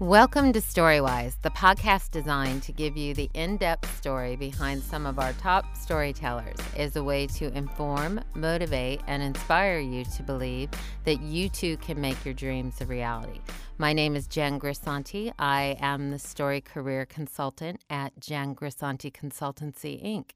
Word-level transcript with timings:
Welcome 0.00 0.54
to 0.54 0.62
Storywise, 0.62 1.34
the 1.42 1.50
podcast 1.50 2.10
designed 2.10 2.62
to 2.62 2.72
give 2.72 2.96
you 2.96 3.12
the 3.12 3.28
in 3.34 3.58
depth 3.58 3.94
story 3.98 4.34
behind 4.34 4.82
some 4.82 5.04
of 5.04 5.18
our 5.18 5.34
top 5.34 5.76
storytellers 5.76 6.56
as 6.74 6.96
a 6.96 7.04
way 7.04 7.26
to 7.26 7.54
inform, 7.54 8.18
motivate, 8.34 9.02
and 9.06 9.22
inspire 9.22 9.78
you 9.78 10.06
to 10.06 10.22
believe 10.22 10.70
that 11.04 11.20
you 11.20 11.50
too 11.50 11.76
can 11.76 12.00
make 12.00 12.24
your 12.24 12.32
dreams 12.32 12.80
a 12.80 12.86
reality. 12.86 13.40
My 13.80 13.94
name 13.94 14.14
is 14.14 14.26
Jen 14.26 14.60
Grisanti. 14.60 15.32
I 15.38 15.74
am 15.80 16.10
the 16.10 16.18
story 16.18 16.60
career 16.60 17.06
consultant 17.06 17.80
at 17.88 18.12
Jen 18.20 18.54
Grisanti 18.54 19.10
Consultancy, 19.10 20.04
Inc., 20.04 20.32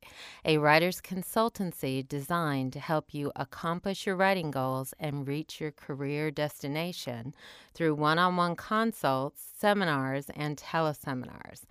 a 0.47 0.57
writer's 0.57 1.03
consultancy 1.03 2.09
designed 2.09 2.73
to 2.73 2.81
help 2.81 3.13
you 3.13 3.31
accomplish 3.37 4.07
your 4.07 4.17
writing 4.17 4.51
goals 4.51 4.95
and 4.99 5.29
reach 5.29 5.61
your 5.61 5.73
career 5.73 6.31
destination 6.31 7.35
through 7.75 7.97
one 7.97 8.19
on 8.19 8.37
one 8.37 8.57
consults, 8.57 9.43
seminars, 9.59 10.31
and 10.35 10.57
teleseminars. 10.57 11.65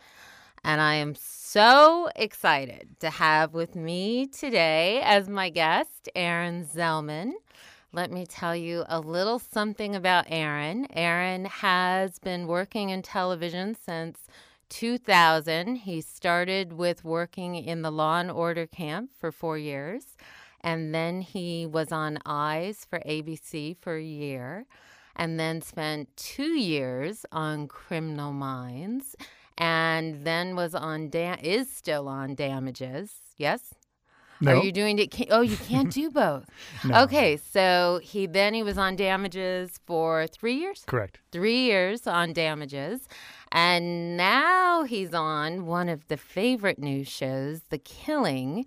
And 0.64 0.80
I 0.80 0.94
am 0.94 1.16
so 1.16 2.08
excited 2.16 3.00
to 3.00 3.10
have 3.10 3.56
with 3.56 3.76
me 3.76 4.28
today 4.28 5.02
as 5.04 5.28
my 5.28 5.50
guest, 5.50 6.08
Aaron 6.14 6.68
Zelman. 6.68 7.32
Let 7.96 8.12
me 8.12 8.26
tell 8.26 8.56
you 8.56 8.86
a 8.88 9.00
little 9.00 9.38
something 9.38 9.96
about 9.96 10.26
Aaron. 10.28 10.88
Aaron 10.96 11.46
has 11.46 12.18
been 12.18 12.48
working 12.48 12.90
in 12.90 13.04
television 13.04 13.76
since 13.76 14.26
2000. 14.70 15.76
He 15.76 16.02
started 16.02 16.74
with 16.74 17.04
working 17.04 17.54
in 17.54 17.84
the 17.84 17.92
Law 17.92 18.18
and 18.20 18.32
Order 18.32 18.66
camp 18.66 19.12
for 19.16 19.32
four 19.32 19.60
years, 19.60 20.18
and 20.60 20.96
then 20.96 21.22
he 21.22 21.68
was 21.68 21.92
on 21.92 22.18
Eyes 22.26 22.84
for 22.90 22.98
ABC 23.02 23.78
for 23.80 23.98
a 23.98 24.04
year, 24.04 24.66
and 25.16 25.40
then 25.40 25.62
spent 25.62 26.18
two 26.18 26.58
years 26.58 27.28
on 27.32 27.68
Criminal 27.68 28.34
Minds, 28.34 29.16
and 29.56 30.26
then 30.26 30.56
was 30.56 30.74
on 30.74 31.10
da- 31.12 31.38
is 31.44 31.70
still 31.70 32.08
on 32.08 32.34
Damages. 32.34 33.12
Yes, 33.38 33.76
are 34.48 34.64
you 34.64 34.72
doing 34.72 35.00
it? 35.00 35.12
Can, 35.12 35.28
oh, 35.30 35.42
you 35.42 35.58
can't 35.58 35.92
do 35.92 36.10
both. 36.24 36.46
No. 36.84 37.04
Okay, 37.04 37.38
so 37.38 38.00
he 38.04 38.26
then 38.28 38.54
he 38.54 38.64
was 38.64 38.78
on 38.78 38.96
damages 38.96 39.80
for 39.86 40.28
three 40.28 40.56
years. 40.56 40.84
Correct. 40.88 41.20
Three 41.32 41.64
years 41.66 42.06
on 42.08 42.34
damages, 42.34 43.08
and 43.52 44.18
now 44.18 44.84
he's 44.84 45.14
on 45.14 45.66
one 45.66 45.90
of 45.90 46.08
the 46.08 46.18
favorite 46.18 46.80
news 46.80 47.08
shows, 47.08 47.62
The 47.70 47.78
Killing. 47.78 48.66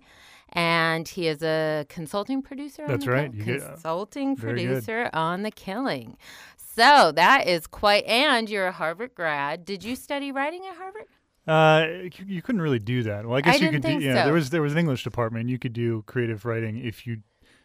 And 0.53 1.07
he 1.07 1.27
is 1.27 1.43
a 1.43 1.85
consulting 1.89 2.41
producer. 2.41 2.83
on 2.83 2.87
That's 2.87 3.05
The 3.05 3.11
right. 3.11 3.45
Get- 3.45 3.61
uh, 3.61 3.67
consulting 3.73 4.35
good. 4.35 4.41
producer 4.41 5.09
on 5.13 5.43
The 5.43 5.51
Killing. 5.51 6.15
So 6.57 7.11
that 7.11 7.47
is 7.47 7.67
quite. 7.67 8.05
And 8.05 8.49
you're 8.49 8.67
a 8.67 8.71
Harvard 8.71 9.13
grad. 9.13 9.65
Did 9.65 9.83
you 9.83 9.95
study 9.95 10.31
writing 10.31 10.61
at 10.65 10.77
Harvard? 10.77 11.07
Uh, 11.47 11.87
you, 12.03 12.11
you 12.25 12.41
couldn't 12.41 12.61
really 12.61 12.79
do 12.79 13.03
that. 13.03 13.25
Well, 13.25 13.37
I 13.37 13.41
guess 13.41 13.59
you 13.59 13.71
didn't 13.71 13.83
could 13.83 13.99
do. 13.99 14.05
Yeah, 14.05 14.15
so. 14.15 14.25
there 14.25 14.33
was 14.33 14.49
there 14.49 14.61
was 14.61 14.73
an 14.73 14.79
English 14.79 15.03
department. 15.03 15.49
You 15.49 15.57
could 15.57 15.73
do 15.73 16.03
creative 16.05 16.45
writing 16.45 16.77
if 16.77 17.07
you 17.07 17.21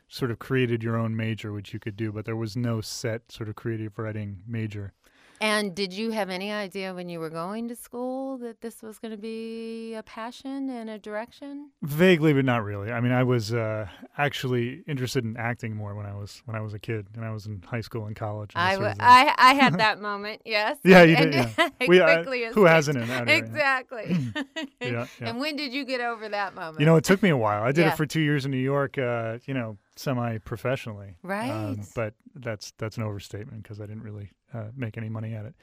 sort 0.08 0.30
of 0.30 0.38
created 0.38 0.82
your 0.82 0.96
own 0.96 1.16
major, 1.16 1.52
which 1.52 1.72
you 1.72 1.80
could 1.80 1.96
do, 1.96 2.12
but 2.12 2.24
there 2.24 2.36
was 2.36 2.56
no 2.56 2.80
set 2.80 3.32
sort 3.32 3.48
of 3.48 3.56
creative 3.56 3.98
writing 3.98 4.42
major. 4.46 4.92
And 5.42 5.74
did 5.74 5.92
you 5.92 6.12
have 6.12 6.30
any 6.30 6.52
idea 6.52 6.94
when 6.94 7.08
you 7.08 7.18
were 7.18 7.28
going 7.28 7.66
to 7.66 7.74
school 7.74 8.38
that 8.38 8.60
this 8.60 8.80
was 8.80 9.00
going 9.00 9.10
to 9.10 9.16
be 9.16 9.92
a 9.92 10.02
passion 10.04 10.70
and 10.70 10.88
a 10.88 11.00
direction? 11.00 11.70
Vaguely, 11.82 12.32
but 12.32 12.44
not 12.44 12.62
really. 12.62 12.92
I 12.92 13.00
mean, 13.00 13.10
I 13.10 13.24
was 13.24 13.52
uh, 13.52 13.88
actually 14.16 14.84
interested 14.86 15.24
in 15.24 15.36
acting 15.36 15.74
more 15.74 15.96
when 15.96 16.06
I 16.06 16.14
was 16.14 16.42
when 16.44 16.54
I 16.54 16.60
was 16.60 16.74
a 16.74 16.78
kid, 16.78 17.08
and 17.16 17.24
I 17.24 17.32
was 17.32 17.46
in 17.46 17.60
high 17.66 17.80
school 17.80 18.06
and 18.06 18.14
college. 18.14 18.52
and 18.54 18.62
I, 18.62 18.72
w-. 18.74 18.94
I, 19.00 19.34
I 19.36 19.54
had 19.54 19.78
that 19.78 20.00
moment, 20.00 20.42
yes. 20.44 20.78
Yeah, 20.84 21.02
you 21.02 21.16
did, 21.16 21.34
it 21.80 21.88
We, 21.88 22.00
uh, 22.00 22.22
who 22.52 22.64
hasn't 22.66 22.98
in 22.98 23.08
that? 23.08 23.28
Exactly. 23.28 24.16
Yeah, 24.80 25.06
yeah. 25.20 25.28
And 25.28 25.38
when 25.40 25.56
did 25.56 25.72
you 25.72 25.84
get 25.84 26.00
over 26.00 26.28
that 26.28 26.54
moment? 26.54 26.80
You 26.80 26.86
know, 26.86 26.96
it 26.96 27.04
took 27.04 27.22
me 27.22 27.30
a 27.30 27.36
while. 27.36 27.62
I 27.62 27.70
did 27.72 27.82
Yeah. 27.82 27.92
it 27.92 27.96
for 27.96 28.04
two 28.04 28.20
years 28.20 28.44
in 28.44 28.50
New 28.50 28.56
York. 28.58 28.98
Uh, 28.98 29.38
you 29.46 29.54
know, 29.54 29.78
semi-professionally. 29.96 31.16
Right. 31.22 31.50
Um, 31.50 31.82
but 31.94 32.14
that's 32.34 32.72
that's 32.78 32.96
an 32.96 33.02
overstatement 33.02 33.62
because 33.62 33.80
I 33.80 33.86
didn't 33.86 34.02
really 34.02 34.30
uh, 34.54 34.68
make 34.76 34.96
any 34.96 35.08
money 35.08 35.34
at 35.34 35.44
it. 35.44 35.54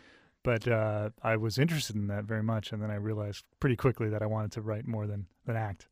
But 0.44 0.68
uh, 0.68 1.10
I 1.22 1.36
was 1.36 1.58
interested 1.58 1.96
in 1.96 2.08
that 2.08 2.24
very 2.24 2.44
much, 2.44 2.72
and 2.72 2.82
then 2.82 2.92
I 2.92 2.96
realized 2.96 3.44
pretty 3.60 3.76
quickly 3.76 4.10
that 4.10 4.22
I 4.22 4.26
wanted 4.26 4.52
to 4.54 4.62
write 4.62 4.88
more 4.88 5.06
than 5.06 5.28
than 5.46 5.56
act. 5.56 5.88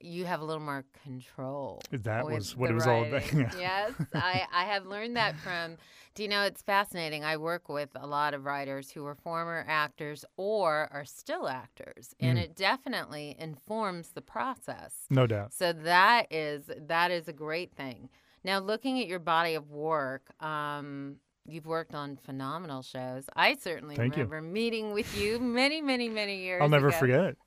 You 0.00 0.24
have 0.26 0.40
a 0.40 0.44
little 0.44 0.62
more 0.62 0.84
control. 1.02 1.80
That 1.90 2.26
was 2.26 2.56
what 2.56 2.70
it 2.70 2.74
was 2.74 2.86
all 2.86 3.02
about. 3.04 3.12
writing. 3.32 3.50
yes, 3.58 3.92
I, 4.14 4.46
I 4.52 4.64
have 4.64 4.86
learned 4.86 5.16
that 5.16 5.36
from. 5.36 5.76
Do 6.14 6.22
you 6.22 6.28
know 6.30 6.42
it's 6.44 6.62
fascinating? 6.62 7.24
I 7.24 7.36
work 7.36 7.68
with 7.68 7.90
a 7.94 8.06
lot 8.06 8.32
of 8.32 8.44
writers 8.46 8.90
who 8.90 9.04
are 9.06 9.14
former 9.14 9.64
actors 9.68 10.24
or 10.38 10.88
are 10.90 11.04
still 11.04 11.46
actors, 11.48 12.14
and 12.20 12.38
Mm. 12.38 12.42
it 12.42 12.56
definitely 12.56 13.36
informs 13.38 14.08
the 14.10 14.22
process. 14.22 14.94
no 15.10 15.26
doubt. 15.26 15.52
So 15.52 15.72
that 15.72 16.26
is 16.30 16.70
that 16.88 17.10
is 17.10 17.28
a 17.28 17.32
great 17.34 17.72
thing. 17.74 18.08
Now, 18.44 18.60
looking 18.60 19.00
at 19.00 19.06
your 19.08 19.18
body 19.18 19.54
of 19.54 19.70
work, 19.70 20.22
um, 20.42 21.16
you've 21.46 21.66
worked 21.66 21.94
on 21.94 22.16
phenomenal 22.16 22.82
shows. 22.82 23.24
I 23.34 23.54
certainly 23.56 23.96
Thank 23.96 24.16
you. 24.16 24.24
remember 24.24 24.40
meeting 24.40 24.92
with 24.92 25.16
you 25.20 25.38
many, 25.40 25.80
many, 25.82 26.08
many 26.08 26.38
years. 26.42 26.62
I'll 26.62 26.68
never 26.68 26.88
ago. 26.88 26.96
forget 26.98 27.24
it. 27.24 27.38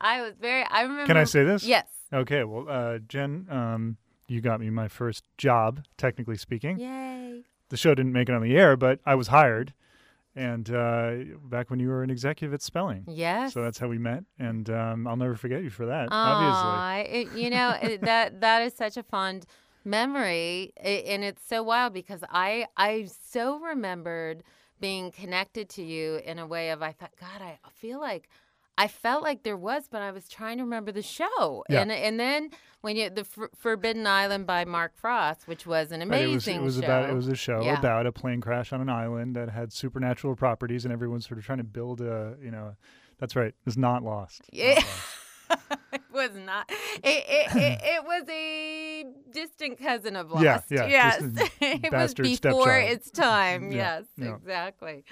I 0.00 0.22
was 0.22 0.34
very. 0.40 0.64
I 0.64 0.82
remember. 0.82 1.06
Can 1.06 1.16
I 1.16 1.24
say 1.24 1.44
this? 1.44 1.64
Yes. 1.64 1.86
Okay. 2.12 2.44
Well, 2.44 2.66
uh, 2.68 2.98
Jen, 2.98 3.46
um, 3.50 3.96
you 4.28 4.40
got 4.40 4.60
me 4.60 4.70
my 4.70 4.88
first 4.88 5.24
job, 5.38 5.82
technically 5.96 6.36
speaking. 6.36 6.78
Yay. 6.78 7.42
The 7.68 7.76
show 7.76 7.94
didn't 7.94 8.12
make 8.12 8.28
it 8.28 8.34
on 8.34 8.42
the 8.42 8.56
air, 8.56 8.76
but 8.76 9.00
I 9.04 9.14
was 9.16 9.28
hired, 9.28 9.74
and 10.36 10.70
uh, 10.70 11.14
back 11.44 11.68
when 11.70 11.80
you 11.80 11.88
were 11.88 12.02
an 12.02 12.10
executive 12.10 12.54
at 12.54 12.62
Spelling. 12.62 13.04
Yes. 13.08 13.52
So 13.54 13.62
that's 13.62 13.78
how 13.78 13.88
we 13.88 13.98
met, 13.98 14.22
and 14.38 14.68
um, 14.70 15.06
I'll 15.06 15.16
never 15.16 15.34
forget 15.34 15.62
you 15.62 15.70
for 15.70 15.86
that. 15.86 16.08
obviously. 16.12 17.20
It, 17.20 17.32
you 17.32 17.50
know 17.56 17.70
it, 17.82 18.02
that 18.02 18.40
that 18.40 18.62
is 18.62 18.74
such 18.74 18.96
a 18.96 19.02
fond 19.02 19.46
memory, 19.84 20.72
i- 20.78 21.04
and 21.08 21.24
it's 21.24 21.44
so 21.46 21.62
wild 21.62 21.92
because 21.94 22.22
I 22.30 22.66
I 22.76 23.08
so 23.24 23.58
remembered 23.58 24.42
being 24.80 25.10
connected 25.10 25.68
to 25.70 25.82
you 25.82 26.16
in 26.16 26.38
a 26.38 26.46
way 26.46 26.70
of 26.70 26.82
I 26.82 26.92
thought, 26.92 27.12
God, 27.18 27.40
I 27.42 27.58
feel 27.74 27.98
like. 28.00 28.28
I 28.78 28.88
felt 28.88 29.22
like 29.22 29.42
there 29.42 29.56
was, 29.56 29.88
but 29.90 30.02
I 30.02 30.10
was 30.10 30.28
trying 30.28 30.58
to 30.58 30.64
remember 30.64 30.92
the 30.92 31.02
show, 31.02 31.64
Yeah. 31.68 31.80
and 31.80 31.90
and 31.90 32.20
then 32.20 32.50
when 32.82 32.96
you 32.96 33.08
the 33.10 33.24
Forbidden 33.56 34.06
Island 34.06 34.46
by 34.46 34.64
Mark 34.64 34.92
Frost, 34.96 35.48
which 35.48 35.66
was 35.66 35.92
an 35.92 36.00
Right, 36.00 36.06
amazing 36.24 36.56
it 36.56 36.62
was, 36.62 36.76
it 36.76 36.80
was 36.80 36.84
show. 36.84 36.84
about 36.84 37.10
it 37.10 37.14
was 37.14 37.28
a 37.28 37.34
show 37.34 37.62
Yeah. 37.62 37.78
about 37.78 38.06
a 38.06 38.12
plane 38.12 38.40
crash 38.40 38.72
on 38.72 38.80
an 38.80 38.88
island 38.90 39.34
that 39.36 39.48
had 39.50 39.72
supernatural 39.72 40.36
properties, 40.36 40.84
and 40.84 40.92
everyone's 40.92 41.26
sort 41.26 41.38
of 41.38 41.44
trying 41.44 41.58
to 41.58 41.64
build 41.64 42.00
a 42.00 42.36
you 42.42 42.50
know. 42.50 42.76
That's 43.18 43.34
right. 43.34 43.54
It's 43.66 43.78
not 43.78 44.02
lost. 44.02 44.42
Not 44.52 44.58
Yeah. 44.62 44.74
lost. 44.74 44.90
it 45.94 46.02
was 46.12 46.30
not. 46.34 46.68
It, 46.68 47.24
it, 47.28 47.56
it, 47.56 47.80
it 47.82 48.04
was 48.04 48.24
a 48.28 49.04
distant 49.30 49.78
cousin 49.78 50.16
of 50.16 50.30
Lost. 50.32 50.42
Yeah, 50.42 50.58
yeah, 50.70 50.86
Yes. 50.86 51.22
it 51.60 51.92
was 51.92 52.12
before 52.14 52.34
stepchild. 52.34 52.90
its 52.92 53.10
time. 53.10 53.70
Yeah, 53.72 53.76
yes, 54.00 54.04
yeah. 54.18 54.34
exactly. 54.36 55.04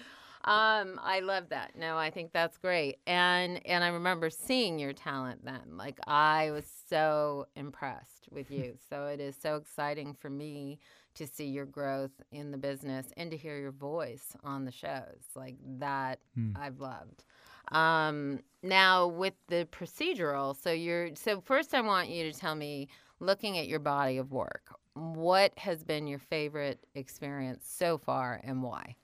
Um, 0.45 1.01
I 1.03 1.21
love 1.21 1.49
that. 1.49 1.75
No, 1.77 1.97
I 1.97 2.11
think 2.11 2.33
that's 2.33 2.59
great. 2.59 2.99
And 3.07 3.65
and 3.67 3.83
I 3.83 3.89
remember 3.89 4.29
seeing 4.31 4.79
your 4.79 4.93
talent 4.93 5.45
then. 5.45 5.77
Like 5.77 5.99
I 6.07 6.51
was 6.51 6.67
so 6.89 7.47
impressed 7.57 8.29
with 8.31 8.51
you. 8.51 8.77
so 8.91 9.07
it 9.07 9.21
is 9.21 9.37
so 9.41 9.57
exciting 9.57 10.15
for 10.15 10.29
me 10.29 10.79
to 11.15 11.27
see 11.27 11.47
your 11.47 11.65
growth 11.65 12.11
in 12.33 12.51
the 12.51 12.59
business 12.59 13.07
and 13.17 13.31
to 13.31 13.37
hear 13.37 13.59
your 13.59 13.71
voice 13.73 14.37
on 14.45 14.65
the 14.65 14.73
shows. 14.73 15.23
Like 15.35 15.57
that 15.79 16.19
Hmm. 16.35 16.51
I've 16.57 16.81
loved. 16.81 17.25
Um, 17.73 18.41
now 18.63 19.07
with 19.07 19.35
the 19.49 19.67
procedural, 19.73 20.55
so 20.55 20.71
you're 20.71 21.15
so 21.17 21.41
first 21.41 21.75
I 21.75 21.81
want 21.81 22.09
you 22.11 22.31
to 22.31 22.39
tell 22.39 22.55
me, 22.55 22.89
looking 23.21 23.57
at 23.57 23.67
your 23.69 23.79
body 23.79 24.19
of 24.19 24.33
work, 24.33 24.75
what 24.95 25.59
has 25.59 25.83
been 25.83 26.07
your 26.07 26.19
favorite 26.19 26.85
experience 26.95 27.65
so 27.67 27.97
far 27.97 28.41
and 28.45 28.63
why? 28.63 28.97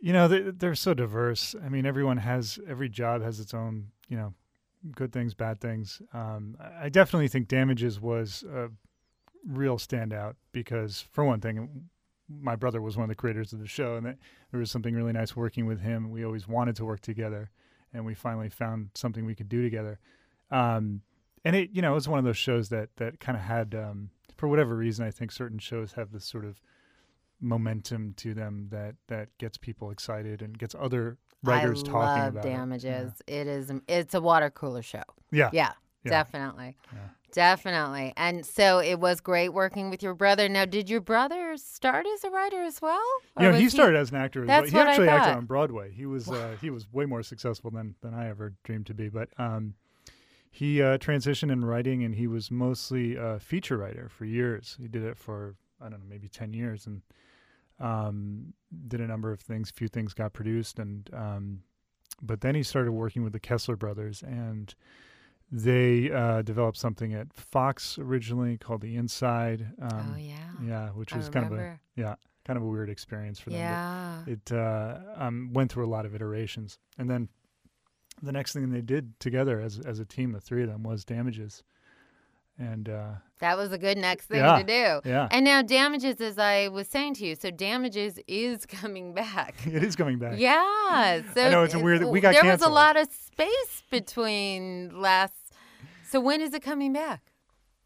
You 0.00 0.12
know, 0.12 0.28
they, 0.28 0.40
they're 0.40 0.74
so 0.74 0.94
diverse. 0.94 1.54
I 1.64 1.68
mean, 1.68 1.84
everyone 1.86 2.18
has 2.18 2.58
every 2.68 2.88
job 2.88 3.22
has 3.22 3.40
its 3.40 3.52
own 3.52 3.88
you 4.08 4.16
know 4.16 4.34
good 4.92 5.12
things, 5.12 5.34
bad 5.34 5.60
things. 5.60 6.00
Um, 6.12 6.56
I 6.80 6.88
definitely 6.88 7.28
think 7.28 7.48
Damages 7.48 8.00
was 8.00 8.44
a 8.44 8.68
real 9.46 9.78
standout 9.78 10.34
because, 10.52 11.04
for 11.12 11.24
one 11.24 11.40
thing, 11.40 11.88
my 12.28 12.56
brother 12.56 12.80
was 12.80 12.96
one 12.96 13.04
of 13.04 13.08
the 13.08 13.14
creators 13.14 13.52
of 13.52 13.58
the 13.58 13.66
show, 13.66 13.96
and 13.96 14.06
there 14.06 14.60
was 14.60 14.70
something 14.70 14.94
really 14.94 15.12
nice 15.12 15.34
working 15.34 15.66
with 15.66 15.80
him. 15.80 16.10
We 16.10 16.24
always 16.24 16.46
wanted 16.46 16.76
to 16.76 16.84
work 16.84 17.00
together, 17.00 17.50
and 17.92 18.04
we 18.04 18.14
finally 18.14 18.50
found 18.50 18.90
something 18.94 19.24
we 19.24 19.34
could 19.34 19.48
do 19.48 19.62
together. 19.62 19.98
Um, 20.50 21.02
and 21.44 21.56
it, 21.56 21.70
you 21.72 21.82
know, 21.82 21.92
it 21.92 21.94
was 21.94 22.08
one 22.08 22.18
of 22.18 22.24
those 22.24 22.36
shows 22.36 22.68
that 22.68 22.90
that 22.96 23.20
kind 23.20 23.36
of 23.36 23.44
had, 23.44 23.74
um, 23.74 24.10
for 24.36 24.48
whatever 24.48 24.74
reason, 24.74 25.06
I 25.06 25.10
think 25.10 25.32
certain 25.32 25.58
shows 25.58 25.92
have 25.92 26.12
this 26.12 26.24
sort 26.24 26.44
of 26.44 26.60
momentum 27.40 28.14
to 28.18 28.34
them 28.34 28.68
that 28.70 28.96
that 29.08 29.28
gets 29.38 29.56
people 29.56 29.90
excited 29.90 30.42
and 30.42 30.58
gets 30.58 30.74
other 30.78 31.18
writers 31.42 31.82
I 31.82 31.86
talking 31.86 32.22
love 32.22 32.36
about 32.36 32.44
it. 32.44 32.48
damages. 32.48 33.12
It 33.26 33.46
is. 33.46 33.72
It's 33.86 34.14
a 34.14 34.20
water 34.20 34.50
cooler 34.50 34.82
show. 34.82 35.02
Yeah. 35.30 35.50
Yeah. 35.52 35.72
Yeah. 36.04 36.10
Definitely. 36.10 36.76
Yeah. 36.92 36.98
Definitely. 37.32 38.14
And 38.16 38.44
so 38.44 38.78
it 38.78 38.98
was 38.98 39.20
great 39.20 39.50
working 39.50 39.90
with 39.90 40.02
your 40.02 40.14
brother. 40.14 40.48
Now, 40.48 40.64
did 40.64 40.88
your 40.88 41.00
brother 41.02 41.56
start 41.56 42.06
as 42.14 42.24
a 42.24 42.30
writer 42.30 42.62
as 42.62 42.80
well? 42.80 43.02
You 43.38 43.52
know, 43.52 43.58
he 43.58 43.68
started 43.68 43.96
as 43.98 44.10
an 44.10 44.16
actor. 44.16 44.42
as 44.42 44.46
That's 44.46 44.62
well. 44.62 44.70
He 44.70 44.76
what 44.76 44.86
I 44.86 44.90
actually 44.90 45.08
acted 45.08 45.36
on 45.36 45.44
Broadway. 45.44 45.92
He 45.92 46.06
was 46.06 46.30
uh, 46.30 46.56
he 46.60 46.70
was 46.70 46.90
way 46.92 47.04
more 47.04 47.22
successful 47.22 47.70
than 47.70 47.94
than 48.00 48.14
I 48.14 48.28
ever 48.28 48.54
dreamed 48.64 48.86
to 48.86 48.94
be. 48.94 49.10
But 49.10 49.28
um, 49.38 49.74
he 50.50 50.82
uh, 50.82 50.96
transitioned 50.98 51.52
in 51.52 51.64
writing, 51.64 52.02
and 52.02 52.14
he 52.14 52.26
was 52.26 52.50
mostly 52.50 53.16
a 53.16 53.38
feature 53.38 53.76
writer 53.76 54.08
for 54.08 54.24
years. 54.24 54.76
He 54.80 54.88
did 54.88 55.04
it 55.04 55.18
for 55.18 55.54
I 55.80 55.90
don't 55.90 56.00
know, 56.00 56.06
maybe 56.08 56.28
ten 56.28 56.54
years, 56.54 56.86
and 56.86 57.02
um, 57.80 58.52
did 58.88 59.00
a 59.00 59.06
number 59.06 59.32
of 59.32 59.40
things. 59.40 59.70
A 59.70 59.72
Few 59.72 59.88
things 59.88 60.14
got 60.14 60.32
produced, 60.32 60.78
and 60.78 61.08
um, 61.12 61.62
but 62.20 62.40
then 62.40 62.54
he 62.54 62.62
started 62.62 62.92
working 62.92 63.22
with 63.22 63.32
the 63.32 63.40
Kessler 63.40 63.76
brothers, 63.76 64.22
and 64.22 64.74
they 65.50 66.10
uh, 66.10 66.42
developed 66.42 66.76
something 66.76 67.14
at 67.14 67.32
Fox 67.32 67.98
originally 67.98 68.58
called 68.58 68.82
The 68.82 68.96
Inside. 68.96 69.66
Um, 69.80 70.14
oh, 70.14 70.18
yeah. 70.18 70.34
yeah, 70.62 70.88
which 70.90 71.14
was 71.14 71.28
kind 71.28 71.46
of 71.46 71.52
a 71.52 71.78
yeah, 71.96 72.16
kind 72.44 72.56
of 72.56 72.62
a 72.62 72.66
weird 72.66 72.90
experience 72.90 73.38
for 73.38 73.50
them. 73.50 73.60
Yeah. 73.60 74.22
It 74.26 74.52
uh, 74.52 74.98
um, 75.16 75.50
went 75.52 75.72
through 75.72 75.86
a 75.86 75.90
lot 75.90 76.04
of 76.06 76.14
iterations, 76.14 76.78
and 76.98 77.08
then 77.08 77.28
the 78.22 78.32
next 78.32 78.52
thing 78.52 78.70
they 78.70 78.82
did 78.82 79.18
together 79.20 79.60
as 79.60 79.78
as 79.80 79.98
a 79.98 80.04
team, 80.04 80.32
the 80.32 80.40
three 80.40 80.62
of 80.62 80.68
them, 80.68 80.82
was 80.82 81.04
Damages, 81.04 81.62
and 82.58 82.88
uh, 82.88 83.06
That 83.38 83.56
was 83.56 83.70
a 83.72 83.78
good 83.78 83.98
next 83.98 84.26
thing 84.26 84.40
Yeah. 84.40 84.58
to 84.58 84.64
do. 84.64 85.08
yeah, 85.08 85.28
And 85.30 85.44
now 85.44 85.62
Damages, 85.62 86.20
as 86.20 86.38
I 86.38 86.68
was 86.68 86.88
saying 86.88 87.14
to 87.14 87.26
you, 87.26 87.34
so 87.36 87.50
Damages 87.50 88.18
is 88.26 88.66
coming 88.80 89.14
back. 89.14 89.54
it 89.66 89.82
is 89.84 89.94
coming 89.96 90.18
back. 90.18 90.38
Yeah. 90.38 91.22
So 91.34 91.42
I 91.46 91.50
know, 91.50 91.62
it's 91.62 91.74
a 91.74 91.78
weird- 91.78 92.04
we 92.04 92.20
got 92.20 92.34
There 92.34 92.44
was 92.50 92.62
a 92.62 92.68
lot 92.68 92.96
of 92.96 93.08
space 93.12 93.82
between 93.90 95.00
last. 95.00 95.34
So 96.10 96.20
when 96.20 96.40
is 96.40 96.52
it 96.54 96.62
coming 96.62 96.92
back? 96.92 97.22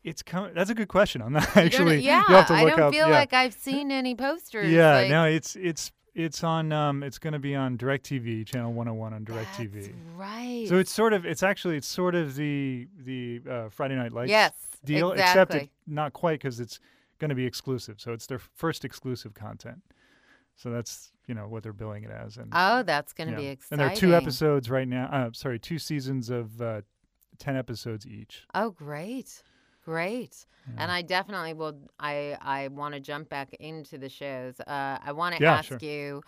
It's 0.05 0.23
coming. 0.23 0.53
That's 0.55 0.71
a 0.71 0.75
good 0.75 0.89
question. 0.89 1.23
I'm 1.23 1.33
not 1.33 1.57
actually. 1.57 1.99
yeah. 2.01 2.25
you 2.29 2.35
have 2.35 2.47
to 2.49 2.55
I 2.55 2.65
don't 2.65 2.81
up. 2.81 2.93
feel 2.93 3.07
yeah. 3.09 3.15
like 3.21 3.33
I've 3.33 3.53
seen 3.55 3.93
any 3.93 4.15
posters. 4.17 4.69
yeah, 4.71 4.95
like, 4.95 5.11
no, 5.11 5.25
it's 5.27 5.55
it's 5.55 5.93
it's 6.15 6.45
on. 6.45 6.73
Um, 6.73 7.03
it's 7.03 7.19
going 7.19 7.33
to 7.33 7.39
be 7.39 7.55
on 7.55 7.79
DirecTV, 7.79 8.47
channel 8.47 8.73
101 8.73 9.15
on 9.15 9.25
Directv. 9.25 9.73
That's 9.75 9.89
right. 10.17 10.67
So 10.69 10.77
it's 10.77 10.91
sort 10.93 11.13
of. 11.13 11.25
It's 11.25 11.43
actually. 11.43 11.77
It's 11.77 11.87
sort 11.87 12.15
of 12.15 12.35
the 12.37 12.89
the 12.99 13.41
uh, 13.51 13.69
Friday 13.71 13.97
Night 13.97 14.13
Lights 14.13 14.31
yes, 14.31 14.53
deal, 14.85 15.13
exactly. 15.13 15.33
except 15.33 15.55
it, 15.65 15.71
not 15.87 16.13
quite 16.13 16.41
because 16.41 16.61
it's 16.61 16.81
going 17.19 17.31
to 17.31 17.35
be 17.35 17.47
exclusive. 17.47 18.01
So 18.01 18.13
it's 18.13 18.27
their 18.27 18.39
first 18.39 18.85
exclusive 18.85 19.35
content. 19.35 19.81
So 20.57 20.71
that's 20.71 21.13
you 21.27 21.35
know 21.35 21.49
what 21.49 21.63
they're 21.63 21.73
billing 21.73 22.05
it 22.05 22.11
as, 22.11 22.37
and 22.37 22.49
Oh, 22.53 22.83
that's 22.83 23.13
going 23.13 23.29
to 23.29 23.35
yeah. 23.35 23.39
be 23.41 23.47
exciting. 23.49 23.81
and 23.81 23.81
there 23.81 23.97
are 23.97 23.99
two 23.99 24.15
episodes 24.15 24.69
right 24.71 24.87
now. 24.89 25.07
Uh, 25.07 25.31
sorry, 25.33 25.59
two 25.59 25.79
seasons 25.79 26.29
of 26.31 26.61
uh, 26.61 26.83
ten 27.39 27.57
episodes 27.57 28.07
each. 28.07 28.43
Oh, 28.55 28.71
great, 28.71 29.43
great. 29.85 30.47
Yeah. 30.67 30.83
And 30.83 30.91
I 30.93 31.03
definitely 31.03 31.55
will. 31.55 31.77
I 31.99 32.37
I 32.41 32.69
want 32.69 32.95
to 32.95 33.01
jump 33.01 33.29
back 33.29 33.55
into 33.55 33.99
the 33.99 34.09
shows. 34.09 34.61
Uh, 34.61 34.99
I 35.05 35.13
want 35.13 35.35
to 35.37 35.43
Yeah, 35.43 35.55
ask 35.57 35.69
sure. 35.69 35.79
you 35.81 36.23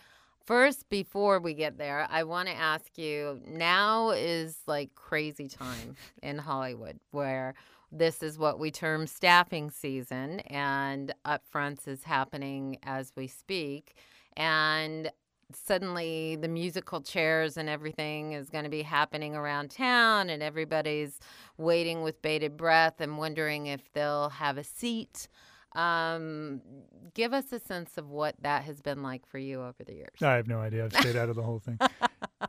first 0.44 0.88
before 0.88 1.40
we 1.40 1.54
get 1.54 1.78
there. 1.78 2.06
I 2.10 2.24
want 2.24 2.48
to 2.48 2.54
ask 2.54 2.98
you. 2.98 3.40
Now 3.46 4.10
is 4.10 4.58
like 4.66 4.94
crazy 4.94 5.48
time 5.48 5.96
in 6.22 6.38
Hollywood, 6.38 6.98
where 7.12 7.54
this 7.92 8.22
is 8.22 8.38
what 8.38 8.58
we 8.58 8.70
term 8.70 9.06
staffing 9.06 9.70
season, 9.70 10.40
and 10.40 11.14
upfronts 11.24 11.86
is 11.86 12.02
happening 12.04 12.78
as 12.82 13.12
we 13.16 13.26
speak, 13.28 13.94
and 14.36 15.10
suddenly 15.56 16.36
the 16.36 16.48
musical 16.48 17.00
chairs 17.00 17.56
and 17.56 17.68
everything 17.68 18.32
is 18.32 18.50
going 18.50 18.64
to 18.64 18.70
be 18.70 18.82
happening 18.82 19.34
around 19.34 19.70
town 19.70 20.30
and 20.30 20.42
everybody's 20.42 21.20
waiting 21.56 22.02
with 22.02 22.20
bated 22.22 22.56
breath 22.56 23.00
and 23.00 23.18
wondering 23.18 23.66
if 23.66 23.92
they'll 23.92 24.30
have 24.30 24.58
a 24.58 24.64
seat 24.64 25.28
um, 25.74 26.60
give 27.14 27.32
us 27.32 27.52
a 27.52 27.58
sense 27.58 27.98
of 27.98 28.08
what 28.08 28.36
that 28.42 28.62
has 28.62 28.80
been 28.80 29.02
like 29.02 29.26
for 29.26 29.38
you 29.38 29.60
over 29.60 29.82
the 29.84 29.94
years 29.94 30.22
I 30.22 30.34
have 30.34 30.46
no 30.46 30.60
idea. 30.60 30.84
I've 30.84 30.94
stayed 30.94 31.16
out 31.16 31.28
of 31.28 31.36
the 31.36 31.42
whole 31.42 31.60
thing. 31.60 31.78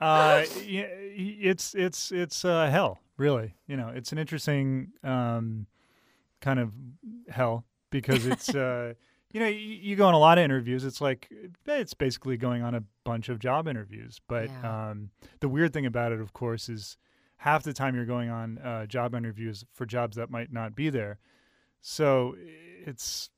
Uh, 0.02 0.44
it's 0.52 1.74
it's 1.74 2.12
it's 2.12 2.44
uh, 2.44 2.70
hell, 2.70 3.00
really. 3.16 3.56
You 3.66 3.78
know, 3.78 3.94
it's 3.96 4.12
an 4.12 4.18
interesting 4.18 4.92
um, 5.06 5.68
kind 6.42 6.60
of 6.60 6.74
hell 7.30 7.64
because 7.92 8.26
it's 8.26 8.50
uh, 8.56 8.96
you 9.36 9.42
know 9.42 9.48
you, 9.48 9.58
you 9.58 9.96
go 9.98 10.08
on 10.08 10.14
a 10.14 10.18
lot 10.18 10.38
of 10.38 10.46
interviews. 10.46 10.86
It's 10.86 11.02
like 11.02 11.28
eh, 11.68 11.74
it's 11.74 11.94
basically 11.94 12.38
going 12.38 12.64
on 12.64 12.74
a 12.74 12.84
bunch 13.04 13.28
of 13.28 13.38
job 13.38 13.68
interviews. 13.68 14.22
But 14.30 14.50
Yeah. 14.50 14.90
um, 14.92 15.10
the 15.42 15.50
weird 15.50 15.74
thing 15.74 15.86
about 15.86 16.14
it, 16.14 16.22
of 16.22 16.32
course, 16.32 16.70
is 16.70 16.96
half 17.36 17.62
the 17.64 17.74
time 17.74 17.96
you're 17.96 18.06
going 18.06 18.30
on 18.30 18.58
uh, 18.60 18.86
job 18.86 19.14
interviews 19.14 19.66
for 19.74 19.86
jobs 19.86 20.16
that 20.16 20.30
might 20.30 20.54
not 20.54 20.74
be 20.74 20.90
there. 20.90 21.20
So 21.82 22.38
it's 22.86 23.30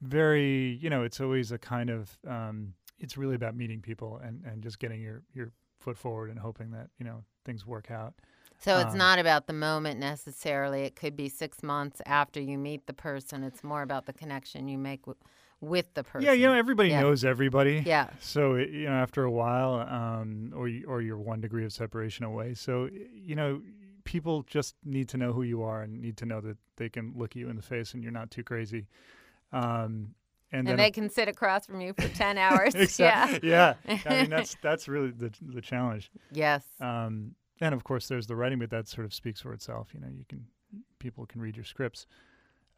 very 0.00 0.78
you 0.80 0.88
know 0.88 1.02
it's 1.02 1.20
always 1.20 1.50
a 1.50 1.58
kind 1.58 1.90
of 1.90 2.16
um, 2.24 2.74
it's 3.00 3.16
really 3.16 3.34
about 3.34 3.56
meeting 3.56 3.80
people 3.80 4.20
and, 4.22 4.44
and 4.44 4.62
just 4.62 4.78
getting 4.78 5.02
your, 5.02 5.22
your 5.34 5.50
foot 5.80 5.98
forward 5.98 6.30
and 6.30 6.38
hoping 6.38 6.70
that 6.70 6.88
you 7.00 7.04
know 7.04 7.24
things 7.44 7.66
work 7.66 7.90
out. 7.90 8.14
So 8.64 8.78
it's 8.78 8.92
um, 8.92 8.98
not 8.98 9.18
about 9.18 9.46
the 9.46 9.52
moment 9.52 9.98
necessarily 10.00 10.82
it 10.82 10.96
could 10.96 11.16
be 11.16 11.28
six 11.28 11.62
months 11.62 12.00
after 12.06 12.40
you 12.40 12.56
meet 12.58 12.86
the 12.86 12.92
person 12.92 13.42
it's 13.42 13.62
more 13.64 13.82
about 13.82 14.06
the 14.06 14.12
connection 14.12 14.68
you 14.68 14.78
make 14.78 15.02
w- 15.02 15.16
with 15.60 15.94
the 15.94 16.02
person 16.02 16.26
Yeah, 16.26 16.32
you 16.32 16.46
know 16.46 16.54
everybody 16.54 16.88
Yeah. 16.90 17.00
knows 17.02 17.24
everybody. 17.24 17.82
yeah 17.86 18.08
So 18.20 18.54
it, 18.56 18.70
you 18.70 18.86
know 18.86 18.92
after 18.92 19.22
a 19.24 19.30
while, 19.30 19.74
um, 19.88 20.52
or 20.56 20.66
you, 20.68 20.84
or 20.86 21.00
you're 21.00 21.16
one 21.18 21.40
degree 21.40 21.64
of 21.64 21.72
separation 21.72 22.24
away. 22.24 22.54
So 22.54 22.88
you 23.12 23.36
know 23.36 23.62
people 24.04 24.42
just 24.42 24.74
need 24.84 25.08
to 25.10 25.16
know 25.16 25.32
who 25.32 25.42
you 25.42 25.62
are 25.62 25.82
and 25.82 26.00
need 26.00 26.16
to 26.16 26.26
know 26.26 26.40
that 26.40 26.56
they 26.76 26.88
can 26.88 27.12
look 27.16 27.36
you 27.36 27.48
in 27.48 27.54
the 27.54 27.62
face 27.62 27.94
and 27.94 28.02
you're 28.02 28.10
not 28.10 28.32
too 28.32 28.42
crazy. 28.42 28.88
Um, 29.52 30.14
and, 30.50 30.68
and, 30.68 30.78
they 30.78 30.90
can 30.90 31.08
sit 31.08 31.28
across 31.28 31.64
from 31.66 31.80
you 31.80 31.92
for 31.94 32.08
10 32.14 32.36
hours 32.38 32.74
Exact- 32.74 33.44
yeah 33.44 33.74
yeah. 33.86 33.98
I 34.04 34.20
mean 34.22 34.30
that's 34.36 34.56
that's 34.60 34.88
really 34.88 35.10
the 35.10 35.30
the 35.40 35.60
challenge. 35.60 36.10
yes 36.32 36.64
Um, 36.80 37.36
and 37.62 37.74
of 37.74 37.84
course, 37.84 38.08
there's 38.08 38.26
the 38.26 38.36
writing, 38.36 38.58
but 38.58 38.70
that 38.70 38.88
sort 38.88 39.04
of 39.04 39.14
speaks 39.14 39.40
for 39.40 39.52
itself. 39.52 39.88
You 39.94 40.00
know, 40.00 40.08
you 40.08 40.24
can 40.28 40.46
people 40.98 41.24
can 41.26 41.40
read 41.40 41.56
your 41.56 41.64
scripts. 41.64 42.06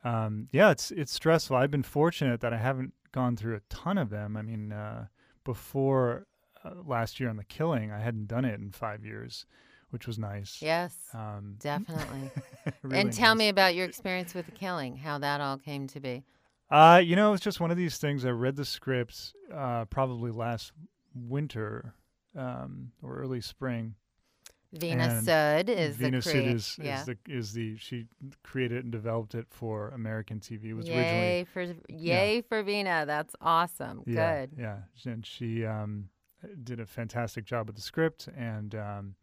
Um, 0.05 0.49
yeah, 0.53 0.71
it's 0.71 0.91
it's 0.91 1.13
stressful. 1.13 1.57
I've 1.57 1.71
been 1.71 1.83
fortunate 1.83 2.41
that 2.43 2.53
I 2.53 2.59
haven't 2.59 2.93
gone 3.13 3.37
through 3.37 3.57
a 3.57 3.61
ton 3.75 3.97
of 3.99 4.11
them. 4.11 4.37
I 4.37 4.43
mean, 4.43 4.73
uh, 4.73 5.07
before 5.45 6.27
uh, 6.65 6.71
last 6.85 7.19
year 7.19 7.31
on 7.31 7.37
the 7.37 7.45
Killing, 7.45 7.91
I 7.91 8.01
hadn't 8.01 8.29
done 8.29 8.45
it 8.45 8.61
in 8.61 8.71
five 8.71 9.05
years, 9.05 9.47
which 9.91 10.07
was 10.07 10.19
nice. 10.19 10.59
yes 10.61 10.95
Um, 11.15 11.57
definitely 11.59 12.31
really 12.83 12.99
and 12.99 13.13
tell 13.13 13.35
nice. 13.35 13.39
me 13.39 13.49
about 13.49 13.75
your 13.75 13.87
experience 13.87 14.35
with 14.35 14.47
the 14.47 14.53
killing, 14.53 14.97
how 14.97 15.19
that 15.19 15.41
all 15.41 15.57
came 15.59 15.87
to 15.89 16.01
be. 16.01 16.25
Uh, 16.71 17.01
you 17.03 17.15
know, 17.17 17.33
it's 17.33 17.45
just 17.45 17.61
one 17.61 17.71
of 17.71 17.77
these 17.77 17.99
things. 17.99 18.25
I 18.25 18.31
read 18.31 18.57
the 18.57 18.65
scripts 18.65 19.33
uh, 19.55 19.85
probably 19.87 20.31
last 20.31 20.73
winter 21.15 21.95
um, 22.37 22.91
or 23.03 23.17
early 23.19 23.41
spring. 23.41 23.95
Veena 24.75 25.23
Sud 25.23 25.69
is 25.69 25.97
Veena 25.97 26.23
the 26.23 26.31
creator. 26.31 26.57
is, 26.57 26.79
yeah. 26.81 27.01
is 27.01 27.07
the 27.07 27.17
is 27.27 27.53
the 27.53 27.77
she 27.77 28.07
created 28.43 28.85
and 28.85 28.93
developed 28.93 29.35
it 29.35 29.47
for 29.51 29.91
American 29.91 30.41
TV. 30.41 30.67
It 30.67 30.75
was 30.75 30.89
yay 30.89 30.97
originally 30.97 31.45
for 31.45 31.93
yay 31.93 32.41
for 32.43 32.63
Veena. 32.63 33.07
That's 33.07 33.35
awesome. 33.41 34.03
yeah 34.07 34.47
Good. 34.47 34.51
yeah, 34.59 34.77
and 35.07 35.25
she 35.25 35.65
um, 35.65 36.09
did 36.63 36.81
a 36.81 36.87
fantastic 36.87 37.45
job 37.45 37.67
with 37.67 37.77
the 37.77 37.83
script. 37.83 38.29
And 38.37 38.75
um, 38.75 39.15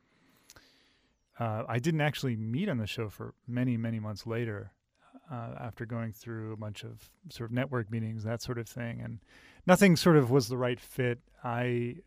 uh, 1.39 1.63
I 1.67 1.79
didn't 1.79 2.01
actually 2.01 2.35
meet 2.35 2.69
on 2.69 2.77
the 2.77 2.87
show 2.87 3.09
for 3.09 3.33
many 3.47 3.77
many 3.77 3.99
months 3.99 4.25
later, 4.25 4.71
uh, 5.31 5.55
after 5.59 5.85
going 5.85 6.13
through 6.13 6.53
a 6.53 6.57
bunch 6.57 6.83
of 6.83 7.09
sort 7.29 7.49
of 7.49 7.53
network 7.53 7.91
meetings, 7.91 8.23
that 8.23 8.41
sort 8.41 8.57
of 8.57 8.67
thing, 8.67 9.01
and 9.01 9.19
nothing 9.65 9.95
sort 9.95 10.17
of 10.17 10.31
was 10.31 10.47
the 10.47 10.57
right 10.57 10.79
fit. 10.79 11.19
I 11.43 11.97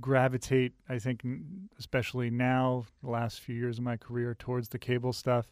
gravitate, 0.00 0.72
I 0.88 0.98
think, 0.98 1.22
especially 1.78 2.30
now, 2.30 2.84
the 3.02 3.10
last 3.10 3.40
few 3.40 3.54
years 3.54 3.78
of 3.78 3.84
my 3.84 3.96
career, 3.96 4.34
towards 4.38 4.68
the 4.68 4.78
cable 4.78 5.12
stuff. 5.12 5.46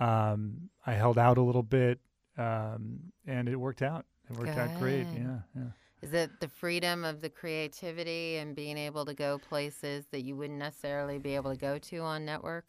Um, 0.00 0.70
I 0.86 0.92
held 0.92 1.18
out 1.18 1.38
a 1.38 1.42
little 1.42 1.62
bit, 1.62 1.98
um, 2.36 3.00
and 3.26 3.48
it 3.48 3.56
worked 3.56 3.82
out. 3.82 4.06
It 4.30 4.36
worked 4.38 4.56
out 4.56 4.78
great. 4.78 5.06
Yeah, 5.14 5.38
yeah. 5.56 5.62
Is 6.02 6.12
it 6.12 6.30
the 6.40 6.46
freedom 6.48 7.04
of 7.04 7.20
the 7.20 7.28
creativity 7.30 8.36
and 8.36 8.54
being 8.54 8.78
able 8.78 9.04
to 9.06 9.14
go 9.14 9.38
places 9.38 10.06
that 10.12 10.20
you 10.22 10.36
wouldn't 10.36 10.58
necessarily 10.58 11.18
be 11.18 11.34
able 11.34 11.50
to 11.50 11.56
go 11.58 11.78
to 11.78 11.98
on 11.98 12.24
network? 12.24 12.66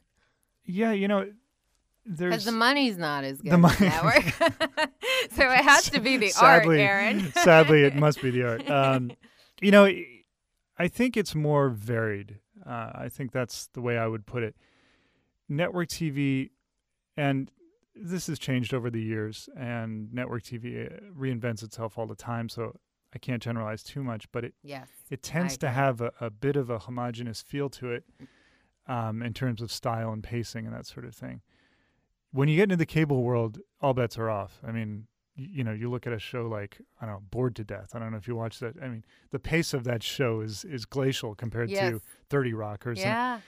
Yeah, 0.65 0.91
you 0.93 1.07
know, 1.07 1.29
Because 2.17 2.45
the 2.45 2.51
money's 2.51 2.97
not 2.97 3.23
as 3.23 3.39
good 3.41 3.51
The 3.51 3.55
on 3.55 3.61
money- 3.61 3.79
network. 3.81 4.23
so 5.31 5.43
it 5.51 5.61
has 5.63 5.91
to 5.91 5.99
be 5.99 6.17
the 6.17 6.29
sadly, 6.29 6.81
art, 6.83 6.89
Aaron. 6.89 7.31
sadly, 7.33 7.83
it 7.83 7.95
must 8.05 8.19
be 8.23 8.31
the 8.31 8.43
art. 8.47 8.67
Um, 8.67 9.11
you 9.61 9.69
know, 9.69 9.87
I 10.79 10.87
think 10.87 11.17
it's 11.17 11.35
more 11.35 11.69
varied. 11.69 12.39
Uh, 12.65 12.91
I 12.95 13.09
think 13.09 13.31
that's 13.31 13.67
the 13.73 13.81
way 13.81 13.97
I 13.97 14.07
would 14.07 14.25
put 14.25 14.43
it. 14.43 14.55
Network 15.47 15.89
TV, 15.89 16.51
and 17.17 17.51
this 17.95 18.27
has 18.27 18.39
changed 18.39 18.73
over 18.73 18.89
the 18.89 19.01
years, 19.01 19.49
and 19.57 20.13
network 20.13 20.43
TV 20.43 20.85
uh, 20.85 20.99
reinvents 21.17 21.63
itself 21.63 21.97
all 21.97 22.07
the 22.07 22.15
time. 22.15 22.47
So 22.49 22.77
I 23.13 23.19
can't 23.19 23.41
generalize 23.41 23.83
too 23.83 24.03
much, 24.03 24.31
but 24.31 24.45
it 24.45 24.53
yes. 24.63 24.87
it 25.09 25.21
tends 25.21 25.57
to 25.57 25.69
have 25.69 26.01
a, 26.01 26.11
a 26.21 26.29
bit 26.29 26.55
of 26.55 26.69
a 26.69 26.79
homogenous 26.79 27.41
feel 27.41 27.69
to 27.71 27.91
it. 27.91 28.05
um, 28.89 29.21
in 29.21 29.33
terms 29.33 29.61
of 29.61 29.71
style 29.71 30.11
and 30.11 30.23
pacing 30.23 30.65
and 30.65 30.75
that 30.75 30.87
sort 30.87 31.05
of 31.05 31.15
thing. 31.15 31.41
When 32.31 32.49
you 32.49 32.57
get 32.57 32.63
into 32.63 32.75
the 32.75 32.85
cable 32.85 33.23
world, 33.23 33.59
all 33.79 33.93
bets 33.93 34.17
are 34.17 34.29
off. 34.29 34.59
I 34.67 34.71
mean, 34.71 35.05
you 35.39 35.63
know, 35.63 35.71
you 35.71 35.89
look 35.89 36.05
at 36.07 36.13
a 36.13 36.19
show 36.19 36.47
like 36.47 36.77
I 37.01 37.05
don't 37.05 37.15
know, 37.15 37.21
Bored 37.31 37.55
to 37.57 37.63
Death. 37.63 37.91
I 37.93 37.99
don't 37.99 38.11
know 38.11 38.17
if 38.17 38.27
you 38.27 38.35
watch 38.35 38.59
that. 38.59 38.75
I 38.81 38.87
mean, 38.87 39.03
the 39.31 39.39
pace 39.39 39.73
of 39.73 39.83
that 39.85 40.03
show 40.03 40.41
is 40.41 40.65
is 40.65 40.85
glacial 40.85 41.35
compared 41.35 41.69
Yes. 41.69 41.91
to 41.91 42.01
Thirty 42.29 42.53
Rock 42.53 42.85
or 42.85 42.95
something. 42.95 43.09
Yeah. 43.09 43.39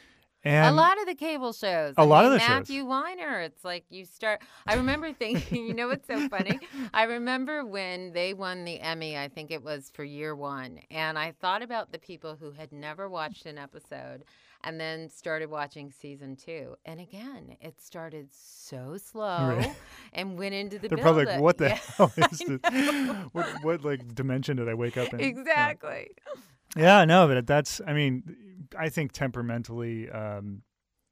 And 0.44 0.74
a 0.74 0.76
lot 0.76 1.00
of 1.00 1.06
the 1.06 1.14
cable 1.14 1.54
shows. 1.54 1.94
A 1.98 2.02
I 2.02 2.04
lot 2.04 2.24
mean, 2.24 2.34
of 2.34 2.40
the 2.40 2.40
shows. 2.40 2.50
Matthew 2.50 2.86
Weiner. 2.86 3.42
It's 3.42 3.64
like 3.64 3.84
you 3.92 4.06
start. 4.06 4.42
I 4.66 4.74
remember 4.74 5.14
thinking, 5.14 5.66
you 5.68 5.74
know 5.76 5.88
what's 5.88 6.08
so 6.08 6.28
funny? 6.30 6.60
I 6.96 7.04
remember 7.04 7.64
when 7.64 8.12
they 8.14 8.34
won 8.34 8.66
the 8.66 8.80
Emmy. 8.80 9.16
I 9.16 9.28
think 9.28 9.52
it 9.52 9.64
was 9.64 9.92
for 9.94 10.04
year 10.04 10.36
one, 10.36 10.80
and 10.90 11.20
I 11.20 11.34
thought 11.40 11.62
about 11.62 11.92
the 11.92 12.00
people 12.00 12.38
who 12.40 12.52
had 12.54 12.72
never 12.72 13.08
watched 13.08 13.46
an 13.46 13.60
episode, 13.60 14.24
and 14.64 14.80
then 14.80 15.10
started 15.10 15.50
watching 15.50 15.92
season 15.92 16.36
two. 16.36 16.76
And 16.86 17.00
again, 17.00 17.56
it 17.62 17.82
started 17.82 18.30
so 18.32 18.98
slow, 18.98 19.48
Right. 19.58 19.76
and 20.14 20.38
went 20.38 20.54
into 20.54 20.80
the. 20.80 20.88
they're 20.90 20.98
probably 20.98 21.26
like, 21.26 21.42
"What 21.42 21.58
the 21.58 21.70
Yeah, 21.70 21.80
hell 21.98 22.14
is 22.18 22.40
this? 22.40 22.60
what 23.32 23.46
what 23.64 23.84
like 23.84 24.16
dimension 24.16 24.58
did 24.58 24.68
I 24.70 24.74
wake 24.74 24.98
up 24.98 25.14
in?" 25.14 25.20
Exactly. 25.22 26.12
Yeah, 26.76 27.06
no, 27.06 27.28
but 27.28 27.46
that's. 27.48 27.82
I 27.86 27.94
mean, 27.94 28.68
I 28.78 28.90
think 28.90 29.12
temperamentally, 29.12 30.10
um, 30.10 30.62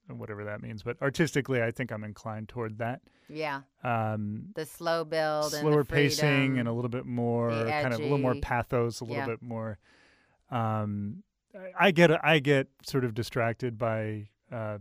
whatever 0.07 0.45
that 0.45 0.61
means, 0.61 0.83
but 0.83 1.01
artistically, 1.01 1.61
I 1.61 1.71
think 1.71 1.91
I'm 1.91 2.03
inclined 2.03 2.49
toward 2.49 2.77
that. 2.77 3.01
Yeah, 3.27 3.61
Um, 3.83 4.45
the 4.55 4.65
slow 4.65 5.03
build, 5.03 5.53
and 5.53 5.61
slower 5.61 5.83
the 5.83 5.85
pacing 5.93 6.57
and 6.57 6.67
a 6.67 6.71
little 6.71 6.89
bit 6.89 7.05
more 7.05 7.51
kind 7.69 7.93
of 7.93 7.99
a 7.99 8.03
little 8.03 8.17
more 8.17 8.33
pathos, 8.35 9.01
a 9.01 9.03
little 9.03 9.17
Yeah. 9.17 9.25
bit 9.27 9.41
more. 9.43 9.77
Um, 10.49 11.21
I- 11.79 11.91
get 11.91 12.23
I 12.25 12.39
get 12.39 12.67
sort 12.83 13.03
of 13.05 13.13
distracted 13.13 13.77
by. 13.77 14.29
Uh, 14.51 14.79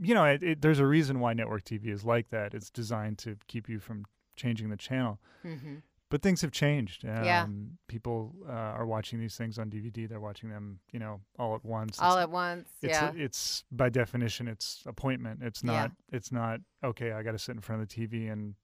you 0.00 0.12
know, 0.14 0.24
it, 0.24 0.42
it, 0.42 0.60
there's 0.62 0.80
a 0.80 0.86
reason 0.86 1.20
why 1.20 1.32
network 1.34 1.64
TV 1.64 1.86
is 1.86 2.04
like 2.04 2.30
that. 2.30 2.52
It's 2.52 2.68
designed 2.70 3.18
to 3.18 3.36
keep 3.46 3.68
you 3.68 3.78
from 3.78 4.04
changing 4.36 4.68
the 4.70 4.76
channel. 4.76 5.20
Mhm. 5.44 5.82
But 6.10 6.20
things 6.20 6.42
have 6.42 6.50
changed. 6.52 7.04
Um, 7.04 7.24
Yeah. 7.24 7.46
People 7.86 8.34
uh, 8.48 8.52
are 8.52 8.86
watching 8.86 9.20
these 9.20 9.36
things 9.36 9.58
on 9.58 9.70
DVD. 9.70 10.08
They're 10.08 10.20
watching 10.20 10.48
them, 10.50 10.80
you 10.92 10.98
know, 10.98 11.20
all 11.38 11.54
at 11.54 11.64
once. 11.64 11.98
all 12.00 12.12
It's- 12.12 12.22
at 12.24 12.30
once. 12.30 12.68
it's 12.82 12.90
yeah. 12.92 13.12
it's 13.14 13.64
by 13.70 13.88
definition 13.88 14.48
it's 14.48 14.82
appointment 14.86 15.42
it's 15.42 15.62
Yeah. 15.62 15.70
not 15.72 15.92
it's 16.12 16.30
not 16.32 16.60
okay 16.82 17.12
i 17.12 17.22
got 17.22 17.32
to 17.32 17.38
sit 17.38 17.54
in 17.54 17.60
front 17.60 17.82
of 17.82 17.88
the 17.88 17.94
tv 17.94 18.30
and 18.32 18.54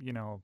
you 0.00 0.12
know 0.12 0.42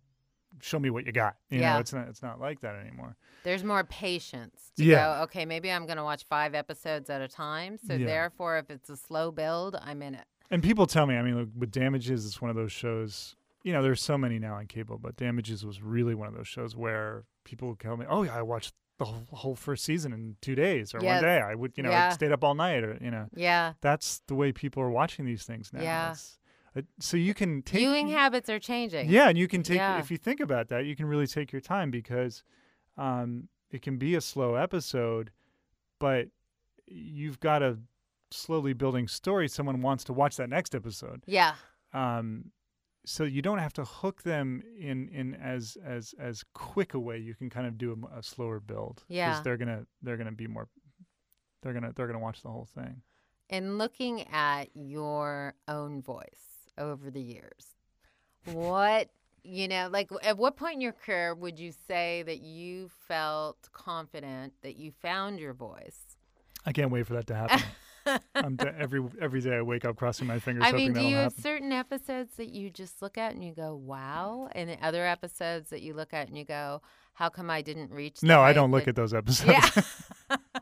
show 0.60 0.78
me 0.78 0.90
what 0.90 1.04
you 1.06 1.12
got 1.12 1.36
you 1.50 1.60
Yeah. 1.60 1.74
know 1.74 1.78
it's 1.80 1.92
not 1.92 2.08
it's 2.08 2.22
not 2.22 2.40
like 2.40 2.60
that 2.60 2.76
anymore 2.76 3.16
There's 3.44 3.62
more 3.64 3.84
patience 3.84 4.72
to 4.76 4.84
Yeah. 4.84 5.16
go, 5.18 5.22
okay, 5.24 5.44
maybe 5.44 5.70
I'm 5.70 5.84
going 5.86 5.98
to 5.98 6.04
watch 6.04 6.24
five 6.24 6.54
episodes 6.54 7.10
at 7.10 7.20
a 7.20 7.28
time. 7.28 7.76
So 7.76 7.92
Yeah. 7.94 8.06
therefore, 8.06 8.56
if 8.56 8.70
it's 8.70 8.88
a 8.88 8.96
slow 8.96 9.30
build, 9.30 9.76
I'm 9.80 10.00
in 10.02 10.14
it. 10.14 10.24
and 10.50 10.62
people 10.62 10.86
tell 10.86 11.06
me 11.06 11.16
i 11.16 11.22
mean 11.22 11.36
look, 11.36 11.48
with 11.56 11.70
damages 11.70 12.24
it's 12.26 12.40
one 12.40 12.50
of 12.50 12.56
those 12.56 12.70
shows 12.72 13.34
you 13.62 13.72
know 13.72 13.82
there's 13.82 14.02
so 14.02 14.16
many 14.18 14.38
now 14.38 14.54
on 14.54 14.66
cable 14.66 14.98
but 14.98 15.16
damages 15.16 15.64
was 15.64 15.80
really 15.82 16.14
one 16.14 16.28
of 16.28 16.34
those 16.34 16.46
shows 16.48 16.76
where 16.76 17.24
people 17.44 17.68
would 17.68 17.80
tell 17.80 17.96
me 17.96 18.04
oh 18.08 18.22
yeah 18.24 18.36
i 18.36 18.42
watched 18.42 18.72
the 18.98 19.06
whole, 19.06 19.24
whole 19.32 19.56
first 19.56 19.82
season 19.84 20.12
in 20.12 20.36
two 20.42 20.54
days 20.54 20.94
or 20.94 21.00
Yes. 21.02 21.14
one 21.22 21.22
day 21.30 21.40
i 21.40 21.54
would 21.54 21.72
you 21.76 21.82
know 21.82 21.90
Yeah. 21.90 22.10
Stayed 22.10 22.30
up 22.30 22.44
all 22.44 22.54
night 22.54 22.84
or 22.84 22.98
you 23.00 23.10
know 23.10 23.26
Yeah. 23.34 23.72
that's 23.80 24.20
the 24.28 24.34
way 24.34 24.52
people 24.52 24.82
are 24.82 24.90
watching 24.90 25.24
these 25.24 25.44
things 25.44 25.72
now 25.72 25.80
Yeah. 25.82 26.04
It's- 26.12 26.38
it, 26.38 26.43
so 26.98 27.16
you 27.16 27.34
can 27.34 27.62
take 27.62 27.80
Viewing 27.80 28.08
habits 28.08 28.48
are 28.48 28.58
changing. 28.58 29.08
Yeah, 29.08 29.28
and 29.28 29.38
you 29.38 29.46
can 29.48 29.62
take 29.62 29.76
Yeah. 29.76 29.98
if 29.98 30.10
you 30.10 30.16
think 30.18 30.40
about 30.40 30.68
that, 30.68 30.86
you 30.86 30.96
can 30.96 31.06
really 31.06 31.26
take 31.26 31.52
your 31.52 31.60
time 31.60 31.90
because 31.90 32.42
um, 32.96 33.48
it 33.70 33.82
can 33.82 33.96
be 33.96 34.14
a 34.14 34.20
slow 34.20 34.54
episode, 34.56 35.30
but 36.00 36.28
you've 36.86 37.40
got 37.40 37.62
a 37.62 37.78
slowly 38.30 38.72
building 38.72 39.06
story. 39.08 39.48
Someone 39.48 39.80
wants 39.82 40.04
to 40.04 40.12
watch 40.12 40.36
that 40.36 40.48
next 40.48 40.74
episode, 40.74 41.22
Yeah. 41.26 41.54
um, 41.92 42.50
so 43.06 43.22
you 43.24 43.42
don't 43.42 43.58
have 43.58 43.72
to 43.74 43.84
hook 43.84 44.22
them 44.22 44.62
in 44.78 45.08
in 45.10 45.34
as 45.34 45.76
as 45.84 46.14
as 46.18 46.42
quick 46.54 46.94
a 46.94 46.98
way. 46.98 47.18
You 47.18 47.34
can 47.34 47.50
kind 47.50 47.66
of 47.66 47.76
do 47.78 48.08
a 48.16 48.22
slower 48.22 48.60
build. 48.60 49.04
Yeah. 49.08 49.40
they're 49.42 49.56
gonna 49.58 49.86
they're 50.02 50.16
gonna 50.16 50.32
be 50.32 50.46
more. 50.46 50.68
They're 51.62 51.72
gonna 51.74 51.92
they're 51.94 52.06
gonna 52.06 52.18
watch 52.18 52.42
the 52.42 52.48
whole 52.50 52.64
thing. 52.74 53.02
In 53.50 53.76
looking 53.78 54.22
at 54.28 54.70
your 54.74 55.54
own 55.68 56.00
voice 56.02 56.53
over 56.78 57.10
the 57.10 57.20
years, 57.20 57.74
what, 58.52 59.08
you 59.42 59.68
know, 59.68 59.88
like 59.92 60.10
at 60.22 60.36
what 60.38 60.56
point 60.56 60.74
in 60.76 60.80
your 60.80 60.92
career 60.92 61.34
would 61.34 61.58
you 61.58 61.72
say 61.86 62.22
that 62.26 62.40
you 62.40 62.90
felt 63.08 63.68
confident 63.72 64.52
that 64.62 64.76
you 64.76 64.92
found 65.02 65.38
your 65.38 65.52
voice? 65.54 66.16
I 66.66 66.72
can't 66.72 66.90
wait 66.90 67.06
for 67.06 67.14
that 67.14 67.26
to 67.28 67.34
happen. 67.34 67.62
I'm 68.34 68.56
de- 68.56 68.74
every 68.78 69.02
every 69.20 69.40
day 69.40 69.56
I 69.56 69.62
wake 69.62 69.84
up 69.84 69.96
crossing 69.96 70.26
my 70.26 70.38
fingers 70.38 70.64
I 70.66 70.72
mean, 70.72 70.92
do 70.92 71.00
you 71.00 71.16
have 71.16 71.32
happen. 71.32 71.42
certain 71.42 71.72
episodes 71.72 72.36
that 72.36 72.48
you 72.50 72.70
just 72.70 73.02
look 73.02 73.16
at 73.18 73.34
and 73.34 73.44
you 73.44 73.52
go, 73.54 73.74
wow? 73.74 74.48
And 74.52 74.68
the 74.70 74.82
other 74.84 75.06
episodes 75.06 75.70
that 75.70 75.82
you 75.82 75.94
look 75.94 76.12
at 76.12 76.28
and 76.28 76.36
you 76.36 76.44
go, 76.44 76.82
how 77.14 77.28
come 77.28 77.48
I 77.50 77.62
didn't 77.62 77.90
reach 77.92 78.22
No, 78.22 78.40
I 78.40 78.52
don't 78.52 78.70
look 78.70 78.88
at 78.88 78.96
those 78.96 79.14
episodes. 79.20 79.58
Yeah. 80.30 80.36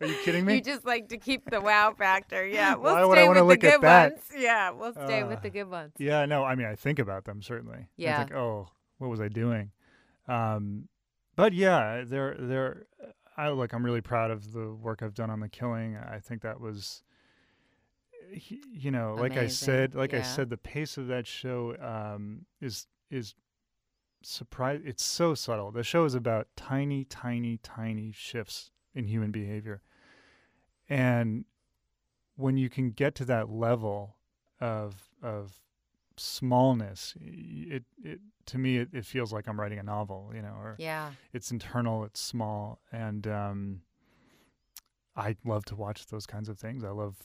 Are 0.00 0.06
you 0.06 0.16
kidding 0.24 0.44
me? 0.44 0.54
You 0.56 0.60
just 0.60 0.84
like 0.84 1.08
to 1.08 1.16
keep 1.18 1.50
the 1.50 1.60
wow 1.60 1.94
factor. 1.96 2.46
Yeah. 2.46 2.74
We'll 2.74 2.94
Why 2.94 3.04
would 3.04 3.18
I 3.18 3.28
with 3.28 3.38
the 3.38 3.44
look 3.44 3.64
at 3.64 3.72
good 3.74 3.80
that? 3.82 4.12
ones. 4.12 4.24
Yeah. 4.36 4.70
We'll 4.70 4.92
stay 4.92 5.22
with 5.22 5.38
Uh, 5.38 5.42
the 5.42 5.50
good 5.50 5.70
ones. 5.70 5.92
Yeah, 5.98 6.26
no, 6.26 6.44
I 6.44 6.54
mean, 6.54 6.66
I 6.66 6.74
think 6.74 6.98
about 6.98 7.24
them 7.24 7.42
certainly. 7.42 7.88
Yeah. 7.96 8.18
Think, 8.18 8.34
oh, 8.34 8.68
what 8.98 9.08
was 9.08 9.20
I 9.20 9.28
doing? 9.28 9.70
Um, 10.28 10.88
but 11.36 11.52
yeah, 11.52 12.02
they're 12.06 12.36
they're. 12.38 12.86
I 13.36 13.50
look. 13.50 13.72
I'm 13.72 13.84
really 13.84 14.00
proud 14.00 14.30
of 14.30 14.52
the 14.52 14.72
work 14.72 15.02
I've 15.02 15.14
done 15.14 15.30
on 15.30 15.40
the 15.40 15.48
killing. 15.48 15.96
I 15.96 16.18
think 16.18 16.40
that 16.42 16.58
was, 16.60 17.02
you 18.32 18.90
know, 18.90 19.14
like 19.18 19.36
I 19.36 19.46
said, 19.46 19.94
like 19.94 20.14
I 20.14 20.22
said, 20.22 20.48
the 20.50 20.56
pace 20.56 20.96
of 20.96 21.06
that 21.08 21.26
show 21.26 21.76
um, 21.80 22.46
is 22.60 22.86
is 23.10 23.34
surprise. 24.22 24.80
It's 24.84 25.04
so 25.04 25.34
subtle. 25.34 25.70
The 25.70 25.82
show 25.82 26.04
is 26.04 26.14
about 26.14 26.48
tiny, 26.56 27.04
tiny, 27.04 27.58
tiny 27.58 28.10
shifts 28.12 28.70
in 28.96 29.06
human 29.06 29.30
behavior, 29.30 29.82
and 30.88 31.44
when 32.36 32.56
you 32.56 32.68
can 32.68 32.90
get 32.90 33.14
to 33.16 33.24
that 33.26 33.48
level 33.50 34.16
of 34.60 35.08
of 35.22 35.60
smallness 36.18 37.14
it 37.20 37.84
it 38.02 38.20
to 38.46 38.56
me 38.56 38.78
it, 38.78 38.88
it 38.94 39.04
feels 39.04 39.34
like 39.34 39.46
i'm 39.46 39.60
writing 39.60 39.78
a 39.78 39.82
novel 39.82 40.32
you 40.34 40.40
know 40.40 40.54
or 40.58 40.76
Yeah. 40.78 41.10
it's 41.34 41.50
internal 41.50 42.04
it's 42.04 42.20
small 42.20 42.80
and 42.90 43.26
um 43.26 43.82
i 45.14 45.36
love 45.44 45.66
to 45.66 45.76
watch 45.76 46.06
those 46.06 46.24
kinds 46.26 46.48
of 46.48 46.58
things 46.58 46.84
i 46.84 46.88
love 46.88 47.16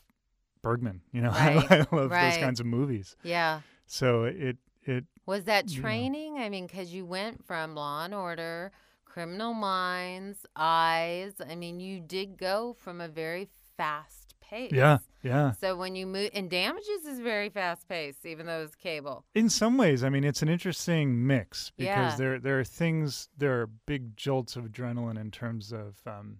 bergman 0.61 1.01
you 1.13 1.21
know 1.21 1.29
Right, 1.31 1.71
i 1.71 1.85
love 1.93 2.09
those 2.09 2.37
kinds 2.37 2.59
of 2.59 2.65
movies 2.65 3.15
Yeah. 3.23 3.61
so 3.85 4.25
it 4.25 4.57
it 4.83 5.05
Was 5.25 5.45
that 5.45 5.69
you 5.71 5.77
know. 5.77 5.81
training? 5.83 6.37
I 6.39 6.49
mean, 6.49 6.65
because 6.65 6.91
you 6.91 7.05
went 7.05 7.45
from 7.45 7.75
Law 7.75 8.03
and 8.03 8.15
Order, 8.15 8.71
Criminal 9.15 9.53
Minds, 9.53 10.45
Eyes. 10.55 11.33
I 11.45 11.55
mean, 11.55 11.81
you 11.81 11.99
did 11.99 12.37
go 12.37 12.73
from 12.79 13.01
a 13.01 13.09
very 13.09 13.49
fast 13.75 14.35
pace. 14.39 14.69
yeah 14.71 14.99
yeah 15.21 15.51
So 15.59 15.75
when 15.75 15.95
you 15.95 16.07
move, 16.07 16.29
and 16.33 16.49
Damages 16.49 17.05
is 17.05 17.19
very 17.19 17.49
fast 17.49 17.89
paced, 17.89 18.25
even 18.25 18.45
though 18.45 18.61
it's 18.63 18.73
cable. 18.75 19.25
in 19.35 19.49
some 19.49 19.77
ways 19.77 20.01
i 20.03 20.09
mean 20.09 20.23
it's 20.23 20.41
an 20.41 20.47
interesting 20.49 21.27
mix 21.27 21.71
because 21.77 22.13
Yeah. 22.13 22.15
there 22.17 22.39
there 22.39 22.59
are 22.59 22.63
things 22.63 23.27
there 23.37 23.59
are 23.61 23.67
big 23.85 24.15
jolts 24.15 24.55
of 24.55 24.63
adrenaline 24.63 25.19
in 25.19 25.29
terms 25.29 25.73
of 25.73 25.99
um 26.07 26.37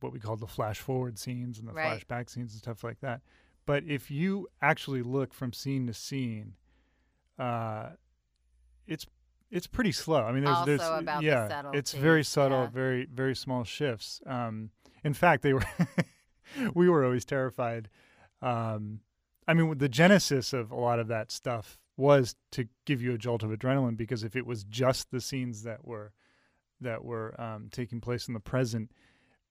what 0.00 0.12
we 0.12 0.20
call 0.20 0.36
the 0.36 0.46
flash 0.46 0.78
forward 0.78 1.18
scenes 1.18 1.58
and 1.58 1.66
the 1.66 1.72
Right. 1.72 2.06
flashback 2.06 2.30
scenes 2.30 2.52
and 2.52 2.58
stuff 2.60 2.84
like 2.84 3.00
that 3.00 3.20
but 3.66 3.82
if 3.84 4.10
you 4.12 4.46
actually 4.62 5.02
look 5.02 5.32
from 5.34 5.52
scene 5.52 5.86
to 5.88 5.94
scene 5.94 6.54
uh 7.38 7.90
it's 8.86 9.06
it's 9.50 9.66
pretty 9.66 9.92
slow. 9.92 10.22
I 10.22 10.32
mean 10.32 10.44
there's 10.44 10.56
Also 10.56 10.66
there's 10.66 11.00
about 11.02 11.20
the 11.20 11.26
yeah 11.26 11.62
it's 11.72 11.92
very 11.92 12.24
subtle 12.24 12.62
yeah. 12.62 12.68
very 12.68 13.06
very 13.12 13.36
small 13.36 13.64
shifts. 13.64 14.20
Um 14.26 14.70
in 15.02 15.14
fact 15.14 15.42
they 15.42 15.52
were 15.52 15.64
we 16.74 16.88
were 16.88 17.04
always 17.04 17.24
terrified. 17.24 17.88
Um 18.42 19.00
I 19.46 19.54
mean, 19.54 19.78
the 19.78 19.88
genesis 19.88 20.52
of 20.52 20.70
a 20.70 20.76
lot 20.76 20.98
of 20.98 21.08
that 21.08 21.30
stuff 21.30 21.78
was 21.96 22.34
to 22.52 22.66
give 22.86 23.02
you 23.02 23.12
a 23.12 23.18
jolt 23.18 23.42
of 23.42 23.50
adrenaline 23.50 23.96
because 23.96 24.24
if 24.24 24.34
it 24.34 24.46
was 24.46 24.64
just 24.64 25.10
the 25.10 25.20
scenes 25.20 25.62
that 25.62 25.86
were 25.86 26.12
that 26.80 27.04
were 27.04 27.40
um, 27.40 27.68
taking 27.70 28.00
place 28.00 28.26
in 28.26 28.34
the 28.34 28.40
present, 28.40 28.90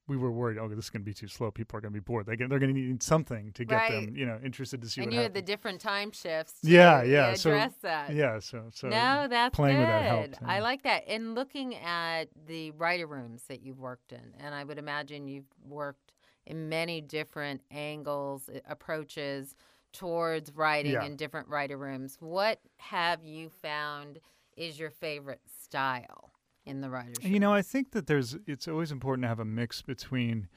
we 0.07 0.17
were 0.17 0.31
worried. 0.31 0.57
Oh, 0.57 0.67
this 0.67 0.86
is 0.86 0.89
going 0.89 1.01
to 1.01 1.05
be 1.05 1.13
too 1.13 1.27
slow. 1.27 1.50
People 1.50 1.77
are 1.77 1.81
going 1.81 1.93
to 1.93 2.00
be 2.00 2.03
bored. 2.03 2.25
They 2.25 2.36
they're 2.36 2.60
going 2.60 2.74
to 2.74 2.79
need 2.79 3.01
something 3.01 3.51
to 3.53 3.63
get 3.65 3.89
them, 3.89 4.15
you 4.17 4.25
know, 4.25 4.38
interested 4.43 4.81
to 4.81 4.89
see 4.89 5.01
and 5.01 5.13
you 5.13 5.22
had 5.22 5.33
the 5.33 5.41
different 5.41 5.79
time 5.79 6.12
shifts. 6.12 6.60
To 6.62 6.69
Yeah, 6.69 7.03
yeah, 7.03 7.33
so- 7.36 7.51
Address 7.51 7.74
that. 7.81 8.13
yeah, 8.13 8.39
so 8.39 8.65
so 8.74 8.89
no, 8.89 9.27
that's 9.29 9.55
playing 9.55 9.77
good. 9.77 9.81
with 9.83 9.88
that 9.89 10.03
helped, 10.03 10.39
I 10.45 10.60
like 10.60 10.83
that. 10.83 11.03
And 11.07 11.36
looking 11.36 11.75
at 11.75 12.25
the 12.48 12.72
writer 12.72 13.07
rooms 13.07 13.43
that 13.48 13.62
you've 13.62 13.79
worked 13.79 14.12
in, 14.12 14.33
and 14.39 14.53
I 14.53 14.63
would 14.65 14.77
imagine 14.77 15.27
you've 15.27 15.45
worked 15.65 16.12
in 16.45 16.67
many 16.67 17.00
different 17.00 17.62
angles, 17.72 18.50
uh, 18.50 18.60
approaches 18.67 19.55
towards 19.93 20.51
writing 20.53 20.91
Yeah. 20.93 21.05
in 21.05 21.15
different 21.15 21.48
writer 21.48 21.77
rooms. 21.77 22.17
What 22.19 22.60
have 22.77 23.24
you 23.24 23.50
found 23.50 24.19
is 24.57 24.77
your 24.77 24.89
favorite 24.91 25.39
style 25.62 26.33
in 26.65 26.82
the 26.82 26.89
writers' 26.89 27.17
Room. 27.24 27.34
You 27.34 27.39
know, 27.39 27.53
I 27.53 27.62
think 27.62 27.91
that 27.91 28.08
there's 28.08 28.38
it's 28.48 28.67
always 28.67 28.91
important 28.91 29.24
to 29.24 29.27
have 29.27 29.39
a 29.39 29.46
mix 29.46 29.82
between 29.82 30.48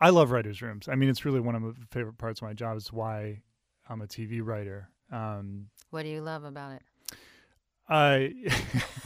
I 0.00 0.10
love 0.10 0.30
writers' 0.30 0.62
rooms. 0.62 0.88
I 0.88 0.94
mean, 0.94 1.08
it's 1.08 1.24
really 1.24 1.40
one 1.40 1.54
of 1.54 1.62
my 1.62 1.72
favorite 1.90 2.18
parts 2.18 2.40
of 2.40 2.46
my 2.48 2.54
job. 2.54 2.76
Is 2.76 2.92
why 2.92 3.42
I'm 3.88 4.00
a 4.02 4.06
TV 4.06 4.40
writer. 4.44 4.88
Um, 5.10 5.66
What 5.90 6.02
do 6.02 6.08
you 6.08 6.20
love 6.20 6.44
about 6.44 6.72
it? 6.72 6.82
I 7.88 8.34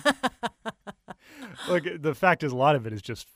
like 1.69 2.03
the 2.03 2.15
fact 2.15 2.43
is 2.43 2.53
a 2.53 2.57
lot 2.57 2.77
of 2.77 2.87
it 2.87 2.93
is 2.93 3.03
just 3.03 3.29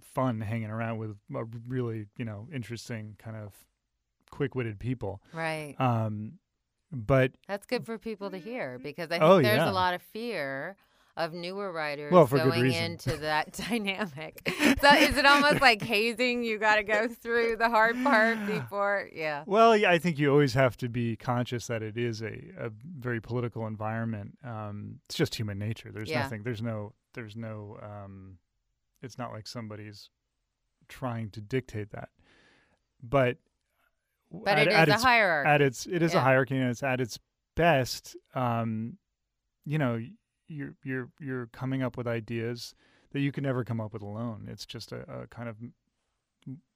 fun 0.00 0.40
hanging 0.40 0.70
around 0.70 0.98
with 0.98 1.10
a 1.34 1.44
really 1.66 2.06
you 2.18 2.24
know 2.24 2.48
interesting 2.52 3.16
kind 3.18 3.36
of 3.36 3.54
quick-witted 4.30 4.78
people. 4.78 5.22
Right. 5.32 5.74
Um, 5.78 6.38
but 6.90 7.32
That's 7.48 7.66
good 7.66 7.84
for 7.86 7.98
people 7.98 8.30
to 8.30 8.38
hear 8.38 8.78
because 8.82 9.06
I 9.06 9.18
think 9.18 9.22
Oh, 9.22 9.42
there's 9.42 9.58
yeah. 9.58 9.70
a 9.70 9.72
lot 9.72 9.92
of 9.94 10.00
fear 10.02 10.76
of 11.16 11.34
newer 11.34 11.70
writers 11.70 12.10
Well, 12.10 12.26
going 12.26 12.72
into 12.72 13.16
that 13.18 13.52
dynamic. 13.68 14.40
so 14.80 14.88
is 14.94 15.16
it 15.16 15.26
almost 15.26 15.60
like 15.60 15.82
hazing? 15.82 16.42
You 16.42 16.58
got 16.58 16.76
to 16.76 16.82
go 16.84 17.06
through 17.06 17.56
the 17.56 17.68
hard 17.68 18.02
part 18.02 18.44
before, 18.46 19.08
yeah. 19.12 19.44
Well, 19.46 19.76
yeah, 19.76 19.90
I 19.90 19.98
think 19.98 20.18
you 20.18 20.30
always 20.30 20.54
have 20.54 20.76
to 20.78 20.88
be 20.88 21.16
conscious 21.16 21.66
that 21.66 21.82
it 21.82 21.98
is 21.98 22.22
a, 22.22 22.32
a 22.58 22.70
very 22.98 23.20
political 23.20 23.66
environment. 23.66 24.38
Um, 24.42 25.00
it's 25.06 25.16
just 25.16 25.34
human 25.34 25.58
nature. 25.58 25.90
There's 25.92 26.08
Yeah. 26.08 26.22
nothing. 26.22 26.42
There's 26.44 26.62
no. 26.62 26.94
There's 27.14 27.36
no. 27.36 27.78
Um, 27.82 28.38
it's 29.02 29.18
not 29.18 29.32
like 29.32 29.46
somebody's 29.46 30.08
trying 30.88 31.28
to 31.30 31.40
dictate 31.42 31.90
that. 31.90 32.08
But 33.02 33.36
But 34.30 34.58
at, 34.58 34.66
it 34.66 34.68
is 34.68 34.74
at 34.74 34.88
a 34.88 34.92
its, 34.94 35.02
hierarchy. 35.02 35.50
At 35.50 35.60
its, 35.60 35.86
it 35.86 36.00
is 36.02 36.14
a 36.14 36.20
hierarchy, 36.20 36.56
and 36.56 36.70
it's 36.70 36.82
at 36.82 37.00
its 37.02 37.18
best. 37.54 38.16
Um, 38.34 38.96
you 39.66 39.76
know, 39.78 40.00
you're 40.48 40.74
you're 40.84 41.08
you're 41.20 41.46
coming 41.46 41.82
up 41.82 41.96
with 41.96 42.06
ideas 42.06 42.74
that 43.12 43.20
you 43.20 43.32
can 43.32 43.44
never 43.44 43.64
come 43.64 43.80
up 43.80 43.92
with 43.92 44.02
alone. 44.02 44.48
It's 44.50 44.66
just 44.66 44.92
a, 44.92 45.00
a 45.22 45.26
kind 45.28 45.48
of 45.48 45.56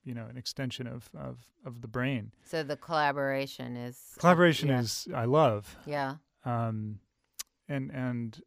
you 0.03 0.13
know 0.13 0.25
an 0.29 0.37
extension 0.37 0.87
of 0.87 1.09
of 1.17 1.39
of 1.65 1.81
the 1.81 1.87
brain. 1.87 2.31
so 2.45 2.63
the 2.63 2.77
collaboration 2.77 3.75
is 3.75 3.99
Collaboration 4.17 4.69
yeah. 4.69 4.79
is 4.79 5.07
I 5.13 5.25
love, 5.25 5.75
yeah. 5.85 6.15
um, 6.45 6.99
and 7.67 7.91
and 7.91 8.41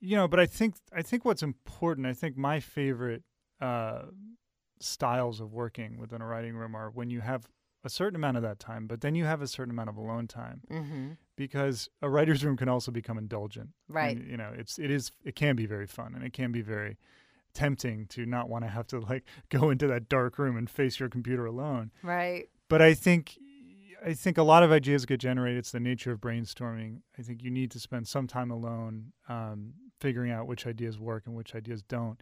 you 0.00 0.16
know, 0.16 0.26
but 0.26 0.40
I 0.40 0.46
think 0.46 0.76
I 0.94 1.02
think 1.02 1.24
what's 1.24 1.42
important. 1.42 2.06
I 2.06 2.14
think 2.14 2.36
my 2.36 2.60
favorite 2.60 3.22
uh, 3.60 4.02
styles 4.80 5.40
of 5.40 5.52
working 5.52 5.98
within 5.98 6.20
a 6.20 6.26
writing 6.26 6.54
room 6.56 6.74
are 6.74 6.90
when 6.90 7.10
you 7.10 7.20
have 7.20 7.46
a 7.84 7.90
certain 7.90 8.16
amount 8.16 8.36
of 8.36 8.42
that 8.42 8.58
time, 8.58 8.86
but 8.86 9.00
then 9.00 9.14
you 9.14 9.24
have 9.24 9.42
a 9.42 9.46
certain 9.46 9.70
amount 9.70 9.88
of 9.88 9.96
alone 9.96 10.26
time 10.28 10.62
Mm-hmm. 10.70 11.10
Because 11.36 11.88
a 12.00 12.08
writer's 12.08 12.44
room 12.44 12.56
can 12.56 12.68
also 12.68 12.90
become 12.92 13.18
indulgent. 13.18 13.70
Right. 13.88 14.16
And, 14.16 14.30
you 14.30 14.36
know, 14.36 14.52
it's 14.56 14.78
it 14.78 14.90
is 14.90 15.12
it 15.24 15.34
can 15.34 15.56
be 15.56 15.66
very 15.66 15.86
fun 15.86 16.14
and 16.14 16.24
it 16.24 16.32
can 16.32 16.52
be 16.52 16.62
very 16.62 16.98
tempting 17.54 18.06
to 18.06 18.24
not 18.24 18.48
want 18.48 18.64
to 18.64 18.70
have 18.70 18.86
to 18.88 18.98
like 19.00 19.24
go 19.50 19.70
into 19.70 19.86
that 19.86 20.08
dark 20.08 20.38
room 20.38 20.56
and 20.56 20.70
face 20.70 20.98
your 20.98 21.08
computer 21.10 21.44
alone 21.44 21.90
Right. 22.02 22.48
but 22.68 22.80
I 22.80 22.94
think 22.94 23.36
I 24.04 24.14
think 24.14 24.36
a 24.38 24.42
lot 24.42 24.64
of 24.64 24.72
ideas 24.72 25.06
get 25.06 25.20
generated. 25.20 25.58
It's 25.58 25.70
the 25.70 25.78
nature 25.78 26.10
of 26.10 26.18
brainstorming. 26.20 27.02
I 27.16 27.22
think 27.22 27.40
you 27.40 27.52
need 27.52 27.70
to 27.70 27.78
spend 27.78 28.08
some 28.08 28.26
time 28.26 28.50
alone, 28.50 29.12
um, 29.28 29.74
figuring 30.00 30.32
out 30.32 30.48
which 30.48 30.66
ideas 30.66 30.98
work 30.98 31.22
and 31.26 31.36
which 31.36 31.54
ideas 31.54 31.82
don't, 31.84 32.20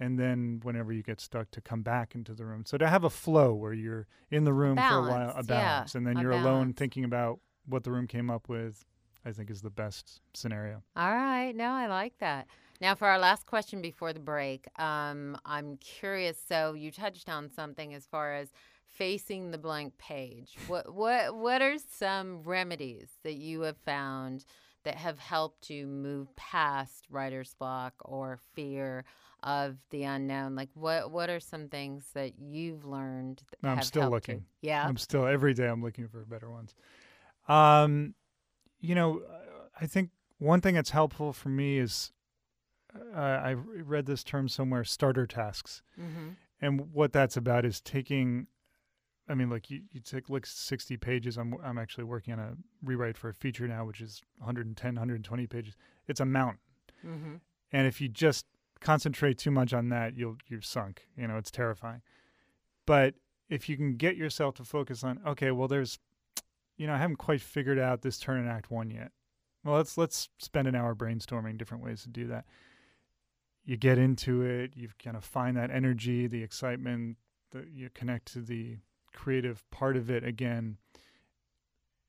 and 0.00 0.18
then 0.18 0.60
whenever 0.62 0.90
you 0.90 1.02
get 1.02 1.20
stuck, 1.20 1.50
to 1.50 1.60
come 1.60 1.82
back 1.82 2.14
into 2.14 2.32
the 2.32 2.46
room. 2.46 2.64
So 2.64 2.78
to 2.78 2.88
have 2.88 3.04
a 3.04 3.10
flow 3.10 3.52
where 3.52 3.74
you're 3.74 4.06
in 4.30 4.44
the 4.44 4.54
room 4.54 4.76
for 4.76 4.82
a 4.82 5.02
while, 5.02 5.10
Balance, 5.10 5.34
a 5.34 5.52
yeah, 5.52 5.60
balance, 5.60 5.94
and 5.94 6.06
then 6.06 6.16
you're 6.18 6.32
alone 6.32 6.72
thinking 6.72 7.04
about 7.04 7.40
what 7.68 7.84
the 7.84 7.90
room 7.90 8.06
came 8.06 8.30
up 8.30 8.48
with. 8.48 8.84
I 9.24 9.32
think 9.32 9.50
is 9.50 9.60
the 9.60 9.70
best 9.70 10.20
scenario. 10.32 10.82
All 10.96 11.12
right. 11.12 11.52
No, 11.54 11.70
I 11.70 11.86
like 11.86 12.16
that. 12.18 12.46
Now, 12.80 12.94
for 12.94 13.08
our 13.08 13.18
last 13.18 13.46
question 13.46 13.82
before 13.82 14.12
the 14.12 14.20
break, 14.20 14.66
um, 14.80 15.36
I'm 15.44 15.76
curious. 15.78 16.38
So 16.48 16.74
you 16.74 16.90
touched 16.90 17.28
on 17.28 17.50
something 17.50 17.92
as 17.92 18.06
far 18.06 18.34
as 18.34 18.48
facing 18.86 19.50
the 19.50 19.58
blank 19.58 19.98
page. 19.98 20.56
What 20.68 20.94
what 20.94 21.34
what 21.34 21.62
are 21.62 21.76
some 21.78 22.42
remedies 22.42 23.08
that 23.22 23.34
you 23.34 23.62
have 23.62 23.76
found 23.78 24.44
that 24.84 24.94
have 24.94 25.18
helped 25.18 25.68
you 25.70 25.86
move 25.86 26.34
past 26.36 27.06
writer's 27.10 27.54
block 27.54 27.94
or 28.00 28.38
fear 28.54 29.04
of 29.42 29.76
the 29.90 30.04
unknown? 30.04 30.54
Like 30.54 30.70
what 30.74 31.10
what 31.10 31.28
are 31.28 31.40
some 31.40 31.68
things 31.68 32.04
that 32.14 32.38
you've 32.38 32.84
learned? 32.84 33.42
That 33.50 33.68
I'm 33.68 33.76
have 33.78 33.84
still 33.84 34.02
helped 34.02 34.28
you? 34.28 34.34
looking. 34.34 34.46
Yeah. 34.62 34.86
I'm 34.86 34.96
still 34.96 35.26
every 35.26 35.54
day. 35.54 35.66
I'm 35.66 35.82
looking 35.82 36.06
for 36.08 36.24
better 36.24 36.50
ones. 36.50 36.74
Um, 37.48 38.14
you 38.80 38.94
know, 38.94 39.22
I 39.80 39.86
think 39.86 40.10
one 40.38 40.60
thing 40.60 40.74
that's 40.74 40.90
helpful 40.90 41.32
for 41.32 41.48
me 41.48 41.78
is 41.78 42.12
uh, 43.14 43.18
I 43.18 43.52
read 43.52 44.06
this 44.06 44.22
term 44.22 44.48
somewhere: 44.48 44.84
starter 44.84 45.26
tasks, 45.26 45.82
mm-hmm. 45.98 46.30
and 46.60 46.92
what 46.92 47.12
that's 47.12 47.36
about 47.36 47.64
is 47.64 47.80
taking. 47.80 48.46
I 49.30 49.34
mean, 49.34 49.50
like 49.50 49.68
you, 49.70 49.82
you 49.92 50.00
take 50.00 50.30
look 50.30 50.46
60 50.46 50.96
pages. 50.96 51.36
I'm 51.36 51.54
I'm 51.62 51.78
actually 51.78 52.04
working 52.04 52.32
on 52.32 52.38
a 52.38 52.52
rewrite 52.82 53.18
for 53.18 53.28
a 53.28 53.34
feature 53.34 53.68
now, 53.68 53.84
which 53.84 54.00
is 54.00 54.22
110, 54.38 54.94
120 54.94 55.46
pages. 55.46 55.74
It's 56.06 56.20
a 56.20 56.24
mountain, 56.24 56.60
Mm-hmm. 57.06 57.34
and 57.72 57.86
if 57.86 58.00
you 58.00 58.08
just 58.08 58.46
concentrate 58.80 59.38
too 59.38 59.50
much 59.50 59.72
on 59.72 59.88
that, 59.90 60.16
you'll 60.16 60.36
you're 60.46 60.62
sunk. 60.62 61.02
You 61.16 61.28
know, 61.28 61.36
it's 61.36 61.50
terrifying. 61.50 62.02
But 62.86 63.14
if 63.50 63.68
you 63.68 63.76
can 63.76 63.96
get 63.96 64.16
yourself 64.16 64.54
to 64.56 64.64
focus 64.64 65.04
on, 65.04 65.20
okay, 65.26 65.50
well, 65.50 65.68
there's, 65.68 65.98
you 66.78 66.86
know, 66.86 66.94
I 66.94 66.98
haven't 66.98 67.16
quite 67.16 67.42
figured 67.42 67.78
out 67.78 68.00
this 68.00 68.18
turn 68.18 68.40
in 68.40 68.48
Act 68.48 68.70
One 68.70 68.90
yet. 68.90 69.12
Well, 69.64 69.74
let's 69.76 69.98
let's 69.98 70.30
spend 70.38 70.66
an 70.68 70.74
hour 70.74 70.94
brainstorming 70.94 71.58
different 71.58 71.84
ways 71.84 72.02
to 72.04 72.08
do 72.08 72.26
that. 72.28 72.46
You 73.64 73.76
get 73.76 73.98
into 73.98 74.42
it. 74.42 74.72
You 74.74 74.88
kind 75.02 75.16
of 75.16 75.24
find 75.24 75.56
that 75.58 75.70
energy, 75.70 76.26
the 76.26 76.42
excitement. 76.42 77.18
The, 77.50 77.66
you 77.70 77.90
connect 77.92 78.32
to 78.32 78.40
the 78.40 78.78
creative 79.12 79.68
part 79.70 79.96
of 79.96 80.10
it 80.10 80.22
again, 80.24 80.78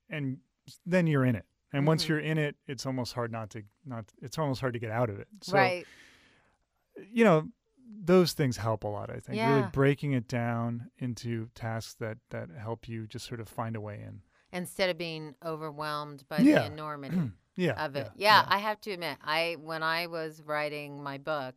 and 0.08 0.38
then 0.86 1.06
you're 1.06 1.24
in 1.24 1.34
it. 1.34 1.46
And 1.72 1.86
once 1.86 2.04
Mhm. 2.04 2.08
you're 2.08 2.18
in 2.20 2.38
it, 2.38 2.56
it's 2.66 2.84
almost 2.86 3.12
hard 3.14 3.30
not 3.32 3.50
to 3.50 3.62
not. 3.84 4.06
It's 4.22 4.38
almost 4.38 4.60
hard 4.60 4.72
to 4.74 4.78
get 4.78 4.90
out 4.90 5.10
of 5.10 5.18
it. 5.18 5.28
So, 5.42 5.56
right. 5.56 5.86
you 7.10 7.24
know 7.24 7.48
those 8.02 8.32
things 8.34 8.56
help 8.58 8.84
a 8.84 8.88
lot 8.88 9.10
i 9.10 9.18
think 9.18 9.36
Yeah. 9.36 9.48
really 9.48 9.68
breaking 9.72 10.12
it 10.12 10.28
down 10.28 10.90
into 10.98 11.48
tasks 11.54 11.94
that 11.94 12.18
that 12.30 12.48
help 12.50 12.88
you 12.88 13.06
just 13.06 13.26
sort 13.26 13.40
of 13.40 13.48
find 13.48 13.74
a 13.74 13.80
way 13.80 14.00
in 14.00 14.22
Instead 14.52 14.90
of 14.90 14.98
being 14.98 15.34
overwhelmed 15.44 16.24
by 16.28 16.40
Yeah. 16.40 16.60
the 16.60 16.66
enormity. 16.66 17.16
yeah 17.56 17.84
of 17.84 17.94
it. 17.96 18.08
Yeah, 18.14 18.44
I 18.48 18.58
have 18.58 18.80
to 18.82 18.92
admit, 18.92 19.18
I 19.22 19.56
when 19.60 19.82
I 19.82 20.06
was 20.06 20.42
writing 20.44 21.02
my 21.02 21.18
book, 21.18 21.54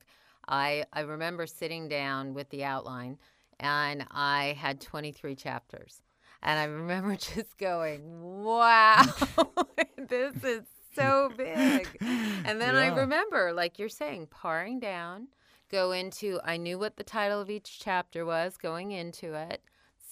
I 0.48 0.86
I 0.92 1.02
remember 1.02 1.48
sitting 1.48 1.88
down 1.88 2.34
with 2.34 2.50
the 2.50 2.64
outline 2.66 3.18
and 3.60 4.06
I 4.12 4.56
had 4.60 4.82
23 4.82 5.36
chapters. 5.36 6.02
And 6.42 6.60
I 6.60 6.66
remember 6.66 7.16
just 7.34 7.58
going, 7.58 8.44
"Wow. 8.44 9.02
this 9.98 10.44
is 10.44 10.64
so 10.96 11.32
big." 11.38 11.98
And 12.44 12.60
then 12.60 12.76
I 12.76 12.88
remember 12.88 13.54
like 13.54 13.80
you're 13.80 13.88
saying 13.90 14.28
paring 14.28 14.80
down, 14.80 15.28
go 15.72 15.92
into 15.94 16.40
I 16.44 16.58
knew 16.58 16.78
what 16.78 16.98
the 16.98 17.04
title 17.04 17.40
of 17.40 17.50
each 17.50 17.80
chapter 17.80 18.26
was 18.26 18.58
going 18.58 18.92
into 18.92 19.34
it. 19.34 19.62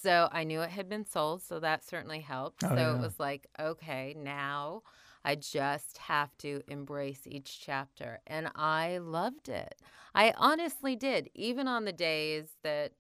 So 0.01 0.29
I 0.31 0.43
knew 0.43 0.61
it 0.61 0.69
had 0.71 0.89
been 0.89 1.05
sold, 1.05 1.41
so 1.43 1.59
that 1.59 1.85
certainly 1.85 2.21
helped. 2.21 2.63
Oh, 2.63 2.69
so 2.69 2.75
yeah. 2.75 2.95
it 2.95 3.01
was 3.01 3.19
like, 3.19 3.47
okay, 3.59 4.15
now 4.17 4.81
I 5.23 5.35
just 5.35 5.97
have 5.99 6.35
to 6.39 6.61
embrace 6.67 7.21
each 7.25 7.59
chapter. 7.59 8.19
And 8.25 8.49
I 8.55 8.97
loved 8.97 9.49
it. 9.49 9.75
I 10.15 10.33
honestly 10.37 10.95
did, 10.95 11.29
even 11.35 11.67
on 11.67 11.85
the 11.85 11.93
days 11.93 12.47
that 12.63 12.93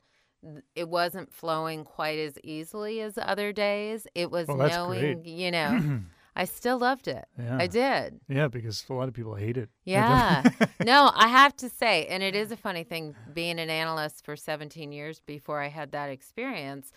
it 0.75 0.89
wasn't 0.89 1.33
flowing 1.33 1.83
quite 1.83 2.19
as 2.19 2.37
easily 2.43 3.01
as 3.01 3.17
other 3.17 3.51
days. 3.51 4.07
It 4.15 4.31
was 4.31 4.47
Well, 4.47 4.57
knowing, 4.57 5.25
you 5.25 5.51
know, 5.51 6.01
I 6.35 6.45
still 6.45 6.77
loved 6.79 7.07
it. 7.07 7.25
yeah 7.37 7.57
I 7.59 7.67
did. 7.67 8.19
yeah 8.29 8.47
because 8.47 8.85
a 8.89 8.93
lot 8.93 9.07
of 9.07 9.13
people 9.13 9.35
hate 9.35 9.57
it 9.57 9.69
Yeah. 9.83 10.43
no, 10.83 11.11
I 11.13 11.27
have 11.27 11.55
to 11.57 11.69
say, 11.69 12.05
and 12.07 12.23
it 12.23 12.35
is 12.35 12.51
a 12.51 12.57
funny 12.57 12.83
thing 12.83 13.15
being 13.33 13.59
an 13.59 13.69
analyst 13.69 14.23
for 14.25 14.35
17 14.35 14.91
years 14.91 15.19
before 15.25 15.59
I 15.61 15.67
had 15.67 15.91
that 15.91 16.09
experience, 16.09 16.91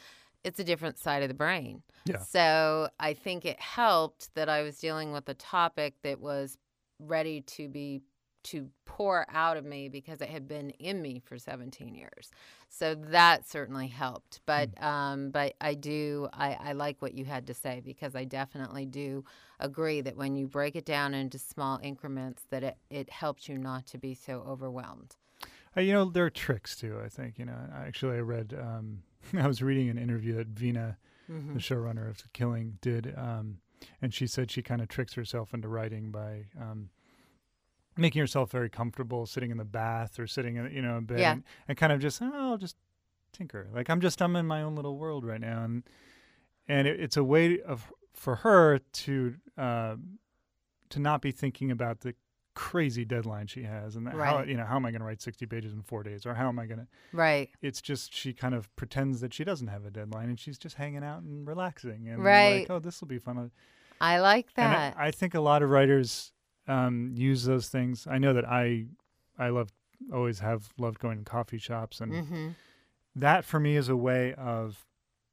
it's 0.45 0.61
a 0.61 0.65
different 0.65 0.99
side 0.99 1.23
of 1.23 1.29
the 1.29 1.35
brain. 1.35 1.83
Yeah. 2.07 2.19
So 2.21 2.89
I 3.01 3.15
think 3.15 3.45
it 3.45 3.59
helped 3.61 4.35
that 4.35 4.49
I 4.49 4.63
was 4.63 4.79
dealing 4.79 5.11
with 5.13 5.29
a 5.29 5.35
topic 5.35 5.95
that 6.03 6.21
was 6.21 6.59
ready 7.01 7.41
to 7.41 7.69
be 7.69 8.03
to 8.45 8.69
pour 8.85 9.27
out 9.29 9.57
of 9.57 9.65
me 9.65 9.89
because 9.89 10.21
it 10.21 10.29
had 10.29 10.47
been 10.47 10.71
in 10.71 11.03
me 11.03 11.21
for 11.25 11.39
17 11.39 11.95
years. 11.95 12.31
So 12.69 12.95
that 12.95 13.49
certainly 13.49 13.89
helped. 13.89 14.41
But 14.47 14.71
um, 14.83 15.31
but 15.31 15.55
I 15.61 15.75
do 15.75 16.29
I, 16.33 16.57
I 16.61 16.73
like 16.73 17.01
what 17.01 17.15
you 17.15 17.25
had 17.25 17.47
to 17.49 17.55
say 17.55 17.81
because 17.85 18.15
I 18.15 18.25
definitely 18.25 18.87
do 18.87 19.25
agree 19.61 20.01
that 20.03 20.17
when 20.17 20.37
you 20.37 20.47
break 20.47 20.77
it 20.77 20.85
down 20.85 21.15
into 21.15 21.39
small 21.39 21.79
increments 21.83 22.43
that 22.51 22.63
it, 22.63 22.77
it 22.91 23.11
helps 23.11 23.49
you 23.49 23.59
not 23.59 23.87
to 23.89 23.99
be 23.99 24.15
so 24.15 24.45
overwhelmed. 24.49 25.17
Uh, 25.77 25.81
you 25.81 25.93
know 25.93 26.05
there 26.05 26.25
are 26.25 26.31
tricks 26.31 26.77
too 26.77 27.01
i 27.05 27.09
think 27.09 27.37
you 27.37 27.45
know 27.45 27.59
actually 27.75 28.17
i 28.17 28.21
read 28.21 28.57
um 28.61 29.03
i 29.37 29.47
was 29.49 29.61
reading 29.61 29.89
an 29.89 29.99
interview 29.99 30.35
that 30.37 30.55
veena 30.55 30.97
Mm-hmm. 31.33 31.55
the 31.55 31.59
showrunner 31.59 32.09
of 32.11 32.23
killing 32.35 32.77
did 32.83 33.15
um 33.17 33.59
and 34.03 34.13
she 34.13 34.27
said 34.27 34.51
she 34.51 34.61
kind 34.63 34.83
of 34.83 34.89
tricks 34.89 35.15
herself 35.15 35.55
into 35.55 35.69
writing 35.69 36.11
by 36.13 36.45
um 36.61 36.91
making 37.97 38.21
herself 38.21 38.51
very 38.51 38.69
comfortable 38.69 39.27
sitting 39.27 39.51
in 39.51 39.57
the 39.57 39.65
bath 39.65 40.19
or 40.19 40.27
sitting 40.27 40.57
in 40.57 40.71
you 40.73 40.83
know 40.83 40.99
in 40.99 41.05
bed 41.05 41.21
Yeah. 41.21 41.33
and, 41.33 41.45
and 41.69 41.79
kind 41.79 41.93
of 41.93 42.01
just 42.01 42.21
oh, 42.23 42.31
I'll 42.53 42.57
just 42.59 42.77
tinker. 43.33 43.69
Like 43.73 43.89
I'm 43.91 44.01
just 44.01 44.21
I'm 44.23 44.37
in 44.37 44.47
my 44.47 44.63
own 44.63 44.75
little 44.75 44.97
world 44.97 45.25
right 45.25 45.41
now, 45.41 45.65
and 45.65 45.83
and 46.69 46.87
it, 46.89 47.01
it's 47.01 47.17
a 47.17 47.25
way 47.25 47.61
of 47.61 47.93
for 48.13 48.37
her 48.37 48.79
to 48.79 49.35
uh, 49.59 49.97
to 50.91 50.99
not 51.01 51.21
be 51.23 51.31
thinking 51.33 51.71
about 51.71 52.01
the 52.01 52.15
crazy 52.55 53.05
deadline 53.05 53.49
she 53.49 53.65
has 53.65 53.97
and 53.97 54.09
how 54.09 54.43
you 54.43 54.57
know 54.57 54.65
how 54.65 54.77
am 54.77 54.87
I 54.87 54.93
going 54.93 55.01
to 55.01 55.05
write 55.07 55.21
60 55.21 55.45
pages 55.47 55.73
in 55.73 55.83
4 55.83 56.05
days 56.05 56.25
or 56.25 56.35
how 56.35 56.47
am 56.47 56.57
I 56.61 56.67
going 56.67 56.79
to 56.79 56.87
Right. 57.13 57.51
it's 57.61 57.81
just 57.81 58.15
she 58.15 58.33
kind 58.33 58.55
of 58.55 58.75
pretends 58.77 59.21
that 59.23 59.35
she 59.35 59.43
doesn't 59.43 59.67
have 59.67 59.85
a 59.85 59.91
deadline 59.91 60.29
and 60.29 60.39
she's 60.39 60.57
just 60.57 60.77
hanging 60.77 61.03
out 61.03 61.23
and 61.23 61.49
relaxing 61.49 62.07
and 62.09 62.23
Right. 62.23 62.61
like 62.61 62.71
oh 62.71 62.79
this 62.79 63.01
will 63.01 63.09
be 63.09 63.19
fun 63.19 63.51
I 64.01 64.21
like 64.21 64.55
that. 64.55 64.95
I, 64.97 65.07
I 65.09 65.11
think 65.11 65.35
a 65.35 65.41
lot 65.41 65.63
of 65.65 65.71
writers 65.71 66.31
um, 66.67 67.13
use 67.15 67.45
those 67.45 67.69
things 67.69 68.07
I 68.11 68.19
know 68.19 68.33
that 68.33 68.49
I 68.49 68.87
I 69.39 69.49
love 69.49 69.71
always 70.13 70.41
have 70.41 70.73
loved 70.79 70.99
going 70.99 71.19
to 71.19 71.25
coffee 71.25 71.59
shops 71.59 72.01
and 72.01 72.13
mm-hmm. 72.13 72.49
that 73.17 73.45
for 73.45 73.61
me 73.61 73.77
is 73.77 73.89
a 73.89 73.97
way 73.97 74.35
of 74.35 74.87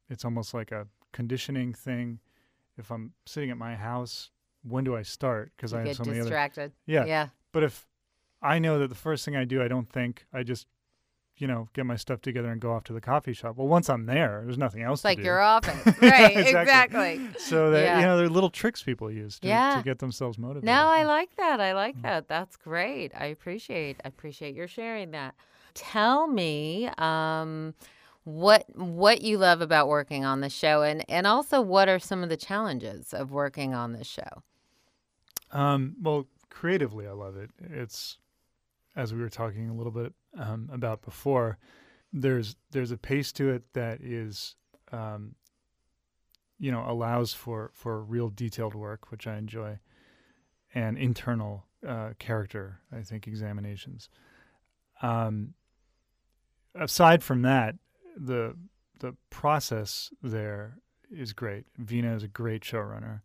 it's 0.08 0.24
almost 0.24 0.54
like 0.54 0.70
a 0.72 0.86
conditioning 1.12 1.74
thing 1.74 2.18
if 2.78 2.90
i'm 2.90 3.12
sitting 3.26 3.50
at 3.50 3.58
my 3.58 3.74
house 3.74 4.30
when 4.62 4.84
do 4.84 4.96
i 4.96 5.02
start 5.02 5.52
because 5.56 5.74
i 5.74 5.84
have 5.86 5.96
so 5.96 6.04
many 6.04 6.20
other 6.20 6.30
distracted. 6.30 6.72
yeah 6.86 7.04
Yeah. 7.04 7.28
but 7.52 7.62
if 7.64 7.86
i 8.40 8.58
know 8.58 8.78
that 8.78 8.88
the 8.88 8.94
first 8.94 9.24
thing 9.24 9.36
i 9.36 9.44
do 9.44 9.62
i 9.62 9.68
don't 9.68 9.90
think 9.90 10.26
i 10.32 10.42
just 10.42 10.66
you 11.38 11.46
know 11.46 11.68
get 11.72 11.86
my 11.86 11.96
stuff 11.96 12.20
together 12.20 12.50
and 12.52 12.60
go 12.60 12.72
off 12.72 12.84
to 12.84 12.92
the 12.92 13.00
coffee 13.00 13.32
shop 13.32 13.56
well 13.56 13.66
once 13.66 13.88
i'm 13.88 14.06
there 14.06 14.42
there's 14.44 14.58
nothing 14.58 14.82
else 14.82 14.98
It's 15.00 15.04
like 15.04 15.16
to 15.18 15.22
do 15.22 15.26
your 15.26 15.40
office. 15.40 15.74
Right. 16.02 16.36
Exactly. 16.36 17.14
exactly. 17.14 17.28
so 17.38 17.70
that 17.70 17.82
Yeah. 17.84 18.00
you 18.00 18.04
know 18.06 18.16
there 18.16 18.26
are 18.26 18.30
little 18.30 18.50
tricks 18.50 18.82
people 18.82 19.10
use 19.10 19.38
to, 19.40 19.48
Yeah. 19.48 19.76
to 19.76 19.82
get 19.82 19.98
themselves 19.98 20.38
motivated 20.38 20.64
No, 20.66 20.86
I 20.86 21.04
like 21.04 21.34
that. 21.36 21.60
I 21.60 21.72
like 21.72 21.96
Mm. 21.96 22.02
that. 22.02 22.28
That's 22.28 22.56
great. 22.56 23.12
I 23.18 23.26
appreciate. 23.26 24.00
I 24.04 24.08
appreciate 24.08 24.54
your 24.54 24.68
sharing 24.68 25.10
that. 25.12 25.34
Tell 25.74 26.26
me, 26.26 26.88
um, 26.98 27.74
what 28.24 28.64
what 28.76 29.22
you 29.22 29.38
love 29.38 29.60
about 29.62 29.88
working 29.88 30.24
on 30.24 30.40
the 30.42 30.50
show, 30.50 30.82
and 30.82 31.04
and 31.10 31.26
also 31.26 31.60
what 31.60 31.88
are 31.88 31.98
some 31.98 32.22
of 32.22 32.28
the 32.28 32.36
challenges 32.36 33.12
of 33.14 33.32
working 33.32 33.74
on 33.74 33.92
this 33.94 34.06
show? 34.06 34.42
Um, 35.50 35.96
well, 36.00 36.26
creatively, 36.50 37.06
I 37.06 37.12
love 37.12 37.36
it. 37.36 37.50
It's 37.58 38.18
as 38.96 39.12
we 39.12 39.20
were 39.20 39.28
talking 39.28 39.68
a 39.68 39.74
little 39.74 39.92
bit 39.92 40.12
um, 40.38 40.68
about 40.72 41.02
before. 41.02 41.58
There's 42.12 42.56
there's 42.70 42.90
a 42.90 42.98
pace 42.98 43.32
to 43.32 43.50
it 43.50 43.62
that 43.72 44.00
is, 44.02 44.54
um, 44.90 45.34
you 46.58 46.70
know, 46.70 46.84
allows 46.86 47.32
for 47.32 47.70
for 47.74 48.02
real 48.02 48.28
detailed 48.28 48.74
work, 48.74 49.10
which 49.10 49.26
I 49.26 49.36
enjoy, 49.36 49.78
and 50.74 50.98
internal 50.98 51.66
uh, 51.86 52.10
character. 52.18 52.80
I 52.92 53.00
think 53.02 53.26
examinations. 53.26 54.08
Um, 55.00 55.54
aside 56.74 57.22
from 57.22 57.42
that, 57.42 57.76
the 58.16 58.56
the 58.98 59.16
process 59.30 60.10
there 60.22 60.78
is 61.10 61.32
great. 61.32 61.64
Veena 61.80 62.14
is 62.14 62.22
a 62.22 62.28
great 62.28 62.62
showrunner. 62.62 63.22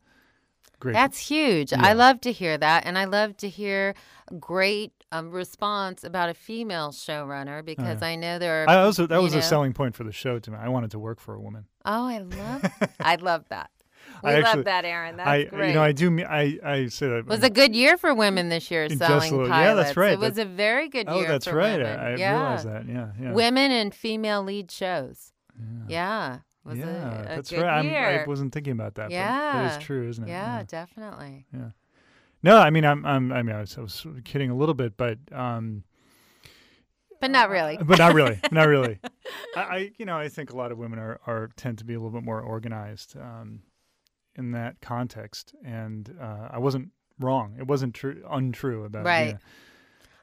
Great 0.79 0.93
That's 0.93 1.17
huge. 1.17 1.71
Yeah. 1.71 1.81
I 1.81 1.93
love 1.93 2.21
to 2.21 2.31
hear 2.31 2.57
that, 2.57 2.85
and 2.85 2.97
I 2.97 3.05
love 3.05 3.35
to 3.37 3.49
hear 3.49 3.95
great 4.39 4.96
um, 5.11 5.31
response 5.31 6.03
about 6.03 6.29
a 6.29 6.33
female 6.33 6.89
showrunner 6.91 7.63
because 7.63 8.01
I 8.01 8.15
know 8.15 8.39
there 8.39 8.63
are. 8.63 8.69
I 8.69 8.75
also 8.81 9.07
that 9.07 9.21
was 9.21 9.33
a 9.35 9.41
selling 9.41 9.73
point 9.73 9.95
for 9.95 10.03
the 10.03 10.11
show 10.11 10.39
to 10.39 10.51
me. 10.51 10.57
I 10.57 10.69
wanted 10.69 10.91
to 10.91 10.99
work 10.99 11.19
for 11.19 11.33
a 11.33 11.39
woman. 11.41 11.65
Oh, 11.85 12.05
I 12.07 12.17
love. 12.19 12.71
I 12.99 13.15
love 13.15 13.45
that. 13.49 13.69
We 14.23 14.29
I 14.31 14.35
love 14.35 14.43
actually- 14.45 14.63
that, 14.63 14.85
Aaron. 14.85 15.17
That's 15.17 15.27
I 15.29 15.43
great. 15.45 15.67
you 15.69 15.73
know 15.75 15.83
I 15.83 15.91
do 15.91 16.23
I 16.23 16.57
I 16.63 16.87
say 16.87 17.07
that 17.07 17.17
It 17.19 17.25
was 17.27 17.43
a 17.43 17.49
good 17.49 17.75
year 17.75 17.97
for 17.97 18.13
women 18.13 18.49
this 18.49 18.71
year 18.71 18.87
selling 18.89 19.33
a 19.33 19.35
little- 19.35 19.49
pilots. 19.49 19.67
yeah, 19.67 19.73
that's 19.83 19.97
right. 19.97 20.13
It 20.13 20.19
was 20.19 20.37
a 20.37 20.45
very 20.45 20.87
good 20.89 21.07
year. 21.07 21.15
oh 21.15 21.19
year. 21.19 21.27
that's 21.27 21.45
for 21.47 21.55
right 21.55 21.77
Women. 21.79 21.99
I, 21.99 22.11
I 22.11 22.15
yeah. 22.15 22.31
realized 22.31 22.67
that 22.67 22.87
yeah 22.87 23.07
yeah 23.19 23.33
Women 23.33 23.71
and 23.71 23.93
female 23.93 24.43
lead 24.43 24.71
shows. 24.71 25.33
yeah, 25.59 25.85
Yeah. 25.89 26.37
Was 26.63 26.77
yeah 26.79 26.85
a, 26.85 27.21
a 27.21 27.35
that's 27.35 27.51
right. 27.53 27.63
I 28.21 28.25
wasn't 28.27 28.53
thinking 28.53 28.73
about 28.73 28.95
that 28.95 29.05
but 29.09 29.11
Yeah. 29.11 29.63
that 29.69 29.79
is 29.79 29.85
true 29.85 30.07
isn't 30.09 30.23
it 30.23 30.29
yeah, 30.29 30.63
definitely. 30.67 31.45
No 32.47 32.57
I 32.57 32.69
mean 32.69 32.85
I'm 32.85 33.05
I'm 33.05 33.31
I 33.31 33.43
mean 33.43 33.55
I 33.55 33.61
was, 33.61 33.77
I 33.77 33.81
was 33.81 34.05
kidding 34.23 34.49
a 34.49 34.55
little 34.55 34.73
bit 34.75 34.97
but 34.97 35.17
um 35.31 35.83
But 37.19 37.31
not 37.31 37.49
really. 37.49 37.77
but 37.77 37.97
not 37.97 38.13
really 38.13 38.39
not 38.51 38.67
really 38.67 38.99
I, 39.55 39.61
I 39.61 39.91
you 39.97 40.05
know 40.05 40.17
I 40.17 40.29
think 40.29 40.51
a 40.51 40.57
lot 40.57 40.71
of 40.71 40.77
women 40.77 40.99
are 40.99 41.19
are 41.27 41.49
tend 41.55 41.77
to 41.79 41.85
be 41.85 41.93
a 41.93 41.99
little 41.99 42.11
bit 42.19 42.23
more 42.23 42.41
organized 42.41 43.15
um 43.17 43.61
in 44.35 44.51
that 44.51 44.81
context 44.81 45.53
and 45.65 46.15
uh, 46.21 46.47
I 46.51 46.59
wasn't 46.59 46.89
wrong 47.19 47.55
it 47.59 47.67
wasn't 47.67 47.93
true 47.95 48.23
untrue 48.29 48.83
about 48.85 49.05
Right. 49.05 49.37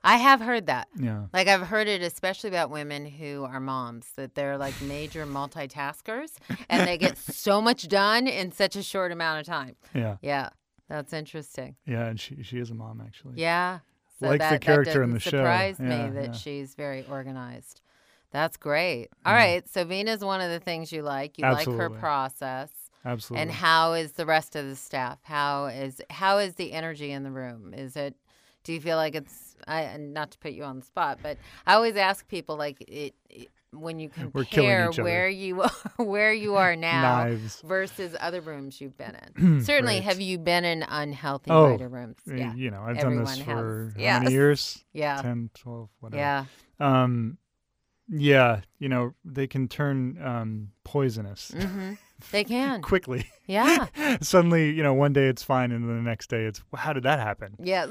I 0.06 0.18
have 0.18 0.40
heard 0.40 0.66
that. 0.66 0.86
yeah, 0.98 1.04
yeah. 1.06 1.22
Like 1.32 1.48
I've 1.48 1.62
heard 1.66 1.88
it 1.88 2.02
especially 2.02 2.48
about 2.48 2.68
women 2.70 3.06
who 3.06 3.44
are 3.44 3.58
moms 3.58 4.06
that 4.16 4.34
they're 4.34 4.58
like 4.58 4.78
major 4.82 5.24
multitaskers 5.26 6.32
and 6.68 6.86
they 6.86 6.98
get 6.98 7.16
so 7.16 7.62
much 7.62 7.88
done 7.88 8.26
in 8.26 8.52
such 8.52 8.76
a 8.76 8.82
short 8.82 9.12
amount 9.12 9.40
of 9.40 9.46
time. 9.46 9.76
Yeah, 9.94 10.16
Yeah. 10.20 10.48
That's 10.88 11.12
interesting. 11.12 11.76
yeah, 11.86 12.06
and 12.06 12.20
she 12.20 12.42
she 12.42 12.58
is 12.58 12.70
a 12.70 12.74
mom 12.74 13.00
actually. 13.04 13.34
Yeah. 13.36 13.80
So 14.20 14.26
Like 14.28 14.34
the 14.34 14.38
that, 14.44 14.50
that 14.52 14.60
character 14.60 15.02
in 15.02 15.10
the 15.10 15.18
show. 15.20 15.30
surprise 15.30 15.76
Yeah, 15.80 16.06
me 16.08 16.10
that 16.14 16.24
yeah. 16.26 16.32
she's 16.32 16.74
very 16.74 17.04
organized. 17.10 17.80
That's 18.30 18.56
great. 18.56 19.08
All 19.24 19.32
Yeah. 19.32 19.38
right. 19.38 19.68
So 19.68 19.84
Veena's 19.84 20.24
one 20.24 20.40
of 20.40 20.50
the 20.50 20.60
things 20.60 20.92
you 20.92 21.02
like. 21.02 21.38
You 21.38 21.44
like 21.50 21.66
her 21.66 21.90
process. 21.90 22.70
absolutely. 23.04 23.42
And 23.42 23.50
how 23.50 23.92
is 23.94 24.12
the 24.12 24.26
rest 24.26 24.56
of 24.56 24.66
the 24.66 24.76
staff? 24.76 25.18
How 25.22 25.66
is 25.66 26.00
how 26.10 26.38
is 26.38 26.54
the 26.54 26.72
energy 26.72 27.10
in 27.12 27.22
the 27.22 27.30
room? 27.32 27.72
Is 27.74 27.96
it 27.96 28.14
do 28.62 28.72
you 28.72 28.80
feel 28.80 28.96
like 28.96 29.14
it's 29.14 29.56
I 29.66 29.82
and 29.82 30.12
not 30.14 30.30
to 30.32 30.38
put 30.38 30.52
you 30.52 30.64
on 30.64 30.78
the 30.80 30.84
spot, 30.84 31.18
but 31.22 31.38
I 31.66 31.74
always 31.74 31.96
ask 31.96 32.26
people 32.28 32.56
like 32.56 32.80
it, 32.82 33.14
it 33.30 33.48
when 33.74 33.98
you 34.00 34.08
compare 34.08 34.90
where 34.92 35.28
you 35.28 35.62
are 35.62 35.70
where 36.04 36.32
you 36.32 36.54
are 36.56 36.76
now 36.90 37.36
versus 37.64 38.14
other 38.20 38.40
rooms 38.40 38.80
you've 38.80 38.96
been 38.96 39.16
in. 39.36 39.60
Certainly 39.64 39.94
Right. 39.96 40.02
have 40.04 40.20
you 40.20 40.38
been 40.38 40.64
in 40.64 40.82
unhealthy 40.88 41.50
Oh, 41.50 41.70
writer 41.70 41.88
rooms? 41.88 42.16
Yeah. 42.26 42.54
You 42.54 42.70
know, 42.70 42.82
I've 42.82 42.98
done 42.98 43.16
this 43.16 43.38
Everyone 43.38 43.44
for 43.56 43.84
has. 43.86 43.94
how 43.94 44.00
Yes. 44.02 44.22
many 44.22 44.32
years? 44.34 44.84
Yeah. 44.92 45.20
10, 45.22 45.50
12, 45.54 45.88
whatever. 46.00 46.20
Yeah. 46.20 46.44
Um, 46.80 47.38
yeah, 48.08 48.60
you 48.78 48.88
know, 48.88 49.14
they 49.24 49.46
can 49.46 49.66
turn 49.66 50.18
um, 50.22 50.68
poisonous 50.84 51.50
Mhm. 51.56 51.98
They 52.30 52.44
can. 52.44 52.80
quickly. 52.82 53.26
Yeah. 53.46 53.86
Suddenly, 54.22 54.70
you 54.72 54.82
know, 54.82 54.94
one 54.94 55.12
day 55.12 55.26
it's 55.26 55.42
fine, 55.42 55.72
and 55.72 55.88
then 55.88 55.96
the 55.96 56.02
next 56.10 56.28
day 56.30 56.44
it's, 56.44 56.62
how 56.74 56.92
did 56.92 57.02
that 57.02 57.18
happen? 57.18 57.56
Yeah. 57.62 57.86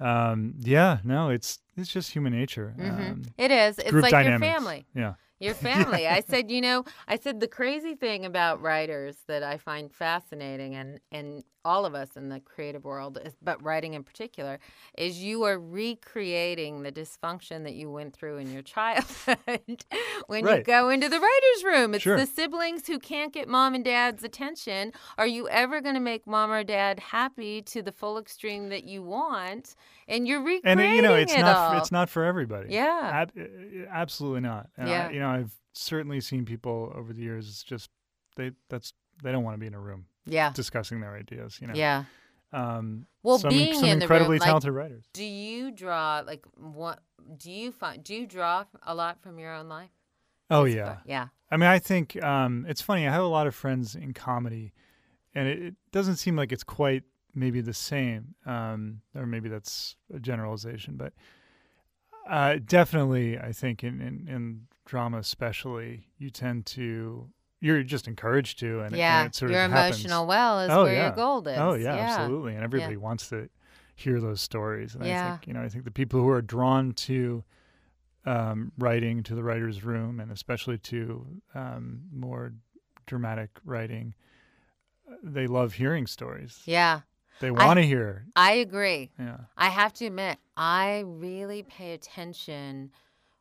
Um, 0.00 0.54
yeah, 0.60 0.98
no, 1.04 1.30
it's 1.30 1.58
it's 1.76 1.92
just 1.92 2.12
human 2.12 2.32
nature. 2.32 2.74
hmm 2.76 2.88
Um, 2.90 3.22
it 3.36 3.50
is. 3.50 3.78
It's 3.78 3.92
like 3.92 4.10
dynamics. 4.10 4.42
your 4.44 4.52
family. 4.54 4.86
Yeah. 4.94 5.14
Your 5.40 5.54
family. 5.70 6.06
I 6.08 6.20
said, 6.20 6.50
you 6.50 6.60
know, 6.60 6.84
I 7.06 7.16
said 7.16 7.40
the 7.40 7.48
crazy 7.48 7.94
thing 7.94 8.24
about 8.24 8.60
writers 8.60 9.16
that 9.28 9.42
I 9.42 9.58
find 9.58 9.92
fascinating 9.92 10.74
and 10.74 11.00
and 11.12 11.44
all 11.68 11.84
of 11.84 11.94
us 11.94 12.16
in 12.16 12.28
the 12.30 12.40
creative 12.40 12.84
world, 12.84 13.18
but 13.42 13.62
writing 13.62 13.92
in 13.94 14.02
particular, 14.02 14.58
is 14.96 15.22
you 15.22 15.42
are 15.44 15.58
recreating 15.58 16.82
the 16.82 16.90
dysfunction 16.90 17.64
that 17.64 17.74
you 17.74 17.90
went 17.90 18.14
through 18.14 18.38
in 18.38 18.50
your 18.52 18.62
childhood 18.76 19.84
when 20.26 20.46
you 20.46 20.62
go 20.62 20.88
into 20.88 21.08
the 21.08 21.20
writer's 21.20 21.64
room. 21.64 21.94
It's 21.94 22.02
Sure. 22.02 22.16
the 22.16 22.26
siblings 22.26 22.86
who 22.86 22.98
can't 22.98 23.32
get 23.32 23.48
mom 23.48 23.74
and 23.74 23.84
dad's 23.84 24.24
attention. 24.24 24.92
Are 25.18 25.26
you 25.26 25.48
ever 25.48 25.80
going 25.80 25.94
to 25.94 26.00
make 26.00 26.26
mom 26.26 26.50
or 26.50 26.64
dad 26.64 27.00
happy 27.00 27.60
to 27.62 27.82
the 27.82 27.92
full 27.92 28.18
extreme 28.18 28.68
that 28.70 28.84
you 28.84 29.02
want? 29.02 29.74
And 30.06 30.26
you're 30.26 30.42
recreating 30.42 30.80
and 30.86 30.96
you 30.96 31.02
know, 31.02 31.14
it's 31.14 31.34
it 31.34 31.40
not 31.40 31.56
all. 31.56 31.70
for, 31.72 31.76
it's 31.78 31.92
not 31.92 32.08
for 32.08 32.24
everybody. 32.24 32.72
Yeah. 32.72 33.10
Ab- 33.12 33.32
uh, 33.38 33.84
absolutely 33.90 34.40
not. 34.40 34.70
And 34.78 34.88
Yeah. 34.88 35.08
I, 35.08 35.10
you 35.12 35.20
know, 35.20 35.28
I've 35.28 35.52
certainly 35.74 36.20
seen 36.20 36.44
people 36.44 36.92
over 36.96 37.12
the 37.12 37.20
years. 37.22 37.48
It's 37.48 37.62
just 37.62 37.90
they 38.36 38.52
that's 38.70 38.92
they 39.22 39.32
don't 39.32 39.44
want 39.44 39.54
to 39.54 39.58
be 39.58 39.66
in 39.66 39.74
a 39.74 39.80
room 39.80 40.06
yeah. 40.28 40.52
discussing 40.52 41.00
their 41.00 41.14
ideas. 41.14 41.58
You 41.60 41.68
know. 41.68 41.74
Yeah. 41.74 42.04
Um, 42.52 43.06
Well, 43.22 43.38
some, 43.38 43.50
being 43.50 43.74
some 43.74 43.84
in 43.84 43.98
the 43.98 44.04
incredibly 44.04 44.34
room, 44.34 44.40
like, 44.40 44.46
talented 44.46 44.72
writers. 44.72 45.04
Do 45.12 45.24
you 45.24 45.70
draw 45.70 46.22
like 46.26 46.44
what? 46.56 47.00
Do 47.36 47.50
you 47.50 47.72
find? 47.72 48.02
Do 48.02 48.14
you 48.14 48.26
draw 48.26 48.64
a 48.82 48.94
lot 48.94 49.20
from 49.20 49.38
your 49.38 49.54
own 49.54 49.68
life? 49.68 49.90
Oh 50.50 50.64
As 50.64 50.74
yeah. 50.74 50.96
yeah. 51.04 51.26
I 51.50 51.56
mean, 51.56 51.68
I 51.68 51.78
think 51.78 52.22
um, 52.22 52.64
it's 52.68 52.80
funny. 52.80 53.06
I 53.06 53.12
have 53.12 53.22
a 53.22 53.26
lot 53.26 53.46
of 53.46 53.54
friends 53.54 53.94
in 53.94 54.14
comedy, 54.14 54.72
and 55.34 55.48
it, 55.48 55.62
it 55.62 55.74
doesn't 55.92 56.16
seem 56.16 56.36
like 56.36 56.52
it's 56.52 56.64
quite 56.64 57.04
maybe 57.34 57.60
the 57.60 57.74
same, 57.74 58.34
um, 58.46 59.00
or 59.14 59.26
maybe 59.26 59.48
that's 59.48 59.96
a 60.12 60.18
generalization, 60.18 60.96
but 60.96 61.12
uh, 62.28 62.56
definitely, 62.64 63.38
I 63.38 63.52
think 63.52 63.84
in, 63.84 64.00
in, 64.00 64.28
in 64.28 64.60
drama, 64.84 65.18
especially, 65.18 66.08
you 66.18 66.30
tend 66.30 66.66
to 66.66 67.28
you're 67.60 67.82
just 67.82 68.06
encouraged 68.08 68.58
to, 68.60 68.80
and, 68.80 68.94
it- 68.94 68.98
yeah. 68.98 69.20
and 69.22 69.28
it 69.30 69.34
sort 69.34 69.50
your 69.50 69.64
of 69.64 69.70
happens. 69.72 70.00
emotional 70.04 70.26
well 70.26 70.60
is 70.60 70.70
Oh, 70.70 70.84
where 70.84 70.92
yeah. 70.94 71.06
your 71.06 71.16
gold 71.16 71.48
is. 71.48 71.58
Oh 71.58 71.74
yeah, 71.74 71.94
absolutely, 71.94 72.54
and 72.54 72.62
everybody 72.64 72.96
wants 72.96 73.28
to 73.30 73.48
hear 73.94 74.20
those 74.20 74.40
stories. 74.40 74.94
And 74.94 75.02
I 75.04 75.08
Yeah. 75.08 75.30
think 75.32 75.46
you 75.48 75.52
know, 75.54 75.62
I 75.62 75.68
think 75.68 75.84
the 75.84 75.90
people 75.90 76.20
who 76.20 76.28
are 76.28 76.42
drawn 76.42 76.92
to 76.92 77.42
um, 78.24 78.72
writing, 78.78 79.22
to 79.24 79.34
the 79.34 79.42
writer's 79.42 79.82
room, 79.84 80.20
and 80.20 80.30
especially 80.30 80.76
to 80.78 81.26
um, 81.54 82.02
more 82.12 82.52
dramatic 83.06 83.50
writing, 83.64 84.14
they 85.22 85.46
love 85.46 85.72
hearing 85.74 86.06
stories. 86.06 86.60
Yeah. 86.66 87.00
They 87.40 87.50
want 87.50 87.78
to 87.78 87.86
hear. 87.86 88.26
I 88.36 88.54
agree. 88.54 89.10
Yeah. 89.18 89.36
I 89.56 89.68
have 89.70 89.92
to 89.94 90.06
admit, 90.06 90.38
I 90.56 91.04
really 91.06 91.62
pay 91.62 91.94
attention 91.94 92.90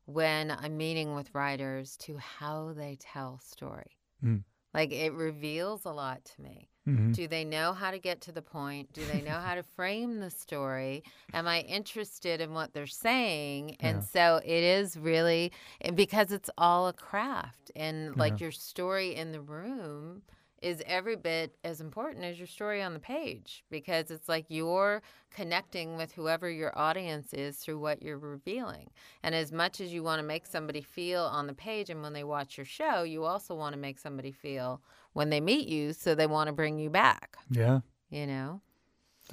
when 0.05 0.51
I'm 0.51 0.77
meeting 0.77 1.15
with 1.15 1.33
writers 1.33 1.97
to 1.97 2.15
how 2.17 2.73
they 2.73 2.95
tell 2.99 3.39
story. 3.43 3.96
Mm. 4.23 4.43
Like 4.73 4.91
it 4.91 5.13
reveals 5.13 5.85
a 5.85 5.91
lot 5.91 6.23
to 6.25 6.41
me. 6.41 6.69
Mhm. 6.87 7.13
Do 7.13 7.27
they 7.27 7.43
know 7.43 7.73
how 7.73 7.91
to 7.91 7.99
get 7.99 8.21
to 8.21 8.31
the 8.31 8.41
point? 8.41 8.93
Do 8.93 9.05
they 9.05 9.21
know 9.21 9.39
how 9.39 9.55
to 9.55 9.63
frame 9.63 10.19
the 10.19 10.29
story? 10.29 11.03
Am 11.33 11.47
I 11.47 11.61
interested 11.61 12.39
in 12.41 12.53
what 12.53 12.73
they're 12.73 12.87
saying? 12.87 13.75
And 13.79 13.97
Yeah. 13.97 14.01
so 14.03 14.41
it 14.45 14.63
is 14.63 14.95
really 14.97 15.51
because 15.95 16.31
it's 16.31 16.49
all 16.57 16.87
a 16.87 16.93
craft 16.93 17.71
and 17.75 18.15
like 18.17 18.39
Yeah. 18.39 18.45
your 18.45 18.51
story 18.51 19.15
in 19.15 19.31
the 19.31 19.41
room 19.41 20.23
is 20.61 20.81
every 20.85 21.15
bit 21.15 21.55
as 21.63 21.81
important 21.81 22.23
as 22.25 22.37
your 22.37 22.47
story 22.47 22.81
on 22.81 22.93
the 22.93 22.99
page 22.99 23.63
because 23.69 24.09
it's 24.11 24.27
like 24.27 24.45
you're 24.49 25.01
connecting 25.31 25.97
with 25.97 26.11
whoever 26.13 26.49
your 26.49 26.77
audience 26.77 27.33
is 27.33 27.57
through 27.57 27.77
what 27.79 28.01
you're 28.01 28.17
revealing. 28.17 28.89
And 29.23 29.35
as 29.35 29.51
much 29.51 29.79
as 29.81 29.93
you 29.93 30.01
want 30.03 30.19
to 30.19 30.25
make 30.25 30.45
somebody 30.47 30.81
feel 30.81 31.23
on 31.23 31.47
the 31.47 31.53
page 31.53 31.89
and 31.89 32.01
when 32.01 32.13
they 32.13 32.23
watch 32.23 32.57
your 32.57 32.65
show, 32.65 33.03
you 33.03 33.23
also 33.23 33.53
want 33.55 33.73
to 33.73 33.79
make 33.79 33.99
somebody 33.99 34.31
feel 34.31 34.81
when 35.13 35.29
they 35.29 35.39
meet 35.41 35.67
you 35.67 35.93
so 35.93 36.15
they 36.15 36.27
want 36.27 36.47
to 36.47 36.53
bring 36.53 36.79
you 36.79 36.89
back, 36.89 37.37
Yeah. 37.49 37.79
you 38.09 38.25
know? 38.27 38.61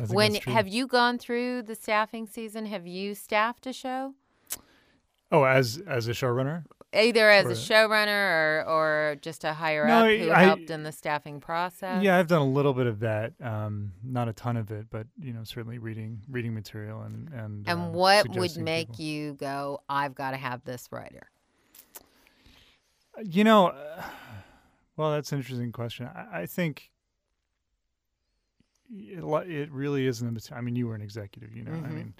When 0.08 0.34
have 0.34 0.66
you 0.66 0.86
gone 0.88 1.18
through 1.18 1.62
the 1.62 1.76
staffing 1.76 2.26
season? 2.26 2.66
Have 2.66 2.86
you 2.86 3.14
staffed 3.14 3.66
a 3.66 3.72
show? 3.72 4.14
oh, 5.30 5.44
as 5.44 5.80
as 5.86 6.06
a 6.08 6.12
showrunner, 6.12 6.64
Either 6.94 7.28
as 7.28 7.46
a 7.46 7.54
showrunner 7.54 8.08
or 8.08 8.64
or 8.68 9.16
just 9.20 9.42
a 9.44 9.52
higher 9.52 9.86
No, 9.86 10.04
up 10.08 10.18
who 10.18 10.30
I- 10.30 10.42
helped 10.44 10.70
in 10.70 10.84
the 10.84 10.92
staffing 10.92 11.40
process? 11.40 12.02
yeah, 12.04 12.16
I've 12.18 12.28
done 12.28 12.40
a 12.42 12.46
little 12.48 12.72
bit 12.72 12.86
of 12.86 13.00
that. 13.00 13.32
Um, 13.42 13.92
not 14.04 14.28
a 14.28 14.32
ton 14.32 14.56
of 14.56 14.70
it, 14.70 14.86
but 14.90 15.06
you 15.20 15.32
know, 15.32 15.42
certainly 15.44 15.78
reading 15.78 16.20
reading 16.30 16.54
material 16.54 17.02
and 17.02 17.28
and. 17.32 17.68
And 17.68 17.80
um, 17.80 17.92
what 17.92 18.28
would 18.36 18.56
make 18.56 18.88
people. 18.92 19.04
you 19.04 19.32
go, 19.34 19.80
I've 19.88 20.14
got 20.14 20.30
to 20.32 20.36
have 20.36 20.62
this 20.64 20.88
writer? 20.92 21.28
You 23.22 23.44
know, 23.44 23.68
uh, 23.68 24.02
well, 24.96 25.12
that's 25.12 25.32
an 25.32 25.38
interesting 25.38 25.72
question. 25.72 26.06
I, 26.14 26.42
I 26.42 26.46
think 26.46 26.90
it, 28.94 29.18
it 29.48 29.70
really 29.72 30.06
is 30.06 30.22
in 30.22 30.32
the. 30.34 30.48
I 30.54 30.60
mean, 30.60 30.76
you 30.76 30.86
were 30.86 30.94
an 30.94 31.00
executive, 31.02 31.56
you 31.56 31.64
know. 31.64 31.72
I 31.72 31.88
Mhm. 31.88 31.92
mean, 31.94 32.14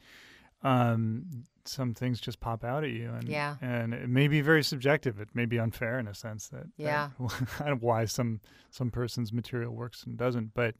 um, 0.64 1.44
some 1.66 1.94
things 1.94 2.20
just 2.20 2.40
pop 2.40 2.64
out 2.64 2.82
at 2.84 2.90
you, 2.90 3.10
and 3.12 3.28
Yeah. 3.28 3.56
and 3.60 3.94
it 3.94 4.08
may 4.08 4.28
be 4.28 4.40
very 4.40 4.62
subjective. 4.64 5.20
It 5.20 5.28
may 5.34 5.44
be 5.46 5.58
unfair 5.58 5.98
in 5.98 6.08
a 6.08 6.14
sense 6.14 6.48
that 6.48 6.64
that- 6.76 6.82
Yeah. 6.82 7.10
I 7.60 7.72
why 7.74 8.06
some 8.06 8.40
some 8.70 8.90
person's 8.90 9.32
material 9.32 9.74
works 9.74 10.02
and 10.04 10.16
doesn't, 10.16 10.54
but 10.54 10.74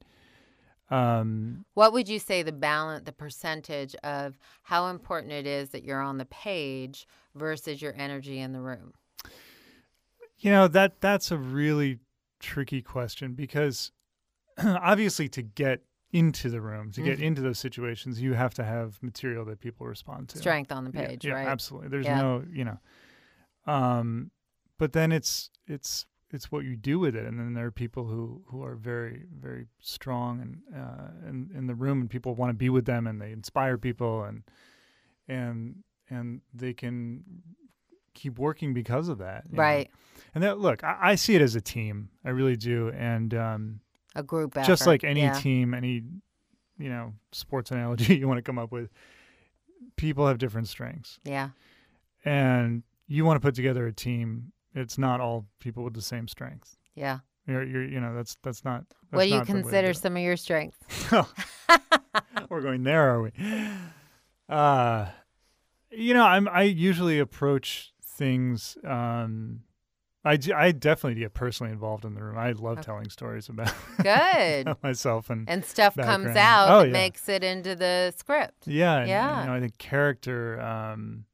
um, 0.91 1.65
What 1.75 1.93
would 1.95 2.09
you 2.11 2.19
say 2.19 2.43
the 2.43 2.53
balance, 2.53 3.05
the 3.07 3.13
percentage 3.13 3.95
of 4.05 4.37
how 4.65 4.89
important 4.89 5.33
it 5.33 5.47
is 5.47 5.71
that 5.71 5.83
you're 5.85 6.01
on 6.03 6.19
the 6.19 6.27
page 6.27 7.07
versus 7.35 7.81
your 7.81 7.95
energy 7.97 8.39
in 8.39 8.53
the 8.53 8.61
room? 8.61 8.93
You 10.39 10.51
know 10.51 10.69
that 10.69 11.01
that's 11.01 11.31
a 11.31 11.39
really 11.39 12.01
tricky 12.41 12.83
question 12.83 13.33
because 13.33 13.93
obviously 14.59 15.29
to 15.31 15.43
get 15.43 15.83
into 16.15 16.49
the 16.49 16.61
room, 16.61 16.93
to 16.93 17.03
get 17.03 17.19
Mhm. 17.19 17.23
into 17.25 17.43
those 17.43 17.59
situations, 17.59 18.23
you 18.23 18.35
have 18.35 18.55
to 18.55 18.65
have 18.65 19.03
material 19.03 19.45
that 19.47 19.59
people 19.59 19.87
respond 19.87 20.29
to. 20.31 20.39
Strength 20.39 20.71
on 20.73 20.85
the 20.85 20.93
Yeah, 20.93 21.09
page, 21.09 21.27
yeah, 21.27 21.35
right? 21.35 21.49
absolutely. 21.49 21.89
There's 21.89 22.07
Yeah. 22.07 22.19
no, 22.19 22.45
you 22.51 22.65
know, 22.65 22.79
um, 23.67 24.31
but 24.79 24.93
then 24.93 25.13
it's 25.13 25.51
it's 25.67 26.07
it's 26.31 26.51
what 26.53 26.65
you 26.65 26.77
do 26.77 26.99
with 26.99 27.15
it, 27.17 27.27
and 27.27 27.39
then 27.39 27.55
there 27.55 27.67
are 27.67 27.71
people 27.73 28.07
who 28.07 28.45
who 28.49 28.63
are 28.63 28.77
very 28.77 29.25
very 29.33 29.67
strong 29.81 30.41
and 30.41 30.63
uh, 30.75 31.29
in 31.29 31.51
in 31.55 31.67
the 31.67 31.75
room, 31.75 32.01
and 32.01 32.09
people 32.11 32.35
want 32.35 32.51
to 32.51 32.55
be 32.55 32.71
with 32.71 32.85
them, 32.87 33.07
and 33.07 33.21
they 33.21 33.33
inspire 33.33 33.77
people, 33.77 34.23
and 34.25 34.43
and 35.29 35.83
and 36.11 36.43
they 36.53 36.73
can 36.75 37.25
keep 38.15 38.39
working 38.39 38.73
because 38.73 39.09
of 39.09 39.19
that, 39.19 39.45
you 39.51 39.57
know. 39.57 39.63
Right. 39.63 39.91
And 40.35 40.45
that 40.45 40.59
look, 40.61 40.85
I, 40.85 40.99
I 41.01 41.15
see 41.17 41.35
it 41.35 41.43
as 41.43 41.57
a 41.57 41.61
team. 41.61 42.11
I 42.25 42.31
really 42.31 42.57
do. 42.57 42.91
And 42.91 43.35
um, 43.35 43.81
A 44.15 44.23
group 44.23 44.57
effort. 44.57 44.67
just 44.67 44.87
like 44.87 45.05
any 45.05 45.23
yeah. 45.23 45.33
team, 45.35 45.75
any 45.75 46.03
you 46.79 46.89
know 46.89 47.13
sports 47.33 47.71
analogy 47.71 48.17
you 48.19 48.29
want 48.29 48.39
to 48.39 48.43
come 48.43 48.59
up 48.59 48.73
with, 48.73 48.91
people 49.97 50.27
have 50.27 50.39
different 50.39 50.69
strengths, 50.69 51.19
Yeah. 51.25 51.51
and 52.25 52.83
you 53.07 53.25
want 53.25 53.41
to 53.41 53.47
put 53.47 53.55
together 53.55 53.87
a 53.87 53.93
team. 53.93 54.53
It's 54.75 54.99
not 54.99 55.21
all 55.21 55.47
people 55.61 55.85
with 55.85 55.95
the 55.95 56.03
same 56.03 56.27
strengths. 56.27 56.77
Yeah. 56.95 57.21
You're, 57.47 57.63
you're 57.65 57.85
you 57.85 58.01
know, 58.01 58.15
that's 58.15 58.37
that's 58.43 58.65
not. 58.65 58.85
That's 58.89 59.13
what 59.13 59.23
do 59.25 59.29
you 59.29 59.37
not 59.37 59.47
the 59.47 59.53
way 59.53 59.59
to 59.59 59.63
consider 59.63 59.95
some 59.95 60.17
of 60.17 60.23
your 60.23 60.37
strengths? 60.37 60.79
We're 62.49 62.61
going 62.63 62.85
there, 62.85 63.15
are 63.15 63.23
we? 63.23 63.33
Uh, 64.49 65.07
you 65.91 66.15
know, 66.15 66.25
I'm 66.25 66.49
I 66.49 66.63
usually 66.63 67.19
approach 67.19 67.93
things. 68.03 68.77
Um, 68.85 69.61
I 70.25 70.39
I 70.55 70.73
definitely 70.73 71.21
get 71.21 71.35
personally 71.35 71.73
involved 71.73 72.05
in 72.05 72.15
the 72.15 72.23
room. 72.23 72.39
I 72.39 72.53
love 72.53 72.79
Okay. 72.79 72.83
telling 72.83 73.11
stories 73.11 73.49
about 73.49 73.73
Good. 74.03 74.75
myself 74.83 75.29
and 75.31 75.49
and 75.49 75.65
stuff 75.65 75.97
comes 75.97 76.35
out 76.37 76.71
Oh, 76.71 76.79
that 76.81 76.87
yeah. 76.87 76.93
makes 76.93 77.29
it 77.29 77.45
into 77.45 77.75
the 77.77 78.13
script. 78.17 78.67
yeah, 78.67 78.99
and, 79.01 79.09
Yeah. 79.09 79.41
You 79.43 79.47
know, 79.49 79.55
I 79.55 79.61
think 79.61 79.77
character 79.79 80.61
um, 80.61 81.27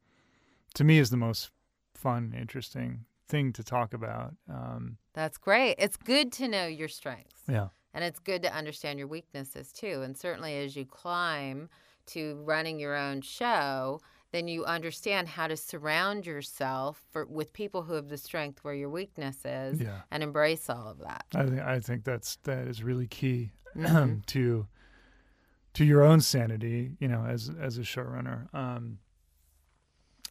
to 0.74 0.84
me 0.84 0.98
is 0.98 1.10
the 1.10 1.16
most 1.16 1.50
fun, 1.94 2.34
interesting 2.38 3.04
thing 3.28 3.52
to 3.52 3.62
talk 3.62 3.94
about. 3.94 4.34
Um, 4.48 4.96
That's 5.14 5.38
great. 5.38 5.76
It's 5.78 5.96
good 5.96 6.32
to 6.32 6.48
know 6.48 6.66
your 6.66 6.88
strengths. 6.88 7.42
yeah, 7.48 7.68
And 7.94 8.02
it's 8.02 8.18
good 8.18 8.42
to 8.42 8.52
understand 8.52 8.98
your 8.98 9.06
weaknesses 9.08 9.72
too. 9.72 10.02
And 10.02 10.16
certainly 10.16 10.56
as 10.58 10.74
you 10.74 10.84
climb 10.84 11.68
to 12.06 12.42
running 12.44 12.80
your 12.80 12.96
own 12.96 13.20
show, 13.20 14.00
then 14.32 14.46
you 14.48 14.64
understand 14.64 15.28
how 15.28 15.46
to 15.48 15.56
surround 15.56 16.24
yourself 16.26 17.02
for, 17.10 17.26
with 17.26 17.52
people 17.52 17.82
who 17.82 17.94
have 17.94 18.08
the 18.08 18.16
strength 18.16 18.62
where 18.62 18.74
your 18.74 18.88
weakness 18.90 19.38
is 19.44 19.80
yeah. 19.80 20.02
and 20.10 20.22
embrace 20.22 20.70
all 20.70 20.86
of 20.88 20.98
that. 20.98 21.24
I 21.34 21.46
think 21.46 21.60
I 21.60 21.80
think 21.80 22.04
that's 22.04 22.36
that 22.44 22.68
is 22.68 22.82
really 22.82 23.06
key 23.06 23.50
Mhm. 23.76 24.24
to 24.26 24.66
to 25.74 25.84
your 25.84 26.02
own 26.02 26.20
sanity. 26.20 26.96
You 27.00 27.08
know, 27.08 27.24
as 27.24 27.50
as 27.60 27.78
a 27.78 27.82
showrunner. 27.82 28.52
Um, 28.54 28.98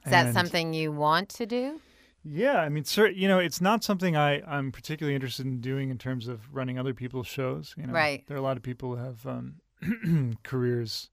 Is 0.05 0.11
that 0.11 0.33
something 0.33 0.73
you 0.73 0.91
want 0.91 1.29
to 1.29 1.45
do? 1.45 1.81
Yeah, 2.23 2.57
I 2.57 2.67
mean, 2.69 2.83
cer 2.83 3.07
you 3.07 3.27
know, 3.29 3.39
it's 3.39 3.61
not 3.61 3.83
something 3.83 4.15
I 4.17 4.41
I'm 4.45 4.71
particularly 4.71 5.15
interested 5.15 5.45
in 5.45 5.61
doing 5.61 5.89
in 5.89 5.97
terms 5.97 6.27
of 6.27 6.53
running 6.53 6.77
other 6.77 6.93
people's 6.93 7.27
shows. 7.27 7.73
You 7.77 7.87
know, 7.87 7.93
Right. 7.93 8.25
There 8.27 8.35
are 8.35 8.39
a 8.39 8.43
lot 8.43 8.57
of 8.57 8.63
people 8.63 8.95
who 8.95 9.01
have 9.03 9.25
um, 9.25 10.35
careers 10.43 11.09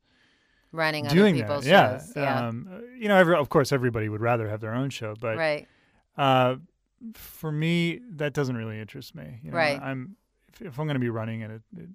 Running 0.73 1.07
other 1.07 1.15
doing 1.15 1.37
that. 1.37 1.43
people's 1.43 1.67
Yeah, 1.67 1.99
shows. 1.99 2.13
Yeah. 2.17 2.49
Um, 2.49 2.69
uh, 2.71 2.79
you 2.99 3.09
know, 3.09 3.17
every, 3.17 3.35
of 3.37 3.49
course, 3.49 3.73
everybody 3.73 4.09
would 4.09 4.21
rather 4.21 4.49
have 4.49 4.61
their 4.61 4.75
own 4.75 4.91
show, 4.91 5.15
but 5.21 5.37
right. 5.37 5.67
uh, 6.17 6.57
for 7.15 7.53
me, 7.53 8.01
that 8.17 8.33
doesn't 8.33 8.57
really 8.57 8.81
interest 8.81 9.15
me. 9.15 9.41
You 9.43 9.51
know, 9.51 9.57
Right. 9.57 9.81
I'm 9.81 10.17
if, 10.53 10.63
if 10.63 10.79
I'm 10.81 10.87
going 10.87 10.95
to 10.95 11.01
be 11.01 11.11
running 11.11 11.41
it, 11.43 11.51
it, 11.51 11.63
it, 11.77 11.89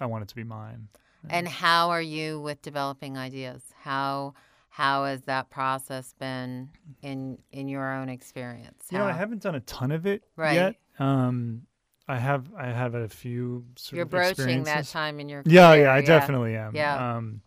I 0.00 0.06
want 0.06 0.22
it 0.22 0.28
to 0.28 0.34
be 0.34 0.44
mine. 0.44 0.88
And 1.28 1.48
how 1.48 1.90
are 1.90 2.02
you 2.02 2.40
with 2.40 2.60
developing 2.60 3.16
ideas? 3.16 3.62
How 3.80 4.34
how 4.68 5.04
has 5.04 5.22
that 5.22 5.50
process 5.50 6.12
been 6.18 6.68
in 7.00 7.38
in 7.50 7.68
your 7.68 7.92
own 7.94 8.08
experience? 8.08 8.86
You 8.90 8.98
know, 8.98 9.06
I 9.06 9.12
haven't 9.12 9.42
done 9.42 9.54
a 9.54 9.60
ton 9.60 9.90
of 9.92 10.04
it 10.04 10.24
Right. 10.36 10.54
yet. 10.54 10.76
Um, 10.98 11.62
I 12.06 12.18
have 12.18 12.52
I 12.54 12.66
have 12.66 12.94
a 12.94 13.08
few 13.08 13.64
sort 13.76 13.96
You're 13.96 14.04
broaching 14.04 14.64
that 14.64 14.86
time 14.86 15.20
in 15.20 15.28
your 15.30 15.42
Yeah, 15.46 15.70
career, 15.70 15.84
yeah, 15.84 15.94
I 15.94 16.00
definitely 16.02 16.56
am. 16.56 16.74
Yeah. 16.74 17.16
Um, 17.16 17.40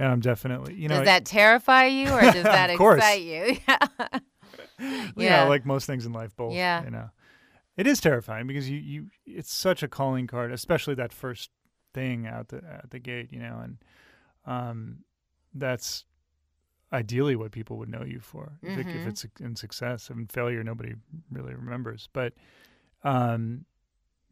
and 0.00 0.08
I'm 0.10 0.20
definitely, 0.20 0.74
you 0.74 0.88
know, 0.88 0.96
does 0.96 1.04
that 1.04 1.26
terrify 1.26 1.84
you 1.84 2.10
or 2.10 2.22
does 2.22 2.42
that 2.42 2.70
excite 2.70 3.20
you? 3.20 3.58
yeah. 5.16 5.42
know, 5.44 5.48
like 5.48 5.66
most 5.66 5.86
things 5.86 6.06
in 6.06 6.12
life, 6.12 6.34
both. 6.34 6.54
Yeah. 6.54 6.82
You 6.84 6.90
know, 6.90 7.10
it 7.76 7.86
is 7.86 8.00
terrifying 8.00 8.46
because 8.46 8.68
you, 8.68 8.78
you, 8.78 9.06
it's 9.26 9.52
such 9.52 9.82
a 9.82 9.88
calling 9.88 10.26
card, 10.26 10.52
especially 10.52 10.94
that 10.94 11.12
first 11.12 11.50
thing 11.92 12.26
out 12.26 12.48
the 12.48 12.56
at 12.64 12.90
the 12.90 12.98
gate, 12.98 13.28
you 13.30 13.40
know, 13.40 13.60
and 13.62 13.76
um, 14.46 14.98
that's 15.54 16.06
ideally 16.92 17.36
what 17.36 17.52
people 17.52 17.76
would 17.76 17.90
know 17.90 18.02
you 18.02 18.20
for. 18.20 18.52
If, 18.62 18.76
it, 18.78 18.86
if 18.88 19.02
Mhm. 19.02 19.06
it's 19.06 19.26
in 19.38 19.54
success, 19.54 20.08
I 20.10 20.14
mean, 20.14 20.26
failure, 20.28 20.64
nobody 20.64 20.94
really 21.30 21.54
remembers. 21.54 22.08
But, 22.12 22.32
um, 23.04 23.66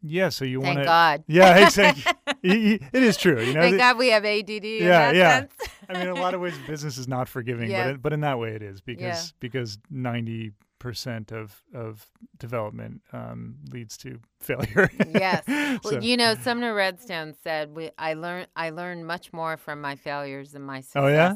yeah, 0.01 0.29
so 0.29 0.45
you 0.45 0.59
want 0.59 0.75
Thank 0.75 0.79
to, 0.79 0.85
God. 0.85 1.23
yeah, 1.27 1.65
exactly. 1.65 2.03
it 2.43 3.03
is 3.03 3.17
true. 3.17 3.41
You 3.41 3.53
know, 3.53 3.61
Thank 3.61 3.73
the- 3.73 3.77
God 3.79 3.97
we 3.97 4.09
have 4.09 4.25
ADD 4.25 4.49
Yeah, 4.63 5.11
yeah. 5.11 5.45
I 5.89 5.93
mean, 5.93 6.01
in 6.03 6.09
a 6.09 6.13
lot 6.15 6.33
of 6.33 6.41
ways, 6.41 6.53
business 6.67 6.97
is 6.97 7.07
not 7.07 7.27
forgiving, 7.27 7.69
Yeah. 7.69 7.85
but 7.85 7.89
it, 7.95 8.01
but 8.01 8.13
in 8.13 8.21
that 8.21 8.39
way, 8.39 8.51
it 8.51 8.61
is 8.61 8.81
because 8.81 9.01
Yeah. 9.01 9.35
because 9.39 9.77
ninety 9.89 10.51
percent 10.79 11.33
of 11.33 11.61
of 11.73 12.05
development 12.37 13.01
um, 13.11 13.55
leads 13.71 13.97
to 13.97 14.19
failure. 14.39 14.89
Yes. 15.13 15.43
So, 15.83 15.91
Well, 15.95 16.03
you 16.03 16.17
know, 16.17 16.35
Sumner 16.35 16.73
Redstone 16.73 17.33
said, 17.43 17.75
we, 17.75 17.91
"I 17.97 18.13
learned 18.13 18.47
I 18.55 18.69
learned 18.71 19.05
much 19.05 19.31
more 19.33 19.57
from 19.57 19.81
my 19.81 19.95
failures 19.95 20.51
than 20.53 20.61
my 20.63 20.81
Oh, 20.95 21.07
yeah? 21.07 21.35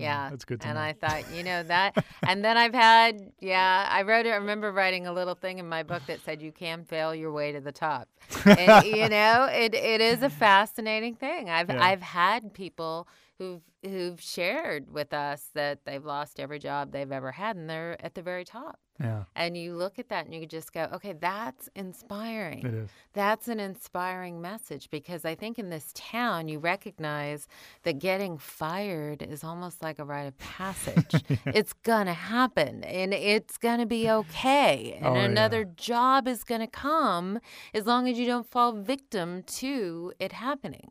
Successes." 0.00 0.02
Yeah, 0.02 0.26
mm, 0.26 0.30
that's 0.30 0.44
good 0.44 0.62
and 0.64 0.74
know. 0.74 0.80
I 0.80 0.92
thought, 0.92 1.34
you 1.34 1.42
know 1.42 1.62
that. 1.64 2.04
and 2.26 2.44
then 2.44 2.56
I've 2.56 2.74
had, 2.74 3.32
yeah, 3.40 3.88
I 3.90 4.02
wrote 4.02 4.26
it. 4.26 4.30
I 4.30 4.36
remember 4.36 4.72
writing 4.72 5.06
a 5.06 5.12
little 5.12 5.34
thing 5.34 5.58
in 5.58 5.68
my 5.68 5.82
book 5.82 6.02
that 6.06 6.20
said, 6.24 6.42
"You 6.42 6.52
can 6.52 6.84
fail 6.84 7.14
your 7.14 7.32
way 7.32 7.52
to 7.52 7.60
the 7.60 7.72
top." 7.72 8.08
and 8.44 8.86
you 8.86 9.08
know, 9.08 9.48
it 9.50 9.74
it 9.74 10.00
is 10.00 10.22
a 10.22 10.30
fascinating 10.30 11.14
thing. 11.14 11.50
I've 11.50 11.68
Yeah. 11.68 11.82
I've 11.82 12.02
had 12.02 12.54
people 12.54 13.08
who've 13.40 13.62
who've 13.82 14.20
shared 14.20 14.92
with 14.92 15.14
us 15.14 15.48
that 15.54 15.86
they've 15.86 16.04
lost 16.04 16.38
every 16.38 16.58
job 16.58 16.92
they've 16.92 17.10
ever 17.10 17.32
had 17.32 17.56
and 17.56 17.70
they're 17.70 17.96
at 18.04 18.14
the 18.14 18.20
very 18.20 18.44
top. 18.44 18.78
Yeah. 19.00 19.24
And 19.34 19.56
you 19.56 19.74
look 19.74 19.98
at 19.98 20.10
that 20.10 20.26
and 20.26 20.34
you 20.34 20.44
just 20.44 20.74
go, 20.74 20.86
okay, 20.92 21.14
that's 21.14 21.70
inspiring. 21.74 22.66
It 22.66 22.74
is. 22.74 22.90
That's 23.14 23.48
an 23.48 23.58
inspiring 23.58 24.42
message 24.42 24.90
because 24.90 25.24
I 25.24 25.34
think 25.34 25.58
in 25.58 25.70
this 25.70 25.92
town 25.94 26.48
you 26.48 26.58
recognize 26.58 27.48
that 27.84 27.98
getting 27.98 28.36
fired 28.36 29.22
is 29.22 29.42
almost 29.42 29.82
like 29.82 29.98
a 29.98 30.04
rite 30.04 30.26
of 30.26 30.36
passage. 30.36 31.24
yeah. 31.30 31.36
It's 31.46 31.72
to 32.04 32.12
happen 32.12 32.84
and 32.84 33.14
it's 33.14 33.56
to 33.78 33.86
be 33.86 34.10
okay. 34.10 34.98
And 35.00 35.16
oh, 35.16 35.20
another 35.20 35.60
yeah. 35.60 35.72
job 35.76 36.28
is 36.28 36.44
to 36.60 36.66
come 36.66 37.40
as 37.72 37.86
long 37.86 38.06
as 38.06 38.18
you 38.18 38.26
don't 38.26 38.46
fall 38.46 38.72
victim 38.72 39.42
to 39.44 40.12
it 40.18 40.32
happening. 40.32 40.90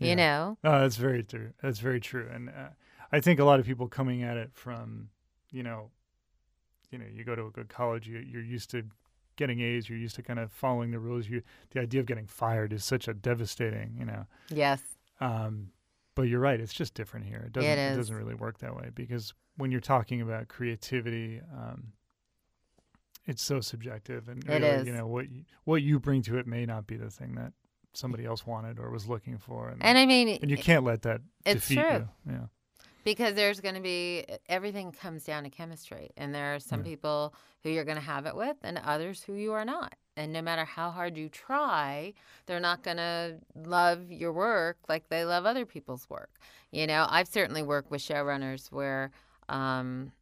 Yeah. 0.00 0.08
You 0.08 0.16
know? 0.16 0.58
Oh, 0.64 0.80
that's 0.80 0.96
very 0.96 1.22
true. 1.22 1.52
That's 1.62 1.78
very 1.78 2.00
true. 2.00 2.28
And 2.32 2.48
uh, 2.48 2.70
I 3.12 3.20
think 3.20 3.38
a 3.38 3.44
lot 3.44 3.60
of 3.60 3.66
people 3.66 3.86
coming 3.86 4.22
at 4.22 4.36
it 4.36 4.50
from, 4.52 5.10
you 5.50 5.62
know, 5.62 5.90
you 6.90 6.98
know, 6.98 7.04
you 7.12 7.22
go 7.22 7.34
to 7.36 7.46
a 7.46 7.50
good 7.50 7.68
college, 7.68 8.08
you, 8.08 8.18
you're 8.18 8.42
used 8.42 8.70
to 8.70 8.84
getting 9.36 9.60
A's, 9.60 9.88
you're 9.88 9.98
used 9.98 10.16
to 10.16 10.22
kind 10.22 10.38
of 10.38 10.50
following 10.50 10.90
the 10.90 10.98
rules. 10.98 11.28
You, 11.28 11.42
the 11.70 11.80
idea 11.80 12.00
of 12.00 12.06
getting 12.06 12.26
fired 12.26 12.72
is 12.72 12.84
such 12.84 13.06
a 13.06 13.14
devastating, 13.14 13.94
you 13.98 14.04
know. 14.04 14.26
Yes. 14.48 14.80
Um, 15.20 15.70
but 16.14 16.22
you're 16.22 16.40
right; 16.40 16.60
it's 16.60 16.72
just 16.72 16.94
different 16.94 17.26
here. 17.26 17.44
It 17.46 17.52
doesn't. 17.52 17.70
It, 17.70 17.92
it 17.92 17.96
doesn't 17.96 18.16
really 18.16 18.34
work 18.34 18.58
that 18.58 18.74
way 18.74 18.90
because 18.94 19.32
when 19.56 19.70
you're 19.70 19.80
talking 19.80 20.20
about 20.20 20.48
creativity, 20.48 21.40
um, 21.56 21.92
it's 23.26 23.42
so 23.42 23.60
subjective, 23.60 24.28
and 24.28 24.42
it 24.44 24.50
really, 24.50 24.66
is. 24.66 24.86
you 24.86 24.92
know 24.92 25.06
what 25.06 25.30
you, 25.30 25.44
what 25.64 25.82
you 25.82 26.00
bring 26.00 26.22
to 26.22 26.38
it 26.38 26.46
may 26.46 26.66
not 26.66 26.86
be 26.86 26.96
the 26.96 27.10
thing 27.10 27.34
that 27.36 27.52
somebody 27.92 28.24
else 28.24 28.46
wanted 28.46 28.78
or 28.78 28.90
was 28.90 29.08
looking 29.08 29.38
for. 29.38 29.68
And, 29.68 29.82
and 29.82 29.98
I 29.98 30.06
mean, 30.06 30.38
and 30.40 30.50
you 30.50 30.56
can't 30.56 30.84
let 30.84 31.02
that 31.02 31.20
it's 31.44 31.68
defeat 31.68 31.80
true. 31.80 32.08
you. 32.26 32.32
Yeah. 32.32 32.38
Because 33.02 33.34
there's 33.34 33.60
going 33.60 33.76
to 33.76 33.80
be 33.80 34.26
everything 34.48 34.92
comes 34.92 35.24
down 35.24 35.44
to 35.44 35.50
chemistry, 35.50 36.10
and 36.18 36.34
there 36.34 36.54
are 36.54 36.60
some 36.60 36.80
Yeah. 36.80 36.84
people 36.90 37.34
who 37.62 37.70
you're 37.70 37.84
going 37.84 37.96
to 37.96 38.02
have 38.02 38.26
it 38.26 38.36
with, 38.36 38.56
and 38.62 38.78
others 38.84 39.22
who 39.22 39.32
you 39.34 39.52
are 39.52 39.64
not. 39.64 39.94
And 40.16 40.32
no 40.34 40.42
matter 40.42 40.66
how 40.66 40.90
hard 40.90 41.16
you 41.16 41.30
try, 41.30 42.12
they're 42.44 42.60
not 42.60 42.82
going 42.82 42.98
to 42.98 43.38
love 43.54 44.10
your 44.12 44.32
work 44.32 44.76
like 44.88 45.08
they 45.08 45.24
love 45.24 45.46
other 45.46 45.64
people's 45.64 46.10
work. 46.10 46.30
You 46.72 46.86
know, 46.86 47.06
I've 47.08 47.28
certainly 47.28 47.62
worked 47.62 47.90
with 47.90 48.02
showrunners 48.02 48.70
where 48.70 49.12
um, 49.48 50.12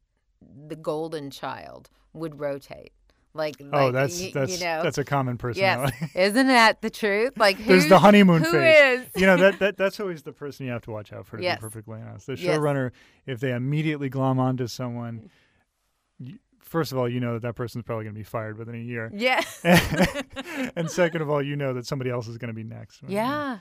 the 0.68 0.76
golden 0.76 1.30
child 1.30 1.90
would 2.12 2.38
rotate. 2.38 2.92
Like, 3.34 3.56
Oh, 3.60 3.66
like, 3.86 3.92
that's 3.92 4.20
y- 4.20 4.30
that's 4.34 4.58
you 4.58 4.64
know, 4.66 4.82
that's 4.82 4.98
a 4.98 5.04
common 5.04 5.36
personality. 5.38 5.94
yes, 6.00 6.10
isn't 6.14 6.46
that 6.48 6.80
the 6.82 6.90
truth? 6.90 7.34
Like, 7.36 7.58
There's 7.64 7.86
the 7.88 7.98
honeymoon 7.98 8.42
who 8.42 8.50
phase. 8.52 9.00
is? 9.14 9.20
you 9.20 9.26
know 9.26 9.36
that, 9.36 9.58
that 9.60 9.76
that's 9.76 10.00
always 10.00 10.22
the 10.22 10.32
person 10.32 10.66
you 10.66 10.72
have 10.72 10.82
to 10.82 10.90
watch 10.90 11.12
out 11.12 11.26
for. 11.26 11.36
To 11.36 11.42
Yes. 11.42 11.58
be 11.58 11.60
perfectly 11.60 12.00
honest, 12.00 12.26
the 12.26 12.36
Yes. 12.36 12.58
showrunner, 12.58 12.90
if 13.26 13.38
they 13.40 13.52
immediately 13.52 14.08
glom 14.08 14.38
onto 14.40 14.66
someone, 14.66 15.30
mm. 16.22 16.38
first 16.58 16.90
of 16.90 16.98
all, 16.98 17.08
you 17.08 17.20
know 17.20 17.34
that 17.34 17.42
that 17.42 17.54
person's 17.54 17.84
probably 17.84 18.04
going 18.06 18.14
to 18.14 18.18
be 18.18 18.24
fired 18.24 18.58
within 18.58 18.74
a 18.74 18.78
year, 18.78 19.10
Yeah. 19.14 19.42
and 20.76 20.90
second 20.90 21.22
of 21.22 21.30
all, 21.30 21.42
you 21.42 21.56
know 21.56 21.74
that 21.74 21.86
somebody 21.86 22.10
else 22.10 22.28
is 22.28 22.38
going 22.38 22.48
to 22.48 22.54
be 22.54 22.64
next. 22.64 23.00
Yeah. 23.06 23.58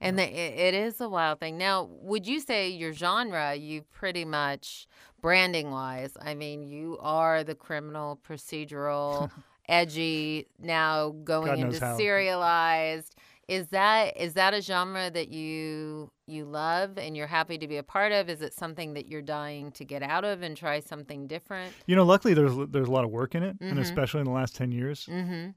And 0.00 0.18
the, 0.18 0.22
it, 0.24 0.58
it 0.58 0.74
is 0.74 1.00
a 1.00 1.08
wild 1.08 1.40
thing. 1.40 1.58
Now, 1.58 1.88
would 1.90 2.26
you 2.26 2.38
say 2.40 2.68
your 2.70 2.92
genre, 2.92 3.54
you 3.54 3.82
pretty 3.82 4.24
much, 4.24 4.86
branding 5.20 5.70
wise, 5.72 6.16
I 6.20 6.34
mean, 6.34 6.62
you 6.62 6.98
are 7.00 7.42
the 7.42 7.56
criminal, 7.56 8.20
procedural, 8.26 9.30
edgy, 9.68 10.46
now 10.60 11.10
going 11.24 11.58
into 11.58 11.80
how. 11.84 11.96
serialized. 11.96 13.14
Is 13.48 13.68
that 13.68 14.14
is 14.18 14.34
that 14.34 14.52
a 14.52 14.60
genre 14.60 15.10
that 15.10 15.28
you 15.30 16.10
you 16.26 16.44
love 16.44 16.98
and 16.98 17.16
you're 17.16 17.26
happy 17.26 17.56
to 17.56 17.66
be 17.66 17.78
a 17.78 17.82
part 17.82 18.12
of? 18.12 18.28
Is 18.28 18.42
it 18.42 18.52
something 18.52 18.92
that 18.92 19.06
you're 19.08 19.22
dying 19.22 19.72
to 19.72 19.86
get 19.86 20.02
out 20.02 20.22
of 20.24 20.42
and 20.42 20.54
try 20.54 20.80
something 20.80 21.26
different? 21.26 21.72
You 21.86 21.96
know, 21.96 22.04
luckily 22.04 22.34
there's 22.34 22.52
there's 22.68 22.88
a 22.88 22.92
lot 22.92 23.04
of 23.04 23.10
work 23.10 23.34
in 23.34 23.42
it, 23.42 23.56
and 23.60 23.78
Mhm. 23.78 23.80
especially 23.80 24.20
in 24.20 24.26
the 24.26 24.32
last 24.32 24.54
ten 24.54 24.70
years, 24.70 25.06
Mm-hmm. 25.10 25.50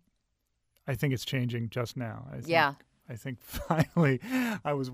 I 0.88 0.96
think 0.96 1.14
it's 1.14 1.26
changing 1.26 1.70
just 1.70 1.96
now. 1.98 2.28
I 2.32 2.36
think, 2.36 2.48
Yeah. 2.48 2.74
I 3.12 3.16
think 3.16 3.40
finally, 3.44 4.20
I 4.64 4.74
was 4.74 4.90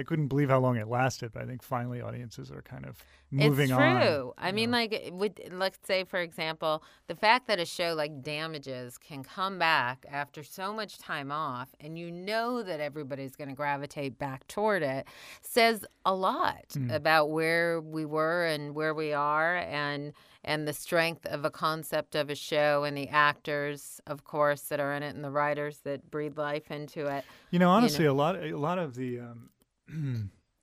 I 0.00 0.02
couldn't 0.02 0.28
believe 0.28 0.48
how 0.48 0.58
long 0.58 0.76
it 0.76 0.88
lasted, 0.88 1.32
but 1.32 1.42
I 1.42 1.46
think 1.46 1.62
finally 1.62 2.00
audiences 2.00 2.50
are 2.50 2.62
kind 2.62 2.86
of 2.86 2.96
moving 3.30 3.64
it's 3.64 3.72
on. 3.72 4.00
true. 4.00 4.34
I 4.38 4.50
mean, 4.50 4.70
know. 4.70 4.78
like, 4.78 5.10
would 5.12 5.40
let's 5.52 5.78
say, 5.86 6.04
for 6.04 6.18
example, 6.20 6.82
the 7.06 7.14
fact 7.14 7.46
that 7.48 7.60
a 7.60 7.66
show 7.66 7.92
like 7.94 8.22
Damages 8.22 8.96
can 8.96 9.22
come 9.22 9.58
back 9.58 10.06
after 10.10 10.42
so 10.42 10.72
much 10.72 10.98
time 10.98 11.30
off, 11.30 11.68
and 11.80 11.98
you 11.98 12.10
know 12.10 12.62
that 12.62 12.80
everybody's 12.80 13.36
going 13.36 13.48
to 13.50 13.54
gravitate 13.54 14.18
back 14.18 14.48
toward 14.48 14.82
it, 14.82 15.06
says 15.42 15.84
a 16.06 16.14
lot 16.14 16.68
Mm. 16.70 16.94
about 16.94 17.30
where 17.30 17.80
we 17.80 18.04
were 18.04 18.46
and 18.46 18.74
where 18.74 18.94
we 18.94 19.12
are, 19.12 19.56
and 19.58 20.12
and 20.42 20.66
the 20.66 20.72
strength 20.72 21.26
of 21.26 21.44
a 21.44 21.50
concept 21.50 22.14
of 22.14 22.30
a 22.30 22.34
show, 22.34 22.84
and 22.84 22.96
the 22.96 23.08
actors, 23.08 24.00
of 24.06 24.24
course, 24.24 24.62
that 24.62 24.80
are 24.80 24.94
in 24.94 25.02
it, 25.02 25.14
and 25.14 25.22
the 25.22 25.30
writers 25.30 25.80
that 25.84 26.10
breathe 26.10 26.38
life 26.38 26.70
into 26.70 27.06
it. 27.06 27.24
You 27.50 27.58
know, 27.58 27.66
know. 27.66 27.72
honestly, 27.72 28.06
a 28.06 28.14
lot, 28.14 28.36
a 28.42 28.56
lot 28.56 28.78
of 28.78 28.94
the, 28.94 29.20
um, 29.20 29.50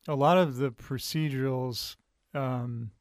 a 0.08 0.16
lot 0.16 0.38
of 0.38 0.58
the 0.58 0.72
procedurals, 0.72 1.96
um, 2.34 2.92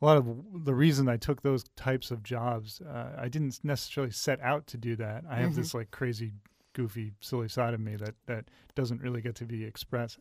a 0.00 0.04
lot 0.04 0.16
of 0.18 0.26
the 0.64 0.74
reason 0.74 1.08
I 1.08 1.16
took 1.16 1.42
those 1.42 1.64
types 1.76 2.10
of 2.10 2.22
jobs, 2.22 2.80
uh, 2.82 3.14
I 3.18 3.28
didn't 3.28 3.60
necessarily 3.62 4.10
set 4.12 4.40
out 4.40 4.66
to 4.68 4.76
do 4.76 4.96
that. 4.96 5.24
I 5.28 5.36
have 5.36 5.52
Mhm. 5.52 5.56
this 5.56 5.74
like 5.74 5.90
crazy, 5.90 6.32
goofy, 6.74 7.12
silly 7.20 7.48
side 7.48 7.72
of 7.74 7.80
me 7.80 7.96
that 7.96 8.14
that 8.26 8.50
doesn't 8.74 9.00
really 9.00 9.22
get 9.22 9.34
to 9.36 9.46
be 9.46 9.64
expressed, 9.64 10.18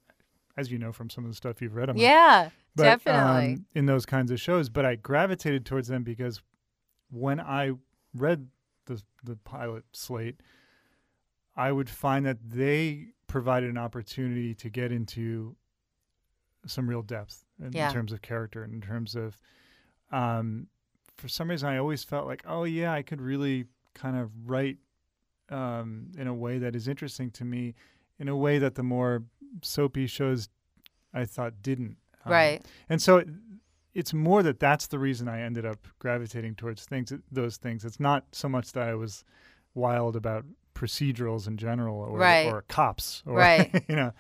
as 0.56 0.72
you 0.72 0.78
know 0.78 0.94
from 0.94 1.10
some 1.10 1.26
of 1.26 1.32
the 1.32 1.36
stuff 1.36 1.62
you've 1.62 1.76
read 1.76 1.90
on. 1.90 1.98
my- 1.98 2.02
Yeah, 2.04 2.50
but, 2.76 2.84
definitely. 2.84 3.54
um, 3.56 3.66
in 3.74 3.86
those 3.86 4.06
kinds 4.06 4.32
of 4.32 4.40
shows. 4.40 4.70
But 4.70 4.86
I 4.86 4.96
gravitated 4.96 5.66
towards 5.66 5.90
them 5.90 6.04
because 6.04 6.42
when 7.10 7.40
I 7.42 7.74
read 8.14 8.50
the 8.86 9.02
the 9.24 9.36
pilot 9.36 9.84
slate, 9.92 10.40
I 11.56 11.72
would 11.74 11.90
find 11.90 12.26
that 12.26 12.38
they 12.50 13.10
provided 13.28 13.70
an 13.70 13.78
opportunity 13.78 14.54
to 14.56 14.70
get 14.70 14.92
into 14.92 15.56
some 16.68 16.90
real 16.90 17.02
depth 17.02 17.46
in, 17.60 17.72
Yeah. 17.74 17.88
in 17.90 17.94
terms 17.94 18.12
of 18.12 18.22
character, 18.22 18.64
in 18.64 18.82
terms 18.82 19.16
of. 19.16 19.38
Um, 20.12 20.68
for 21.18 21.28
some 21.28 21.50
reason, 21.50 21.70
I 21.70 21.78
always 21.78 22.04
felt 22.04 22.28
like, 22.28 22.44
oh 22.46 22.64
yeah, 22.64 22.92
I 22.94 23.02
could 23.02 23.22
really 23.22 23.66
kind 23.94 24.18
of 24.18 24.32
write 24.46 24.78
um, 25.50 26.12
in 26.18 26.28
a 26.28 26.34
way 26.34 26.58
that 26.58 26.76
is 26.76 26.88
interesting 26.88 27.32
to 27.32 27.46
me, 27.46 27.76
in 28.20 28.28
a 28.28 28.36
way 28.36 28.58
that 28.58 28.76
the 28.76 28.84
more 28.84 29.24
soapy 29.62 30.08
shows 30.08 30.50
I 31.14 31.26
thought 31.26 31.62
didn't. 31.62 31.98
Um, 32.26 32.32
right. 32.32 32.66
and 32.90 33.02
so 33.02 33.18
it, 33.18 33.30
it's 33.94 34.14
more 34.14 34.44
that 34.44 34.60
that's 34.60 34.88
the 34.88 35.00
reason 35.00 35.28
I 35.30 35.42
ended 35.42 35.66
up 35.66 35.88
gravitating 36.00 36.56
towards 36.56 36.84
things, 36.86 37.14
those 37.32 37.58
things. 37.58 37.86
It's 37.86 38.00
not 38.00 38.26
so 38.34 38.50
much 38.50 38.74
that 38.74 38.90
I 38.90 38.96
was 38.96 39.24
wild 39.74 40.16
about 40.16 40.44
procedurals 40.76 41.48
in 41.48 41.58
general 41.58 41.98
or, 41.98 42.18
Right. 42.18 42.46
or 42.52 42.62
cops 42.64 43.24
or, 43.26 43.34
Right. 43.38 43.74
you 43.90 43.96
know, 43.96 44.12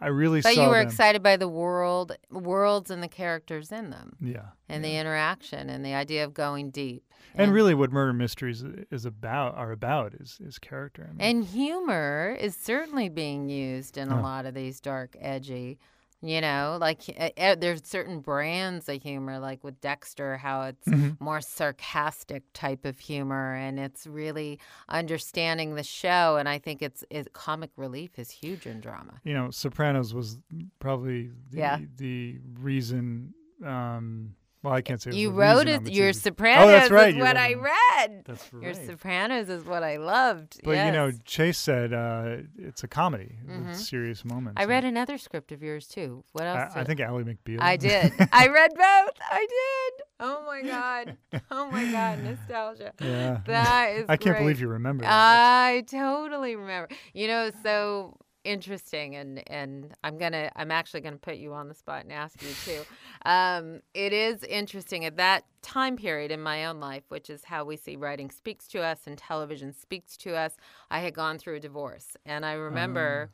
I 0.00 0.06
really 0.08 0.40
But 0.42 0.54
you 0.54 0.68
were 0.68 0.78
them. 0.78 0.86
excited 0.86 1.22
by 1.24 1.36
the 1.36 1.48
world, 1.48 2.16
worlds, 2.30 2.88
and 2.90 3.02
the 3.02 3.08
characters 3.08 3.72
in 3.72 3.90
them. 3.90 4.14
Yeah. 4.20 4.50
and 4.68 4.84
the 4.84 4.96
interaction 4.96 5.68
and 5.70 5.84
the 5.84 5.94
idea 5.94 6.24
of 6.24 6.34
going 6.34 6.70
deep 6.70 7.02
and 7.34 7.52
really 7.52 7.74
what 7.74 7.90
murder 7.92 8.12
mysteries 8.12 8.62
is 8.90 9.04
about 9.06 9.54
are 9.56 9.72
about 9.72 10.12
is 10.14 10.38
is 10.44 10.58
character. 10.58 11.08
I 11.10 11.12
mean, 11.14 11.20
and 11.20 11.44
humor 11.44 12.36
is 12.38 12.54
certainly 12.56 13.08
being 13.08 13.48
used 13.48 13.96
in 13.96 14.10
a 14.10 14.18
Oh. 14.18 14.22
lot 14.22 14.44
of 14.46 14.54
these 14.54 14.80
dark 14.80 15.16
edgy 15.20 15.78
you 16.20 16.40
know 16.40 16.76
like 16.80 17.02
uh, 17.38 17.54
there's 17.54 17.86
certain 17.86 18.18
brands 18.20 18.88
of 18.88 19.00
humor 19.02 19.38
like 19.38 19.62
with 19.62 19.80
dexter 19.80 20.36
how 20.36 20.62
it's 20.62 20.88
Mhm. 20.88 21.16
more 21.20 21.40
sarcastic 21.40 22.42
type 22.52 22.84
of 22.84 22.98
humor 22.98 23.54
and 23.54 23.78
it's 23.78 24.04
really 24.06 24.58
understanding 24.88 25.74
the 25.76 25.82
show 25.84 26.36
and 26.36 26.48
i 26.48 26.58
think 26.58 26.82
it's, 26.82 27.04
it's 27.10 27.28
comic 27.32 27.70
relief 27.76 28.18
is 28.18 28.30
huge 28.30 28.66
in 28.66 28.80
drama 28.80 29.20
you 29.24 29.34
know, 29.34 29.50
Sopranos 29.50 30.12
was 30.14 30.38
probably 30.80 31.30
the, 31.50 31.56
Yeah. 31.58 31.78
the 31.96 32.38
reason. 32.60 33.34
Um, 33.64 34.34
well, 34.68 34.76
I 34.76 34.82
can't 34.82 35.00
say 35.02 35.10
it 35.10 35.16
you 35.16 35.30
wrote 35.30 35.66
it 35.68 35.90
your 35.90 36.10
TV. 36.10 36.16
sopranos 36.22 36.90
right, 36.90 37.08
is 37.10 37.14
you 37.16 37.20
what 37.22 37.36
wrote 37.36 37.42
i 37.42 37.48
it 37.50 37.58
read 37.58 38.22
That's 38.26 38.52
right. 38.52 38.62
your 38.62 38.74
sopranos 38.74 39.48
is 39.48 39.64
what 39.64 39.82
i 39.82 39.96
loved 39.96 40.60
But 40.62 40.84
you 40.86 40.92
know. 40.92 41.10
Chase 41.24 41.58
said 41.58 41.92
uh, 41.92 42.36
it's 42.56 42.84
a 42.84 42.88
comedy 42.88 43.36
Mhm. 43.46 43.68
with 43.68 43.76
serious 43.76 44.24
moments. 44.24 44.56
I 44.58 44.62
and 44.62 44.70
read 44.70 44.84
another 44.84 45.16
script 45.18 45.52
of 45.52 45.62
yours 45.62 45.86
too. 45.88 46.24
What 46.32 46.44
else? 46.44 46.72
I, 46.74 46.80
I 46.80 46.84
think 46.84 47.00
Ally 47.00 47.22
McBeal. 47.22 47.58
I 47.60 47.76
did. 47.76 48.12
I 48.32 48.48
read 48.48 48.70
both. 48.74 49.16
I 49.30 49.46
did. 49.58 50.04
Oh 50.20 50.44
my 50.46 50.62
god. 50.62 51.16
Oh 51.50 51.70
my 51.70 51.84
god. 51.90 52.22
Nostalgia. 52.24 52.92
yeah. 53.00 53.40
That 53.46 53.90
is. 53.92 54.04
I 54.08 54.16
can't 54.16 54.34
great. 54.36 54.42
believe 54.44 54.60
you 54.60 54.68
remember 54.68 55.04
that. 55.04 55.10
I 55.12 55.82
totally 55.90 56.56
remember. 56.56 56.88
You 57.14 57.28
know, 57.28 57.50
so 57.62 58.16
interesting, 58.48 59.14
and 59.16 59.42
and 59.48 59.94
I'm 60.02 60.18
gonna, 60.18 60.50
I'm 60.56 60.70
actually 60.70 61.02
gonna 61.02 61.16
put 61.16 61.36
you 61.36 61.52
on 61.52 61.68
the 61.68 61.74
spot 61.74 62.02
and 62.04 62.12
ask 62.12 62.42
you 62.42 62.48
too. 62.64 62.82
Um, 63.24 63.80
it 63.94 64.12
is 64.12 64.42
interesting 64.44 65.04
at 65.04 65.16
that 65.16 65.44
time 65.62 65.96
period 65.96 66.30
in 66.30 66.40
my 66.40 66.64
own 66.66 66.80
life, 66.80 67.04
which 67.08 67.28
is 67.28 67.44
how 67.44 67.64
we 67.64 67.76
see 67.76 67.96
writing 67.96 68.30
speaks 68.30 68.66
to 68.68 68.80
us 68.82 69.00
and 69.06 69.18
television 69.18 69.72
speaks 69.72 70.16
to 70.18 70.34
us. 70.34 70.56
I 70.90 71.00
had 71.00 71.14
gone 71.14 71.38
through 71.38 71.56
a 71.56 71.60
divorce, 71.60 72.16
and 72.24 72.44
I 72.46 72.54
remember. 72.54 73.30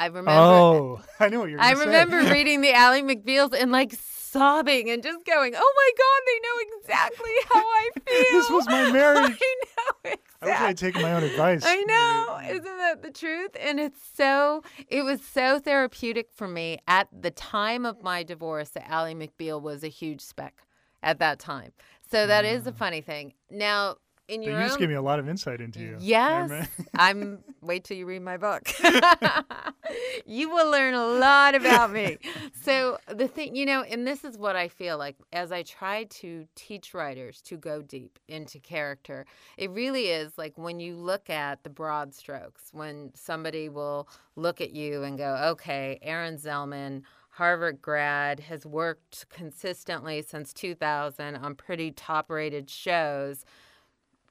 I 0.00 0.06
remember. 0.06 0.30
Oh, 0.30 1.00
I 1.20 1.28
know 1.28 1.40
what 1.40 1.50
you're. 1.50 1.60
I 1.60 1.74
say. 1.74 1.80
remember 1.80 2.22
reading 2.32 2.62
the 2.62 2.72
Ally 2.72 3.02
McBeals 3.02 3.52
and 3.52 3.70
like 3.70 3.92
sobbing 3.92 4.88
and 4.88 5.02
just 5.02 5.26
going, 5.26 5.52
"Oh 5.54 5.74
my 5.76 5.90
God, 5.98 6.20
they 6.26 6.40
know 6.40 6.78
exactly 6.78 7.30
how 7.52 7.60
I 7.60 7.90
feel." 8.06 8.24
This 8.40 8.50
was 8.50 8.66
my 8.66 8.90
marriage. 8.90 9.38
I 9.38 9.54
know 9.66 10.10
exactly. 10.10 10.22
I 10.40 10.46
wish 10.46 10.56
I 10.56 10.66
had 10.68 10.78
taken 10.78 11.02
my 11.02 11.12
own 11.12 11.22
advice. 11.22 11.62
I 11.66 11.82
know. 11.82 12.40
Isn't 12.48 12.78
that 12.78 13.02
the 13.02 13.10
truth? 13.10 13.50
And 13.60 13.78
it's 13.78 14.00
so, 14.14 14.62
it 14.88 15.02
was 15.02 15.20
so 15.22 15.58
therapeutic 15.58 16.30
for 16.32 16.48
me. 16.48 16.78
At 16.88 17.08
the 17.12 17.30
time 17.30 17.84
of 17.84 18.02
my 18.02 18.22
divorce, 18.22 18.70
that 18.70 18.88
Ally 18.90 19.12
McBeal 19.12 19.60
was 19.60 19.84
a 19.84 19.88
huge 19.88 20.22
spec 20.22 20.62
at 21.02 21.18
that 21.18 21.40
time. 21.40 21.72
So 22.10 22.26
that 22.26 22.46
is 22.46 22.66
a 22.66 22.72
mm. 22.72 22.76
funny 22.76 23.02
thing. 23.02 23.34
Now, 23.50 23.96
in 24.30 24.40
But 24.40 24.46
you 24.50 24.54
own. 24.56 24.62
just 24.62 24.78
gave 24.78 24.88
me 24.88 24.94
a 24.94 25.02
lot 25.02 25.18
of 25.18 25.28
insight 25.28 25.60
into 25.60 25.80
you. 25.80 25.96
Yes, 25.98 26.68
I'm. 26.94 27.40
Wait 27.60 27.84
till 27.84 27.96
you 27.96 28.06
read 28.06 28.22
my 28.22 28.36
book. 28.36 28.62
you 30.26 30.48
will 30.50 30.70
learn 30.70 30.94
a 30.94 31.04
lot 31.06 31.54
about 31.54 31.92
me. 31.92 32.18
So 32.62 32.98
the 33.08 33.26
thing, 33.26 33.56
you 33.56 33.64
know, 33.64 33.82
and 33.82 34.06
this 34.06 34.22
is 34.22 34.36
what 34.36 34.54
I 34.54 34.68
feel 34.68 34.98
like 34.98 35.16
as 35.32 35.50
I 35.50 35.62
try 35.62 36.04
to 36.04 36.46
teach 36.54 36.92
writers 36.92 37.40
to 37.42 37.56
go 37.56 37.80
deep 37.80 38.18
into 38.28 38.58
character. 38.58 39.24
It 39.56 39.70
really 39.70 40.08
is 40.08 40.36
like 40.36 40.58
when 40.58 40.78
you 40.78 40.94
look 40.94 41.30
at 41.30 41.64
the 41.64 41.70
broad 41.70 42.14
strokes, 42.14 42.64
when 42.72 43.12
somebody 43.14 43.70
will 43.70 44.08
look 44.36 44.60
at 44.60 44.72
you 44.72 45.02
and 45.04 45.16
go, 45.16 45.36
"Okay, 45.52 45.98
Aaron 46.02 46.36
Zelman." 46.36 47.02
Harvard 47.34 47.80
grad 47.80 48.40
has 48.40 48.66
worked 48.66 49.26
consistently 49.30 50.20
since 50.20 50.52
2000 50.52 51.36
on 51.36 51.54
pretty 51.54 51.90
top 51.92 52.28
rated 52.28 52.68
shows 52.68 53.44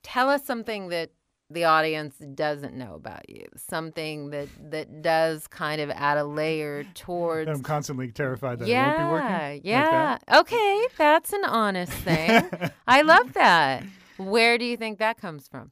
tell 0.03 0.29
us 0.29 0.45
something 0.45 0.89
that 0.89 1.11
the 1.51 1.63
audience 1.63 2.15
doesn't 2.35 2.75
know 2.75 2.93
about 2.93 3.27
you. 3.29 3.47
Something 3.55 4.29
that 4.29 4.49
that 4.71 5.01
does 5.01 5.47
kind 5.47 5.81
of 5.81 5.89
add 5.89 6.17
a 6.17 6.23
layer 6.23 6.83
towards 6.93 7.49
I'm 7.49 7.63
constantly 7.63 8.11
terrified 8.11 8.59
that 8.59 8.67
yeah 8.67 8.85
it 8.85 8.97
won't 8.97 9.07
be 9.07 9.11
working. 9.13 9.31
like 9.31 9.61
yeah. 9.63 10.17
that. 10.27 10.39
okay 10.41 10.87
that's 10.97 11.33
an 11.33 11.45
honest 11.45 11.91
thing. 12.03 12.49
I 12.87 13.01
love 13.01 13.33
that. 13.33 13.83
Where 14.17 14.57
do 14.57 14.65
you 14.65 14.75
think 14.77 14.99
that 14.99 15.17
comes 15.17 15.47
from? 15.47 15.71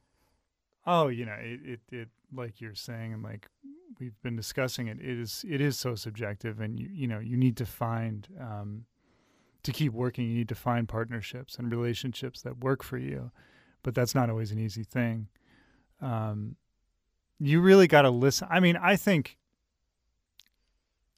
Oh, 0.86 1.08
you 1.08 1.26
know, 1.26 1.36
it, 1.38 1.60
it, 1.64 1.80
it, 1.92 2.08
like 2.34 2.62
you're 2.62 2.74
saying, 2.74 3.12
and 3.12 3.22
like 3.22 3.46
we've 4.00 4.20
been 4.22 4.36
discussing 4.36 4.88
it, 4.88 4.98
it 5.00 5.18
is, 5.18 5.44
it 5.46 5.60
is 5.60 5.78
so 5.78 5.94
subjective, 5.94 6.58
and 6.58 6.80
you, 6.80 6.88
you 6.90 7.06
know, 7.06 7.18
you 7.18 7.36
need 7.36 7.58
to 7.58 7.66
find, 7.66 8.26
um, 8.40 8.86
to 9.64 9.70
keep 9.70 9.92
working, 9.92 10.26
you 10.26 10.34
need 10.34 10.48
to 10.48 10.54
find 10.54 10.88
partnerships 10.88 11.56
and 11.56 11.70
relationships 11.70 12.40
that 12.40 12.64
work 12.64 12.82
for 12.82 12.96
you, 12.96 13.30
but 13.88 13.94
that's 13.94 14.14
not 14.14 14.28
always 14.28 14.50
an 14.50 14.58
easy 14.58 14.84
thing. 14.84 15.28
Um, 16.02 16.56
you 17.40 17.62
really 17.62 17.86
got 17.86 18.02
to 18.02 18.10
listen. 18.10 18.46
I 18.50 18.60
mean, 18.60 18.76
I 18.76 18.96
think, 18.96 19.38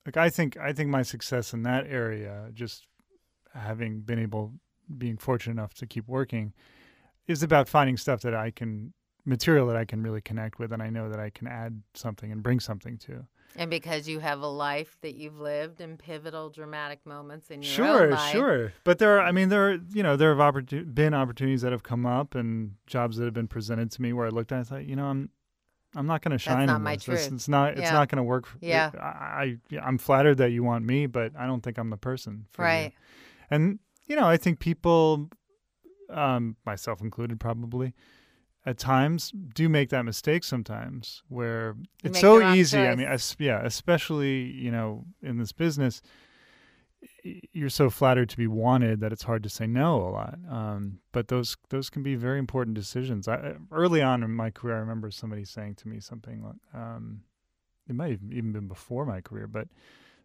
like, 0.06 0.16
I 0.16 0.30
think, 0.30 0.56
I 0.56 0.72
think 0.72 0.88
my 0.88 1.02
success 1.02 1.52
in 1.52 1.64
that 1.64 1.88
area, 1.88 2.50
just 2.54 2.86
having 3.52 4.02
been 4.02 4.20
able, 4.20 4.52
being 4.96 5.16
fortunate 5.16 5.54
enough 5.54 5.74
to 5.74 5.86
keep 5.88 6.06
working, 6.06 6.52
is 7.26 7.42
about 7.42 7.68
finding 7.68 7.96
stuff 7.96 8.20
that 8.20 8.36
I 8.36 8.52
can 8.52 8.92
material 9.24 9.66
that 9.66 9.76
I 9.76 9.84
can 9.84 10.00
really 10.00 10.20
connect 10.20 10.60
with 10.60 10.70
and 10.70 10.80
I 10.80 10.90
know 10.90 11.08
that 11.10 11.18
I 11.18 11.30
can 11.30 11.48
add 11.48 11.82
something 11.94 12.30
and 12.30 12.40
bring 12.40 12.60
something 12.60 12.98
to. 12.98 13.26
And 13.56 13.70
because 13.70 14.08
you 14.08 14.20
have 14.20 14.40
a 14.40 14.46
life 14.46 14.96
that 15.02 15.14
you've 15.14 15.38
lived 15.40 15.80
in 15.80 15.96
pivotal 15.96 16.50
dramatic 16.50 17.04
moments 17.04 17.50
in 17.50 17.62
your 17.62 17.72
Sure, 17.72 18.04
own 18.04 18.10
life 18.10 18.32
sure. 18.32 18.72
But 18.84 18.98
there 18.98 19.18
are 19.18 19.20
I 19.22 19.32
mean 19.32 19.48
there 19.48 19.70
are 19.70 19.78
you 19.92 20.02
know 20.02 20.16
there 20.16 20.34
have 20.36 20.94
been 20.94 21.14
opportunities 21.14 21.62
that 21.62 21.72
have 21.72 21.82
come 21.82 22.06
up 22.06 22.34
and 22.34 22.74
jobs 22.86 23.16
that 23.16 23.24
have 23.24 23.34
been 23.34 23.48
presented 23.48 23.90
to 23.92 24.02
me 24.02 24.12
where 24.12 24.26
I 24.26 24.30
looked 24.30 24.52
at 24.52 24.56
it 24.56 24.58
and 24.58 24.66
I 24.66 24.70
thought, 24.80 24.86
you 24.88 24.96
know, 24.96 25.06
I'm 25.06 25.30
I'm 25.96 26.06
not 26.06 26.22
going 26.22 26.30
to 26.32 26.38
shine 26.38 26.66
not 26.66 26.76
in 26.76 26.82
my 26.82 26.94
this. 26.94 27.04
This- 27.06 27.24
truth. 27.26 27.34
It's 27.34 27.48
not 27.48 27.72
it's 27.72 27.80
Yeah. 27.82 27.92
not 27.92 28.08
going 28.08 28.18
to 28.18 28.22
work. 28.22 28.46
For, 28.46 28.58
Yeah. 28.60 28.90
I, 28.98 29.58
I, 29.72 29.78
I'm 29.82 29.98
flattered 29.98 30.36
that 30.36 30.52
you 30.52 30.62
want 30.62 30.84
me, 30.84 31.06
but 31.06 31.32
I 31.36 31.46
don't 31.46 31.62
think 31.62 31.78
I'm 31.78 31.90
the 31.90 31.96
person 31.96 32.46
for 32.52 32.62
you. 32.62 32.66
right 32.68 32.92
And 33.50 33.80
you 34.06 34.14
know, 34.16 34.26
I 34.26 34.36
think 34.36 34.60
people 34.60 35.28
um 36.08 36.56
myself 36.66 37.00
included 37.00 37.38
probably 37.40 37.94
at 38.66 38.78
times 38.78 39.32
do 39.54 39.68
make 39.68 39.90
that 39.90 40.04
mistake 40.04 40.44
sometimes 40.44 41.22
where 41.28 41.76
You 42.02 42.10
it's 42.10 42.20
so 42.20 42.52
easy 42.52 42.78
i 42.78 42.94
mean 42.94 43.08
yeah 43.38 43.60
especially 43.64 44.42
you 44.42 44.70
know 44.70 45.04
in 45.22 45.38
this 45.38 45.52
business 45.52 46.02
you're 47.22 47.70
so 47.70 47.88
flattered 47.88 48.28
to 48.28 48.36
be 48.36 48.46
wanted 48.46 49.00
that 49.00 49.12
it's 49.12 49.22
hard 49.22 49.42
to 49.42 49.48
say 49.48 49.66
no 49.66 49.96
a 50.06 50.10
lot 50.10 50.38
um, 50.50 50.98
but 51.12 51.28
those 51.28 51.56
those 51.70 51.88
can 51.88 52.02
be 52.02 52.14
very 52.14 52.38
important 52.38 52.74
decisions. 52.74 53.26
I, 53.28 53.54
early 53.72 54.02
on 54.02 54.22
in 54.22 54.32
my 54.32 54.50
career 54.50 54.76
i 54.76 54.80
remember 54.80 55.10
somebody 55.10 55.44
saying 55.44 55.76
to 55.76 55.88
me 55.88 56.00
something 56.00 56.42
like 56.42 56.82
um, 56.82 57.22
it 57.88 57.94
might 57.94 58.10
have 58.10 58.20
even 58.30 58.52
been 58.52 58.68
before 58.68 59.06
my 59.06 59.20
career 59.20 59.46
but 59.46 59.68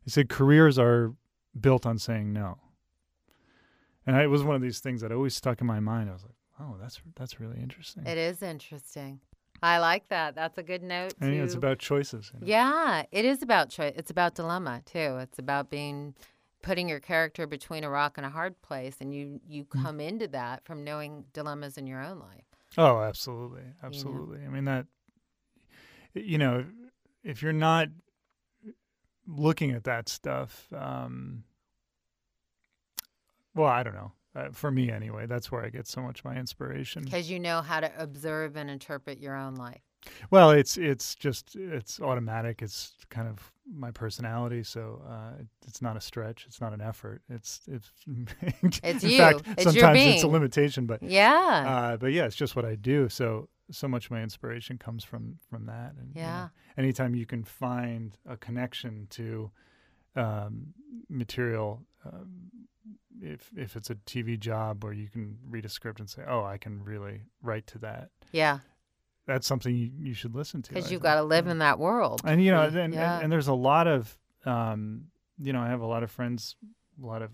they 0.06 0.12
said 0.12 0.30
careers 0.30 0.78
are 0.78 1.14
built 1.60 1.86
on 1.86 1.98
saying 1.98 2.32
no. 2.34 2.60
And 4.06 4.16
I, 4.16 4.24
it 4.24 4.28
was 4.28 4.44
one 4.44 4.56
of 4.56 4.62
these 4.62 4.80
things 4.80 5.02
that 5.02 5.12
always 5.12 5.36
stuck 5.36 5.62
in 5.62 5.68
my 5.68 5.80
mind. 5.80 6.10
I 6.10 6.14
was 6.14 6.24
like 6.24 6.36
oh 6.60 6.76
that's 6.80 7.02
that's 7.16 7.40
really 7.40 7.60
interesting 7.60 8.06
it 8.06 8.18
is 8.18 8.42
interesting 8.42 9.20
i 9.64 9.78
like 9.78 10.08
that 10.10 10.36
that's 10.36 10.58
a 10.58 10.64
good 10.64 10.84
note 10.84 11.14
to 11.22 11.34
yeah, 11.34 11.44
it's 11.44 11.56
about 11.56 11.80
choices 11.80 12.32
you 12.34 12.40
know? 12.42 12.48
Yeah, 12.48 13.04
it 13.12 13.26
is 13.26 13.42
about 13.42 13.70
choice. 13.70 13.94
It's 13.96 14.12
about 14.12 14.36
dilemma 14.36 14.82
too. 14.86 15.18
It's 15.20 15.40
about 15.40 15.70
being 15.70 16.16
putting 16.62 16.90
your 16.90 17.00
character 17.00 17.48
between 17.48 17.84
a 17.84 17.90
rock 17.90 18.18
and 18.18 18.26
a 18.26 18.30
hard 18.30 18.62
place, 18.62 18.98
and 19.00 19.14
you 19.14 19.40
you 19.48 19.66
Mm. 19.66 19.84
come 19.84 20.00
into 20.00 20.28
that 20.30 20.66
from 20.66 20.84
knowing 20.84 21.26
dilemmas 21.32 21.78
in 21.78 21.88
your 21.88 22.02
own 22.02 22.20
life. 22.20 22.44
Oh, 22.78 23.00
absolutely, 23.02 23.64
absolutely. 23.84 24.44
I 24.46 24.50
mean 24.50 24.66
that. 24.66 24.88
You 26.14 26.38
know, 26.38 26.66
if 27.24 27.42
you're 27.42 27.54
not 27.54 27.90
looking 29.28 29.72
at 29.72 29.84
that 29.84 30.10
stuff, 30.10 30.72
um, 30.74 31.44
well, 33.54 33.68
I 33.70 33.84
don't 33.84 33.96
know. 33.96 34.12
Uh, 34.36 34.50
for 34.52 34.70
me, 34.72 34.92
anyway, 34.92 35.26
that's 35.26 35.52
where 35.52 35.64
I 35.64 35.70
get 35.70 35.88
so 35.88 36.02
much 36.02 36.20
of 36.20 36.26
my 36.26 36.36
inspiration. 36.36 37.04
Because 37.04 37.30
you 37.30 37.40
know 37.40 37.62
how 37.62 37.80
to 37.80 37.92
observe 37.98 38.58
and 38.58 38.70
interpret 38.70 39.20
your 39.20 39.36
own 39.36 39.56
life. 39.56 39.82
Well, 40.30 40.52
it's 40.52 40.78
it's 40.78 41.16
just 41.16 41.56
it's 41.56 42.00
automatic. 42.00 42.62
It's 42.62 42.94
kind 43.10 43.28
of 43.28 43.52
my 43.68 43.90
personality, 43.92 44.62
so 44.64 45.02
uh, 45.10 45.40
it- 45.40 45.48
it's 45.68 45.82
not 45.82 45.98
a 45.98 46.02
stretch. 46.02 46.46
It's 46.48 46.62
not 46.62 46.74
an 46.74 46.82
effort. 46.82 47.22
It's 47.30 47.62
it's. 47.68 47.90
It's 48.84 49.04
in 49.04 49.10
you. 49.10 49.18
fact, 49.18 49.42
It's 49.58 49.64
your 49.66 49.74
sometimes 49.74 50.00
it's 50.02 50.24
a 50.24 50.28
limitation, 50.28 50.86
but 50.86 51.02
Yeah. 51.02 51.64
uh, 51.68 51.98
but 51.98 52.12
yeah, 52.12 52.26
it's 52.26 52.36
just 52.36 52.56
what 52.56 52.66
I 52.66 52.76
do. 52.76 53.10
So 53.10 53.50
so 53.72 53.88
much 53.88 54.06
of 54.06 54.12
my 54.12 54.22
inspiration 54.22 54.78
comes 54.78 55.04
from 55.04 55.40
from 55.50 55.66
that. 55.66 55.94
And 55.98 56.10
you 56.14 56.22
know, 56.22 56.28
Yeah. 56.28 56.48
anytime 56.78 57.16
you 57.16 57.26
can 57.26 57.44
find 57.44 58.16
a 58.28 58.38
connection 58.38 59.08
to 59.12 59.50
um, 60.16 60.74
material, 61.10 61.82
um, 62.06 62.52
if 63.22 63.50
if 63.56 63.76
it's 63.76 63.90
a 63.90 63.96
TV 63.96 64.40
job 64.40 64.84
where 64.84 64.94
you 64.94 65.08
can 65.10 65.38
read 65.48 65.66
a 65.66 65.70
script 65.70 66.00
and 66.00 66.10
say, 66.10 66.24
"Oh, 66.28 66.44
I 66.44 66.58
can 66.58 66.84
really 66.84 67.22
write 67.42 67.68
to 67.68 67.78
that," 67.80 68.10
yeah. 68.32 68.60
that's 69.26 69.48
something 69.48 69.76
you, 69.76 69.90
you 69.98 70.14
should 70.14 70.36
listen 70.36 70.62
to. 70.64 70.74
Because 70.74 70.92
you've 70.92 71.02
got 71.02 71.16
to 71.16 71.24
live 71.24 71.48
in 71.48 71.60
that 71.60 71.80
world. 71.80 72.22
And 72.26 72.44
you 72.44 72.52
know, 72.52 72.62
Yeah. 72.62 72.68
and, 72.68 72.78
and, 72.78 72.94
Yeah. 72.94 73.20
and 73.22 73.32
there's 73.32 73.48
a 73.48 73.54
lot 73.54 73.88
of, 73.88 74.18
um, 74.46 75.06
you 75.40 75.52
know, 75.54 75.62
I 75.62 75.70
have 75.70 75.82
a 75.82 75.86
lot 75.88 76.04
of 76.04 76.12
friends, 76.12 76.56
a 77.02 77.06
lot 77.06 77.22
of 77.22 77.32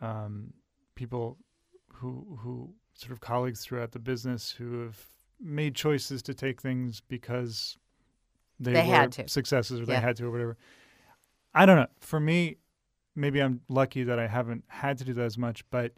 um, 0.00 0.52
people 0.94 1.38
who 1.94 2.38
who 2.40 2.74
sort 2.94 3.12
of 3.12 3.20
colleagues 3.20 3.64
throughout 3.64 3.92
the 3.92 3.98
business 3.98 4.52
who 4.52 4.82
have 4.82 4.98
made 5.40 5.74
choices 5.74 6.22
to 6.22 6.34
take 6.34 6.60
things 6.60 7.00
because 7.08 7.76
they, 8.60 8.72
They 8.72 8.86
were 8.86 8.94
had 8.94 9.12
to. 9.12 9.28
successes 9.28 9.80
or 9.80 9.86
they 9.86 9.96
had 9.96 10.16
to 10.16 10.26
or 10.26 10.30
whatever. 10.30 10.56
I 11.54 11.66
don't 11.66 11.76
know. 11.76 11.86
For 12.00 12.18
me, 12.20 12.56
maybe 13.14 13.40
I'm 13.40 13.60
lucky 13.68 14.04
that 14.04 14.18
I 14.18 14.26
haven't 14.26 14.64
had 14.68 14.98
to 14.98 15.04
do 15.04 15.12
that 15.14 15.24
as 15.24 15.36
much, 15.38 15.68
but 15.70 15.92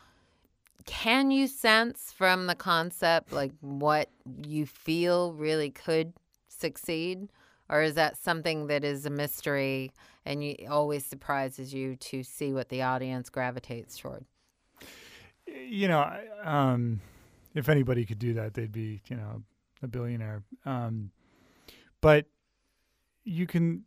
can 0.87 1.31
you 1.31 1.47
sense 1.47 2.11
from 2.11 2.47
the 2.47 2.55
concept 2.55 3.35
like 3.35 3.53
what 3.61 4.09
you 4.47 4.65
feel 4.65 5.35
really 5.35 5.69
could 5.69 6.15
succeed? 6.49 7.29
Or 7.69 7.83
is 7.83 7.97
that 7.97 8.17
something 8.17 8.69
that 8.69 8.83
is 8.83 9.05
a 9.05 9.11
mystery 9.11 9.93
and 10.25 10.43
you 10.43 10.57
always 10.71 11.05
surprises 11.05 11.75
you 11.75 11.97
to 11.97 12.23
see 12.23 12.55
what 12.55 12.71
the 12.71 12.81
audience 12.81 13.29
gravitates 13.29 13.99
toward? 13.99 14.25
You 15.47 15.89
know, 15.89 16.19
um, 16.45 17.03
if 17.55 17.69
anybody 17.69 18.07
could 18.07 18.19
do 18.19 18.33
that, 18.33 18.55
they'd 18.55 18.73
be, 18.73 19.03
you 19.09 19.17
know, 19.17 19.43
a 19.83 19.89
billionaire. 19.89 20.43
Um, 20.65 21.11
but 22.01 22.27
you 23.25 23.47
can 23.47 23.85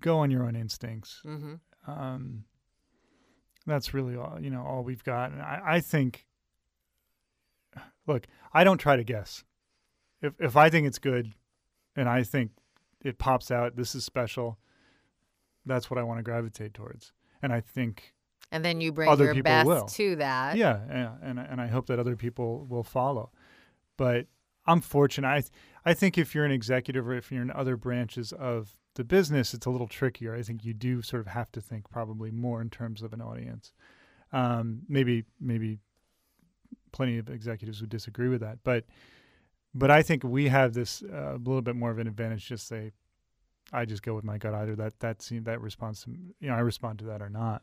go 0.00 0.18
on 0.18 0.30
your 0.30 0.44
own 0.44 0.56
instincts. 0.56 1.20
Mm-hmm. 1.24 1.54
Um, 1.90 2.44
that's 3.66 3.92
really 3.94 4.16
all 4.16 4.38
you 4.40 4.50
know. 4.50 4.62
All 4.62 4.82
we've 4.82 5.04
got, 5.04 5.32
and 5.32 5.42
I, 5.42 5.60
I 5.64 5.80
think. 5.80 6.26
Look, 8.06 8.26
I 8.52 8.64
don't 8.64 8.78
try 8.78 8.96
to 8.96 9.04
guess. 9.04 9.44
If 10.22 10.34
if 10.40 10.56
I 10.56 10.70
think 10.70 10.86
it's 10.86 10.98
good, 10.98 11.34
and 11.94 12.08
I 12.08 12.22
think 12.22 12.50
it 13.02 13.18
pops 13.18 13.50
out, 13.50 13.76
this 13.76 13.94
is 13.94 14.04
special. 14.04 14.58
That's 15.64 15.90
what 15.90 15.98
I 15.98 16.02
want 16.02 16.18
to 16.18 16.22
gravitate 16.22 16.74
towards, 16.74 17.12
and 17.42 17.52
I 17.52 17.60
think 17.60 18.14
And 18.50 18.64
then 18.64 18.80
you 18.80 18.92
bring 18.92 19.08
Other 19.08 19.26
your 19.26 19.34
people 19.34 19.50
best 19.50 19.66
will. 19.66 19.86
to 19.86 20.16
that. 20.16 20.56
yeah, 20.56 20.80
yeah, 20.88 21.12
and 21.22 21.38
and 21.38 21.60
I 21.60 21.68
hope 21.68 21.86
that 21.86 21.98
other 21.98 22.16
people 22.16 22.66
will 22.68 22.82
follow. 22.82 23.30
But 23.96 24.26
I'm 24.70 24.80
fortunate. 24.80 25.28
I 25.28 25.42
I 25.84 25.94
think 25.94 26.18
if 26.18 26.34
you're 26.34 26.44
an 26.44 26.50
executive 26.52 27.08
or 27.08 27.14
if 27.14 27.32
you're 27.32 27.42
in 27.42 27.50
other 27.50 27.76
branches 27.76 28.32
of 28.32 28.76
the 28.94 29.04
business, 29.04 29.54
it's 29.54 29.66
a 29.66 29.70
little 29.70 29.88
trickier. 29.88 30.34
I 30.34 30.42
think 30.42 30.64
you 30.64 30.74
do 30.74 31.02
sort 31.02 31.20
of 31.20 31.28
have 31.28 31.50
to 31.52 31.60
think 31.60 31.90
probably 31.90 32.30
more 32.30 32.60
in 32.60 32.70
terms 32.70 33.02
of 33.02 33.12
an 33.12 33.20
audience. 33.20 33.72
Um, 34.32 34.82
maybe 34.88 35.24
maybe 35.40 35.78
plenty 36.92 37.18
of 37.18 37.28
executives 37.28 37.80
would 37.80 37.90
disagree 37.90 38.28
with 38.28 38.40
that, 38.40 38.58
but 38.62 38.84
but 39.74 39.90
I 39.90 40.02
think 40.02 40.24
we 40.24 40.48
have 40.48 40.74
this 40.74 41.02
uh, 41.02 41.34
a 41.34 41.38
little 41.38 41.62
bit 41.62 41.76
more 41.76 41.90
of 41.90 41.98
an 41.98 42.06
advantage. 42.06 42.46
Just 42.46 42.66
say, 42.66 42.92
I 43.72 43.84
just 43.84 44.02
go 44.02 44.14
with 44.14 44.24
my 44.24 44.38
gut. 44.38 44.54
Either 44.54 44.76
that 44.76 45.00
that 45.00 45.22
seem 45.22 45.44
that 45.44 45.60
response, 45.60 46.04
to, 46.04 46.10
you 46.10 46.48
know, 46.48 46.54
I 46.54 46.60
respond 46.60 46.98
to 47.00 47.04
that 47.06 47.22
or 47.22 47.30
not. 47.30 47.62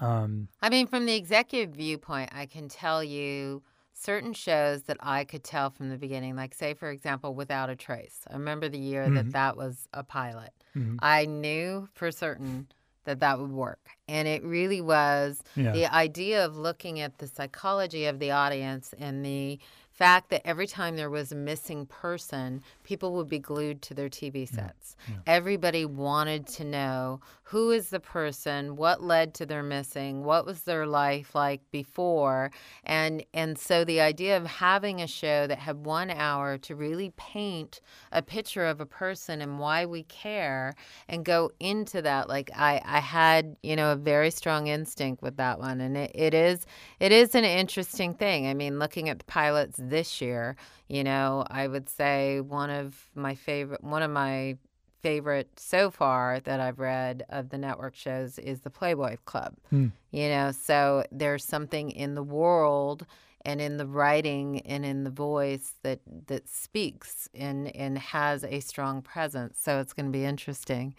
Um, 0.00 0.48
I 0.60 0.68
mean, 0.68 0.86
from 0.86 1.06
the 1.06 1.14
executive 1.14 1.74
viewpoint, 1.74 2.30
I 2.32 2.46
can 2.46 2.68
tell 2.68 3.02
you 3.02 3.62
certain 4.00 4.32
shows 4.32 4.82
that 4.84 4.96
I 5.00 5.24
could 5.24 5.42
tell 5.42 5.70
from 5.70 5.88
the 5.90 5.96
beginning. 5.98 6.36
Like, 6.36 6.54
say, 6.54 6.74
for 6.74 6.90
example, 6.90 7.34
Without 7.34 7.68
a 7.68 7.76
Trace. 7.76 8.20
I 8.30 8.34
remember 8.34 8.68
the 8.68 8.78
year 8.78 9.10
that 9.10 9.26
Mhm. 9.26 9.32
that 9.32 9.56
was 9.56 9.88
a 9.92 10.04
pilot. 10.04 10.52
mhm. 10.76 10.98
I 11.02 11.24
knew 11.26 11.88
for 11.94 12.12
certain 12.12 12.68
that 13.04 13.20
that 13.20 13.38
would 13.40 13.50
work. 13.50 13.88
And 14.06 14.28
it 14.28 14.42
really 14.44 14.80
was 14.80 15.42
Yeah. 15.56 15.72
the 15.72 15.92
idea 15.92 16.44
of 16.44 16.56
looking 16.56 17.00
at 17.00 17.18
the 17.18 17.26
psychology 17.26 18.04
of 18.04 18.18
the 18.20 18.30
audience 18.30 18.94
and 18.98 19.24
the 19.24 19.58
fact 19.98 20.30
that 20.30 20.46
every 20.46 20.68
time 20.68 20.94
there 20.94 21.10
was 21.10 21.32
a 21.32 21.34
missing 21.34 21.84
person, 21.84 22.62
people 22.84 23.14
would 23.14 23.28
be 23.28 23.40
glued 23.40 23.82
to 23.82 23.94
their 23.94 24.08
TV 24.08 24.48
sets. 24.48 24.94
yeah. 25.08 25.16
Everybody 25.26 25.84
wanted 25.84 26.46
to 26.46 26.64
know 26.64 27.20
who 27.42 27.70
is 27.70 27.88
the 27.88 27.98
person, 27.98 28.76
what 28.76 29.02
led 29.02 29.34
to 29.34 29.46
their 29.46 29.62
missing, 29.62 30.22
what 30.22 30.46
was 30.46 30.60
their 30.62 30.86
life 30.86 31.34
like 31.34 31.62
before, 31.72 32.50
and 32.84 33.24
and 33.34 33.58
so 33.58 33.84
the 33.84 34.00
idea 34.00 34.36
of 34.36 34.46
having 34.46 35.00
a 35.00 35.06
show 35.06 35.46
that 35.48 35.58
had 35.58 35.84
1 35.84 36.10
hour 36.10 36.58
to 36.58 36.76
really 36.76 37.10
paint 37.16 37.80
a 38.12 38.22
picture 38.22 38.66
of 38.66 38.80
a 38.80 38.86
person 38.86 39.40
and 39.40 39.58
why 39.58 39.84
we 39.84 40.04
care 40.04 40.74
and 41.08 41.24
go 41.24 41.50
into 41.58 42.02
that 42.02 42.28
like 42.28 42.50
I 42.54 42.80
I 42.84 43.00
had, 43.00 43.56
you 43.62 43.74
know, 43.74 43.92
a 43.92 43.96
very 43.96 44.30
strong 44.30 44.68
instinct 44.68 45.22
with 45.22 45.36
that 45.38 45.58
one 45.58 45.80
and 45.80 45.96
it, 45.96 46.12
it 46.14 46.34
is 46.34 46.66
it 47.00 47.10
is 47.12 47.34
an 47.34 47.44
interesting 47.44 48.14
thing. 48.14 48.46
I 48.46 48.54
mean, 48.54 48.78
looking 48.78 49.08
at 49.08 49.18
the 49.18 49.24
pilots 49.24 49.78
this 49.88 50.20
year, 50.20 50.56
you 50.88 51.04
know, 51.04 51.44
I 51.50 51.66
would 51.66 51.88
say 51.88 52.40
one 52.40 52.70
of 52.70 53.10
my 53.14 53.34
favorite 53.34 53.82
one 53.82 54.02
of 54.02 54.10
my 54.10 54.56
favorite 55.00 55.48
so 55.56 55.90
far 55.90 56.40
that 56.40 56.60
I've 56.60 56.78
read 56.78 57.24
of 57.28 57.50
the 57.50 57.58
network 57.58 57.94
shows 57.94 58.38
is 58.38 58.60
the 58.60 58.70
Playboy 58.70 59.16
Club. 59.24 59.54
Hmm. 59.70 59.88
You 60.10 60.28
know, 60.28 60.52
so 60.52 61.04
there's 61.12 61.44
something 61.44 61.90
in 61.90 62.14
the 62.14 62.22
world 62.22 63.06
and 63.42 63.60
in 63.60 63.76
the 63.76 63.86
writing 63.86 64.60
and 64.60 64.84
in 64.84 65.04
the 65.04 65.10
voice 65.10 65.74
that 65.82 66.00
that 66.26 66.48
speaks 66.48 67.28
and 67.34 67.74
and 67.76 67.98
has 67.98 68.44
a 68.44 68.60
strong 68.60 69.02
presence. 69.02 69.58
So 69.60 69.80
it's 69.80 69.92
going 69.92 70.06
to 70.06 70.12
be 70.12 70.24
interesting, 70.24 70.94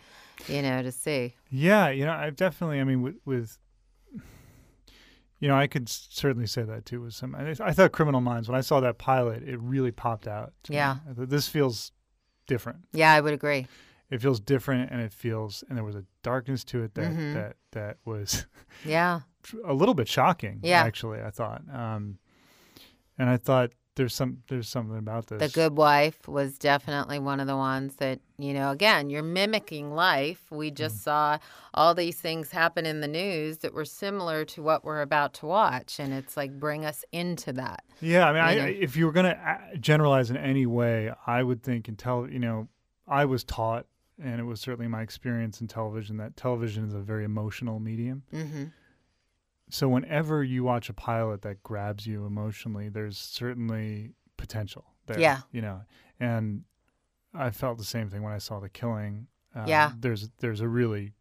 you 0.47 0.61
know, 0.61 0.81
to 0.81 0.91
see. 0.91 1.35
Yeah, 1.49 1.89
you 1.89 2.05
know, 2.05 2.13
I've 2.13 2.35
definitely. 2.35 2.79
I 2.79 2.83
mean, 2.85 3.01
with, 3.01 3.15
with 3.25 3.57
you 5.39 5.47
know, 5.47 5.55
I 5.55 5.67
could 5.67 5.87
certainly 5.89 6.47
say 6.47 6.63
that 6.63 6.85
too. 6.85 7.01
With 7.01 7.13
some, 7.13 7.33
I, 7.35 7.55
I 7.61 7.71
thought 7.73 7.91
Criminal 7.91 8.21
Minds 8.21 8.47
when 8.49 8.57
I 8.57 8.61
saw 8.61 8.79
that 8.81 8.97
pilot, 8.97 9.43
it 9.47 9.59
really 9.59 9.91
popped 9.91 10.27
out. 10.27 10.53
Yeah. 10.67 10.97
Thought, 11.15 11.29
this 11.29 11.47
feels 11.47 11.91
different. 12.47 12.79
Yeah, 12.93 13.13
I 13.13 13.21
would 13.21 13.33
agree. 13.33 13.67
It 14.09 14.21
feels 14.21 14.39
different, 14.39 14.89
and 14.91 15.01
it 15.01 15.13
feels, 15.13 15.63
and 15.69 15.77
there 15.77 15.83
was 15.85 15.95
a 15.95 16.03
darkness 16.23 16.63
to 16.65 16.81
it 16.83 16.95
that 16.95 17.11
Mhm. 17.11 17.33
that 17.35 17.55
that 17.71 17.97
was 18.05 18.47
Yeah. 18.83 19.21
a 19.65 19.73
little 19.73 19.93
bit 19.93 20.07
shocking. 20.07 20.59
Yeah. 20.63 20.81
actually, 20.83 21.21
I 21.21 21.29
thought, 21.29 21.61
um, 21.71 22.17
and 23.17 23.29
I 23.29 23.37
thought 23.37 23.71
there's 23.99 24.15
some 24.15 24.37
there's 24.47 24.69
something 24.69 24.97
about 24.97 25.27
this. 25.27 25.39
The 25.39 25.49
Good 25.53 25.75
Wife 25.77 26.25
was 26.27 26.57
definitely 26.57 27.19
one 27.19 27.41
of 27.41 27.47
the 27.47 27.55
ones 27.57 27.97
that, 27.97 28.19
you 28.37 28.53
know, 28.53 28.71
again, 28.71 29.09
you're 29.09 29.21
mimicking 29.21 29.91
life. 29.93 30.41
We 30.49 30.71
just 30.71 30.95
Mm. 30.95 30.99
saw 31.01 31.37
all 31.73 31.93
these 31.93 32.19
things 32.19 32.51
happen 32.51 32.85
in 32.85 33.01
the 33.01 33.07
news 33.09 33.57
that 33.59 33.73
were 33.73 33.83
similar 33.85 34.45
to 34.45 34.63
what 34.63 34.85
we're 34.85 35.01
about 35.01 35.33
to 35.35 35.45
watch. 35.45 35.99
And 35.99 36.13
it's 36.13 36.37
like, 36.37 36.57
bring 36.57 36.85
us 36.85 37.03
into 37.11 37.51
that. 37.53 37.83
Yeah, 37.99 38.27
I 38.29 38.31
mean, 38.31 38.41
I. 38.41 38.65
I- 38.67 38.69
if 38.69 38.95
you 38.95 39.05
were 39.05 39.11
going 39.11 39.25
to 39.25 39.37
generalize 39.79 40.29
in 40.31 40.37
any 40.37 40.65
way, 40.65 41.11
I 41.27 41.43
would 41.43 41.61
think 41.61 41.87
and 41.89 41.99
tell 41.99 42.25
you 42.29 42.39
know, 42.39 42.69
I 43.05 43.25
was 43.25 43.43
taught, 43.43 43.85
and 44.23 44.39
it 44.39 44.45
was 44.45 44.61
certainly 44.61 44.87
my 44.87 45.01
experience 45.01 45.59
in 45.59 45.67
television 45.67 46.15
that 46.17 46.37
television 46.37 46.85
is 46.87 46.93
a 46.93 46.99
very 47.01 47.25
emotional 47.25 47.79
medium. 47.79 48.23
hmm 48.31 48.63
So 49.70 49.88
whenever 49.88 50.43
you 50.43 50.63
watch 50.63 50.89
a 50.89 50.93
pilot 50.93 51.41
that 51.43 51.61
grabs 51.63 52.05
you 52.07 52.26
emotionally, 52.26 52.89
there's 52.89 53.17
certainly 53.17 54.11
potential 54.38 54.86
there. 55.05 55.20
Yeah. 55.20 55.41
you 55.51 55.61
know, 55.61 55.82
and 56.20 56.63
I 57.34 57.51
felt 57.51 57.78
the 57.78 57.84
same 57.84 58.09
thing 58.09 58.24
when 58.24 58.34
I 58.34 58.38
saw 58.39 58.59
The 58.59 58.70
Killing. 58.70 59.28
Um, 59.55 59.67
Yeah. 59.67 59.91
there's 59.99 60.30
there's 60.39 60.61
a 60.61 60.67
really 60.67 61.13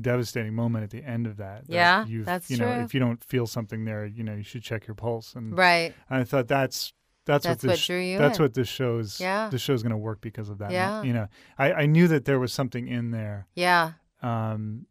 devastating 0.00 0.54
moment 0.54 0.84
at 0.84 0.90
the 0.90 1.02
end 1.04 1.26
of 1.26 1.36
that. 1.38 1.66
that 1.66 1.72
Yeah, 1.74 2.06
you've- 2.06 2.24
that's 2.24 2.50
you 2.50 2.56
know, 2.58 2.72
true. 2.72 2.84
if 2.84 2.94
you 2.94 3.00
don't 3.00 3.22
feel 3.24 3.46
something 3.46 3.84
there, 3.84 4.06
you 4.06 4.22
know, 4.22 4.34
you 4.34 4.42
should 4.44 4.62
check 4.62 4.86
your 4.86 4.94
pulse. 4.94 5.34
And 5.34 5.56
Right. 5.56 5.94
and 6.08 6.20
I 6.20 6.24
thought 6.24 6.48
that's 6.48 6.92
that's, 7.26 7.44
That's 7.44 7.62
what 7.62 7.68
what 7.70 7.74
this 7.74 7.86
drew 7.86 7.98
you 8.00 8.18
that's 8.18 8.38
in. 8.38 8.42
what 8.44 8.54
this 8.54 8.66
show's 8.66 9.20
Yeah. 9.20 9.50
this 9.50 9.60
show's 9.60 9.82
going 9.82 9.90
to 9.92 9.96
work 9.98 10.20
because 10.20 10.48
of 10.48 10.58
that. 10.58 10.70
Yeah. 10.72 11.02
You 11.02 11.12
know, 11.12 11.28
I, 11.58 11.72
I 11.72 11.86
knew 11.86 12.08
that 12.08 12.24
there 12.24 12.40
was 12.40 12.52
something 12.52 12.88
in 12.88 13.10
there. 13.10 13.46
Yeah. 13.54 13.92
Um, 14.22 14.86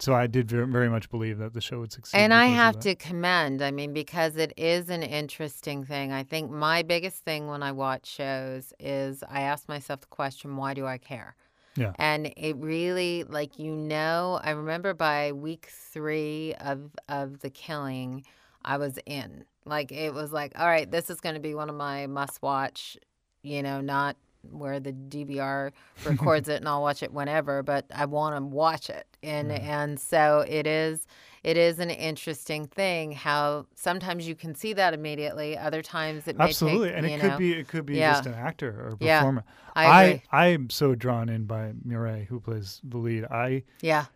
so 0.00 0.12
I 0.14 0.26
did 0.26 0.48
very, 0.50 0.88
much 0.88 1.08
believe 1.08 1.38
that 1.38 1.54
the 1.54 1.60
show 1.60 1.78
would 1.80 1.92
succeed. 1.92 2.18
And 2.18 2.34
I 2.34 2.46
have 2.46 2.78
to 2.80 2.94
commend, 2.94 3.62
I 3.62 3.70
mean, 3.70 3.92
because 3.92 4.36
it 4.36 4.52
is 4.56 4.88
an 4.88 5.02
interesting 5.02 5.84
thing. 5.84 6.12
I 6.12 6.24
think 6.24 6.50
my 6.50 6.82
biggest 6.82 7.24
thing 7.24 7.46
when 7.46 7.62
I 7.62 7.72
watch 7.72 8.06
shows 8.06 8.72
is 8.80 9.22
I 9.28 9.42
ask 9.42 9.68
myself 9.68 10.00
the 10.00 10.06
question, 10.08 10.56
why 10.56 10.74
do 10.74 10.86
I 10.86 10.98
care? 10.98 11.36
Yeah. 11.76 11.92
And 11.98 12.32
it 12.36 12.56
really, 12.56 13.24
like, 13.24 13.58
you 13.58 13.74
know, 13.74 14.40
I 14.42 14.50
remember 14.50 14.94
by 14.94 15.32
week 15.32 15.68
three 15.70 16.54
of, 16.60 16.90
of 17.08 17.40
the 17.40 17.50
killing, 17.50 18.24
I 18.64 18.78
was 18.78 18.98
in. 19.06 19.44
Like, 19.64 19.92
it 19.92 20.12
was 20.12 20.32
like, 20.32 20.58
all 20.58 20.66
right, 20.66 20.90
this 20.90 21.08
is 21.08 21.20
going 21.20 21.34
to 21.34 21.40
be 21.40 21.54
one 21.54 21.70
of 21.70 21.76
my 21.76 22.06
must 22.06 22.42
watch, 22.42 22.96
you 23.42 23.62
know, 23.62 23.80
not 23.80 24.16
where 24.50 24.80
the 24.80 24.92
DVR 24.92 25.72
records 26.04 26.48
it 26.48 26.56
and 26.56 26.68
I'll 26.68 26.82
watch 26.82 27.02
it 27.02 27.12
whenever, 27.12 27.62
but 27.62 27.86
I 27.94 28.04
want 28.06 28.36
to 28.36 28.42
watch 28.44 28.90
it. 28.90 29.06
And 29.22 29.50
and 29.52 29.98
so 29.98 30.44
it 30.48 30.66
is 30.66 31.06
it 31.42 31.56
is 31.56 31.78
an 31.78 31.90
interesting 31.90 32.66
thing 32.66 33.12
how 33.12 33.66
sometimes 33.74 34.26
you 34.26 34.34
can 34.34 34.54
see 34.54 34.72
that 34.74 34.94
immediately, 34.94 35.56
other 35.58 35.82
times 35.82 36.26
it 36.26 36.36
may 36.38 36.44
absolutely, 36.44 36.88
take, 36.88 36.96
and 36.98 37.06
it 37.06 37.20
could 37.20 37.38
be 37.38 37.52
it 37.52 37.68
could 37.68 37.86
be 37.86 37.96
Yeah. 37.96 38.12
just 38.12 38.26
an 38.26 38.34
actor 38.34 38.70
or 38.70 38.88
a 38.92 38.96
Yeah. 39.00 39.18
performer. 39.20 39.44
I. 39.76 40.22
I 40.30 40.46
am 40.48 40.70
so 40.70 40.94
drawn 40.94 41.28
in 41.28 41.44
by 41.46 41.72
Mireille, 41.84 42.24
who 42.26 42.40
plays 42.40 42.80
the 42.84 42.98
lead. 42.98 43.24
I 43.30 43.64
yeah. 43.80 44.06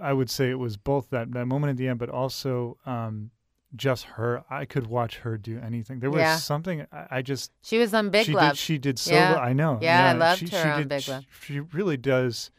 I 0.00 0.12
would 0.12 0.30
say 0.30 0.50
it 0.50 0.58
was 0.58 0.76
both 0.76 1.10
that 1.10 1.32
that 1.32 1.46
moment 1.46 1.70
at 1.70 1.76
the 1.76 1.88
end, 1.88 1.98
but 1.98 2.08
also 2.08 2.78
um, 2.86 3.30
just 3.74 4.04
her. 4.04 4.44
I 4.50 4.64
could 4.64 4.86
watch 4.86 5.18
her 5.18 5.38
do 5.38 5.58
anything. 5.58 6.00
There 6.00 6.10
was 6.10 6.20
Yeah. 6.20 6.36
something 6.36 6.86
I, 6.92 7.06
I 7.10 7.22
just 7.22 7.52
She 7.62 7.78
was 7.78 7.94
on 7.94 8.10
Big 8.10 8.26
she 8.26 8.32
Love. 8.32 8.50
did 8.52 8.58
she 8.58 8.78
did 8.78 8.98
so 8.98 9.14
Yeah. 9.14 9.32
well. 9.32 9.40
I 9.40 9.52
know. 9.52 9.78
Yeah, 9.80 10.10
I 10.10 10.12
loved 10.12 10.40
she, 10.40 10.46
her 10.54 10.62
she 10.62 10.68
on 10.68 10.78
did, 10.80 10.88
Big 10.88 11.08
Love. 11.08 11.24
She, 11.42 11.60
really 11.60 11.96
does. 11.96 12.50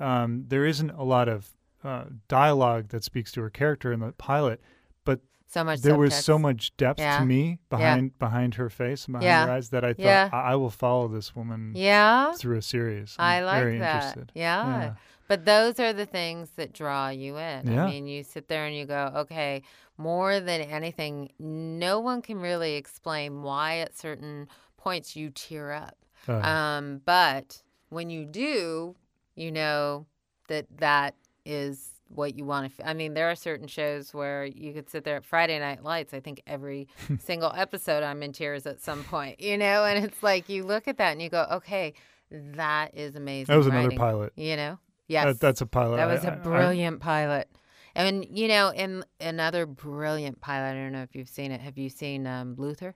Um, 0.00 0.44
there 0.48 0.64
isn't 0.64 0.90
a 0.90 1.02
lot 1.02 1.28
of 1.28 1.50
uh, 1.84 2.04
dialogue 2.28 2.88
that 2.88 3.04
speaks 3.04 3.30
to 3.32 3.40
her 3.42 3.50
character 3.50 3.92
in 3.92 4.00
the 4.00 4.12
pilot, 4.12 4.60
but 5.04 5.20
so 5.46 5.62
much. 5.64 5.80
there 5.80 5.96
was 5.96 6.14
so 6.14 6.38
much 6.38 6.76
depth 6.76 6.98
Yeah. 7.00 7.18
to 7.18 7.24
me 7.26 7.48
Yeah. 7.50 7.56
behind 7.70 8.18
behind 8.18 8.54
her 8.54 8.68
face 8.70 9.04
and 9.06 9.12
behind 9.12 9.24
Yeah. 9.26 9.46
her 9.46 9.52
eyes 9.52 9.68
that 9.70 9.84
I 9.84 9.92
thought 9.92 10.02
Yeah. 10.02 10.28
I, 10.32 10.52
I 10.52 10.54
will 10.56 10.70
follow 10.70 11.08
this 11.08 11.34
woman 11.36 11.72
Yeah, 11.74 12.32
through 12.32 12.58
a 12.58 12.62
series. 12.62 13.14
I 13.18 13.38
I'm 13.38 13.44
like 13.44 13.62
very 13.62 13.78
that. 13.78 13.94
interested. 13.96 14.32
Yeah. 14.34 14.94
But 15.28 15.44
those 15.44 15.78
are 15.78 15.92
the 15.92 16.06
things 16.06 16.50
that 16.56 16.72
draw 16.72 17.10
you 17.10 17.36
in. 17.36 17.70
Yeah. 17.70 17.84
I 17.84 17.90
mean, 17.90 18.06
you 18.06 18.24
sit 18.24 18.48
there 18.48 18.64
and 18.66 18.74
you 18.74 18.86
go, 18.86 19.12
okay, 19.16 19.62
more 19.98 20.40
than 20.40 20.62
anything, 20.62 21.30
no 21.38 22.00
one 22.00 22.22
can 22.22 22.40
really 22.40 22.74
explain 22.76 23.42
why 23.42 23.78
at 23.78 23.96
certain 23.96 24.48
points 24.78 25.14
you 25.16 25.30
tear 25.30 25.72
up. 25.72 25.96
Uh, 26.26 26.32
Um, 26.40 27.00
but 27.04 27.62
when 27.90 28.08
you 28.10 28.24
do, 28.24 28.96
you 29.34 29.52
know 29.52 30.06
that 30.48 30.66
that 30.78 31.14
is 31.44 31.90
what 32.08 32.36
you 32.38 32.44
want 32.46 32.74
to. 32.74 32.82
F- 32.82 32.88
I 32.88 32.94
mean, 32.94 33.12
there 33.12 33.30
are 33.30 33.34
certain 33.34 33.66
shows 33.68 34.14
where 34.14 34.46
you 34.46 34.72
could 34.72 34.88
sit 34.88 35.04
there 35.04 35.16
at 35.16 35.24
Friday 35.26 35.58
Night 35.58 35.84
Lights. 35.84 36.14
I 36.14 36.20
think 36.20 36.42
every 36.46 36.88
single 37.20 37.52
episode 37.54 38.02
I'm 38.02 38.22
in 38.22 38.32
tears 38.32 38.66
at 38.66 38.80
some 38.80 39.04
point, 39.04 39.40
you 39.40 39.58
know, 39.58 39.84
and 39.84 40.02
it's 40.04 40.22
like 40.22 40.48
you 40.48 40.64
look 40.64 40.88
at 40.88 40.96
that 40.98 41.12
and 41.12 41.20
you 41.20 41.28
go, 41.28 41.46
okay, 41.52 41.92
that 42.30 42.94
is 42.94 43.14
amazing. 43.14 43.52
that 43.52 43.58
was 43.58 43.66
another 43.66 43.90
pilot. 43.96 44.32
You 44.36 44.56
know, 44.56 44.78
yes, 45.08 45.24
That, 45.24 45.40
that's 45.40 45.60
a 45.60 45.66
pilot. 45.66 45.96
that 45.96 46.06
was 46.06 46.24
I- 46.24 46.28
a 46.28 46.32
I- 46.32 46.36
brilliant 46.36 47.00
pilot. 47.00 47.48
And 47.94 48.24
you 48.30 48.46
know, 48.46 48.70
in 48.72 49.04
another 49.20 49.66
brilliant 49.66 50.40
pilot, 50.40 50.70
I 50.70 50.74
don't 50.74 50.92
know 50.92 51.02
if 51.02 51.16
you've 51.16 51.28
seen 51.28 51.50
it. 51.50 51.60
Have 51.60 51.76
you 51.78 51.88
seen 51.88 52.26
um, 52.28 52.54
Luther? 52.56 52.94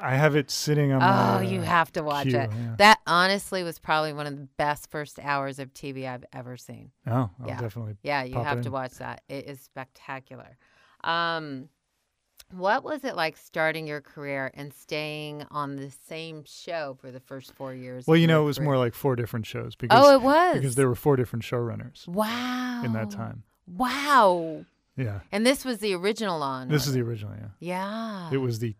I 0.00 0.14
have 0.14 0.36
it 0.36 0.50
sitting 0.50 0.92
on 0.92 1.00
my. 1.00 1.38
Oh, 1.38 1.40
you 1.40 1.60
uh, 1.60 1.64
have 1.64 1.90
to 1.92 2.02
watch 2.02 2.28
queue, 2.28 2.38
it. 2.38 2.50
yeah. 2.52 2.74
That 2.76 2.98
honestly 3.06 3.62
was 3.64 3.78
probably 3.78 4.12
one 4.12 4.26
of 4.26 4.36
the 4.36 4.46
best 4.58 4.90
first 4.90 5.18
hours 5.18 5.58
of 5.58 5.72
TV 5.72 6.06
I've 6.06 6.24
ever 6.34 6.56
seen. 6.58 6.90
Oh, 7.06 7.30
I'll 7.40 7.48
Yeah. 7.48 7.58
definitely. 7.60 7.96
Yeah, 8.02 8.22
you 8.24 8.38
have 8.40 8.60
to 8.60 8.70
watch 8.70 8.92
that. 8.98 9.22
It 9.28 9.46
is 9.46 9.58
spectacular. 9.60 10.58
Um, 11.02 11.70
what 12.52 12.82
was 12.84 13.04
it 13.04 13.14
like 13.16 13.36
starting 13.36 13.86
your 13.86 14.00
career 14.00 14.50
and 14.54 14.72
staying 14.72 15.44
on 15.50 15.76
the 15.76 15.90
same 16.08 16.44
show 16.46 16.96
for 17.00 17.10
the 17.10 17.20
first 17.20 17.52
four 17.54 17.74
years? 17.74 18.06
Well, 18.06 18.16
you 18.16 18.26
know, 18.26 18.42
it 18.42 18.46
was 18.46 18.58
career? 18.58 18.64
more 18.66 18.78
like 18.78 18.94
four 18.94 19.16
different 19.16 19.46
shows 19.46 19.76
because 19.76 20.02
Oh, 20.02 20.14
it 20.14 20.22
was 20.22 20.54
because 20.54 20.74
there 20.74 20.88
were 20.88 20.94
four 20.94 21.16
different 21.16 21.44
showrunners 21.44 22.06
wow 22.08 22.82
in 22.84 22.92
that 22.94 23.10
time. 23.10 23.42
Wow, 23.66 24.64
Yeah, 24.96 25.20
and 25.30 25.44
this 25.46 25.64
was 25.64 25.78
the 25.78 25.94
original 25.94 26.42
on. 26.42 26.68
this 26.68 26.86
is 26.86 26.94
the 26.94 27.02
original. 27.02 27.34
Yeah, 27.38 27.48
yeah. 27.60 28.30
it 28.32 28.38
was 28.38 28.58
the, 28.60 28.74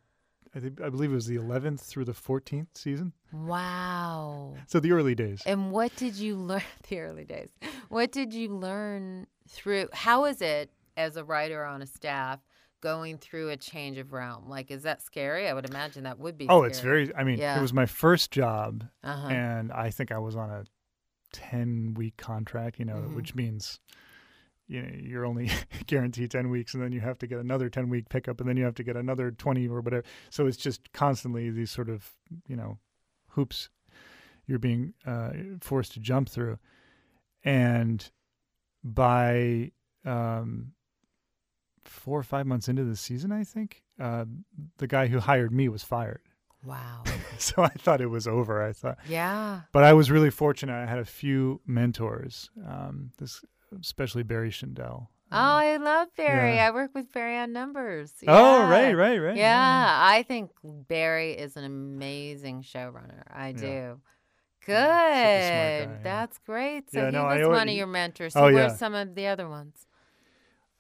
I 0.55 0.61
think 0.61 0.81
I 0.81 0.89
believe 0.89 1.13
it 1.13 1.15
was 1.15 1.27
the 1.27 1.37
eleventh 1.37 1.83
through 1.83 2.07
the 2.07 2.15
fourteenth 2.15 2.69
season. 2.75 3.13
wow. 3.33 4.55
So 4.67 4.81
the 4.81 4.93
early 4.93 5.15
days. 5.15 5.43
And 5.45 5.71
what 5.73 5.95
did 5.97 6.15
you 6.17 6.37
learn 6.37 6.63
the 6.89 7.01
early 7.01 7.25
days? 7.25 7.51
What 7.89 8.13
did 8.13 8.33
you 8.33 8.49
learn 8.49 9.27
through 9.49 9.89
how 9.93 10.25
is 10.25 10.41
it 10.43 10.71
as 10.97 11.17
a 11.17 11.25
writer 11.25 11.65
on 11.65 11.81
a 11.83 11.87
staff 11.87 12.41
going 12.81 13.19
through 13.19 13.51
a 13.51 13.57
change 13.57 13.99
of 13.99 14.13
realm? 14.13 14.49
Like 14.49 14.71
is 14.71 14.83
that 14.85 15.03
scary? 15.03 15.49
I 15.49 15.55
would 15.55 15.69
imagine 15.69 16.05
that 16.05 16.19
would 16.19 16.37
be 16.39 16.47
Oh, 16.49 16.61
scary. 16.61 16.71
it's 16.71 16.81
very. 16.81 17.15
I 17.15 17.25
mean, 17.25 17.39
Yeah. 17.39 17.59
it 17.59 17.63
was 17.63 17.73
my 17.73 17.87
first 17.87 18.31
job, 18.31 18.85
uh-huh. 19.03 19.29
and 19.29 19.73
I 19.73 19.91
think 19.91 20.13
I 20.13 20.19
was 20.19 20.37
on 20.37 20.51
a 20.51 20.65
ten 21.33 21.95
week 21.95 22.17
contract. 22.17 22.79
You 22.79 22.85
know, 22.85 22.97
Mhm. 22.97 23.15
which 23.15 23.35
means. 23.35 23.81
You 24.71 24.83
know, 24.83 24.89
you're 25.01 25.25
only 25.25 25.49
guaranteed 25.87 26.31
10 26.31 26.51
weeks 26.51 26.75
and 26.75 26.83
then 26.83 26.93
you 26.93 27.01
have 27.01 27.17
to 27.21 27.27
get 27.27 27.39
another 27.39 27.71
10 27.71 27.89
week 27.89 28.11
pickup 28.11 28.39
and 28.39 28.47
then 28.47 28.59
you 28.59 28.65
have 28.65 28.75
to 28.75 28.83
get 28.83 28.99
another 28.99 29.31
20 29.31 29.67
or 29.67 29.81
whatever. 29.81 30.05
So 30.29 30.47
it's 30.47 30.59
just 30.59 30.93
constantly 30.93 31.49
these 31.49 31.71
sort 31.71 31.89
of, 31.89 32.13
you 32.47 32.55
know, 32.55 32.79
hoops 33.31 33.71
you're 34.47 34.59
being 34.59 34.93
uh, 35.07 35.31
forced 35.63 35.93
to 35.93 36.01
jump 36.01 36.29
through. 36.29 36.59
And 37.43 38.11
by 38.85 39.73
um, 40.05 40.73
four 41.89 42.19
or 42.19 42.23
five 42.23 42.47
months 42.47 42.69
into 42.69 42.85
the 42.85 42.97
season, 42.97 43.33
I 43.33 43.45
think, 43.45 43.83
uh, 44.01 44.25
the 44.79 44.87
guy 44.87 45.07
who 45.09 45.19
hired 45.21 45.53
me 45.53 45.69
was 45.69 45.83
fired. 45.83 46.21
Wow. 46.65 47.05
so 47.39 47.63
I 47.63 47.69
thought 47.69 48.01
it 48.01 48.09
was 48.11 48.27
over. 48.27 48.61
I 48.63 48.73
thought, 48.73 48.99
Yeah. 49.09 49.61
but 49.73 49.85
I 49.85 49.93
was 49.93 50.11
really 50.11 50.31
fortunate. 50.31 50.75
I 50.75 50.87
had 50.87 50.99
a 50.99 51.05
few 51.05 51.61
mentors, 51.67 52.51
um, 52.67 53.13
this 53.19 53.43
especially 53.81 54.25
Barry 54.25 54.51
Schindel. 54.51 55.07
Oh, 55.31 55.57
I 55.71 55.77
love 55.77 56.09
Barry. 56.17 56.57
yeah. 56.57 56.67
I 56.67 56.71
work 56.73 56.91
with 56.97 57.13
Barry 57.13 57.37
on 57.39 57.53
numbers. 57.53 58.13
Oh, 58.27 58.63
right, 58.69 58.93
right, 58.93 59.19
right. 59.19 59.37
Yeah, 59.37 59.99
I 60.03 60.25
think 60.25 60.51
Barry 60.65 61.33
is 61.35 61.57
an 61.57 61.65
amazing 61.65 62.63
showrunner. 62.63 63.23
I 63.33 63.53
do. 63.53 64.01
Guy, 64.67 64.75
Good. 64.75 65.91
yeah. 65.91 65.97
That's 66.03 66.39
great. 66.39 66.91
So 66.91 66.99
Yeah, 67.01 67.07
he 67.07 67.13
no, 67.13 67.25
was 67.25 67.49
one 67.49 67.69
of 67.69 67.75
your 67.75 67.87
mentors. 67.87 68.33
So 68.35 68.41
Oh, 68.41 68.53
where's 68.53 68.73
yeah. 68.73 68.77
some 68.77 68.95
of 68.95 69.15
the 69.15 69.27
other 69.29 69.49
ones? 69.49 69.87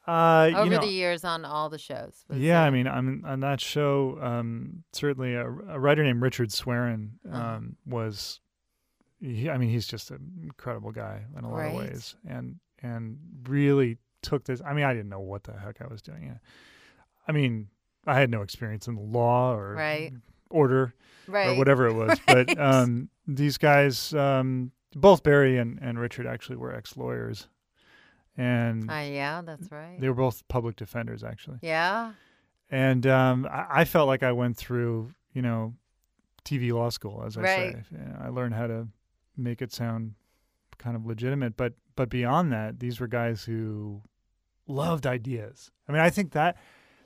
Uh, 0.09 0.51
Over 0.55 0.65
you 0.65 0.71
know, 0.71 0.81
the 0.81 0.87
years 0.93 1.23
on 1.25 1.45
all 1.45 1.69
the 1.69 1.79
shows. 1.79 2.25
yeah, 2.33 2.63
I 2.63 2.71
mean, 2.71 2.87
I'm 2.89 3.23
on 3.27 3.41
that 3.41 3.61
show. 3.61 4.19
Um, 4.23 4.85
certainly, 4.93 5.35
a, 5.35 5.45
a 5.47 5.79
writer 5.79 6.03
named 6.03 6.23
Richard 6.23 6.49
Sweren 6.49 7.11
um, 7.31 7.33
Uh-huh. 7.33 7.59
was. 7.87 8.41
He, 9.21 9.51
I 9.51 9.59
mean, 9.59 9.69
he's 9.69 9.87
just 9.87 10.11
an 10.11 10.21
incredible 10.43 10.93
guy 10.93 11.25
in 11.37 11.45
a 11.45 11.51
lot 11.51 11.67
of 11.67 11.75
ways, 11.75 12.15
and 12.27 12.57
and 12.83 13.19
really 13.49 13.99
took 14.23 14.45
this. 14.45 14.63
I 14.65 14.73
mean, 14.73 14.85
I 14.85 14.95
didn't 14.95 15.09
know 15.11 15.21
what 15.21 15.45
the 15.45 15.53
heck 15.53 15.83
I 15.83 15.87
was 15.89 16.01
doing. 16.01 16.23
Yeah. 16.25 16.39
I 17.27 17.33
mean, 17.33 17.69
I 18.07 18.19
had 18.19 18.31
no 18.31 18.43
experience 18.43 18.87
in 18.89 18.95
the 18.95 19.03
law 19.03 19.55
or 19.55 19.75
Right. 19.75 20.13
order 20.51 20.95
right. 21.27 21.49
or 21.49 21.59
whatever 21.59 21.87
it 21.89 21.93
was, 21.95 22.19
but 22.27 22.59
um, 22.59 23.11
these 23.27 23.59
guys, 23.59 24.15
um, 24.15 24.71
both 24.95 25.23
Barry 25.23 25.59
and, 25.59 25.79
and 25.83 25.99
Richard, 25.99 26.27
actually 26.27 26.57
were 26.57 26.73
ex 26.75 26.97
lawyers, 26.97 27.49
and 28.39 28.89
Uh, 28.91 28.95
yeah, 28.95 29.43
that's 29.43 29.71
right. 29.71 30.01
they 30.01 30.09
were 30.09 30.15
both 30.15 30.47
public 30.49 30.77
defenders, 30.77 31.23
actually. 31.23 31.59
yeah. 31.61 32.13
and 32.71 33.07
um, 33.07 33.47
I, 33.51 33.81
I 33.81 33.85
felt 33.85 34.07
like 34.07 34.23
I 34.23 34.33
went 34.33 34.57
through, 34.57 35.13
you 35.35 35.43
know, 35.43 35.75
TV 36.45 36.73
law 36.73 36.89
school, 36.91 37.23
as 37.27 37.37
I 37.37 37.43
Right. 37.43 37.75
say. 37.75 37.83
You 37.93 37.99
know, 37.99 38.17
I 38.21 38.29
learned 38.29 38.55
how 38.55 38.67
to 38.69 38.89
make 39.37 39.61
it 39.61 39.73
sound 39.73 40.15
kind 40.79 40.97
of 40.97 41.05
legitimate, 41.05 41.57
but 41.57 41.75
but 41.97 42.09
beyond 42.09 42.53
that, 42.53 42.79
these 42.81 43.01
were 43.01 43.09
guys 43.09 43.45
who 43.45 44.03
loved 44.69 45.05
ideas. 45.07 45.71
I 45.89 45.93
mean, 45.93 46.01
I 46.01 46.11
think 46.11 46.31
that 46.33 46.57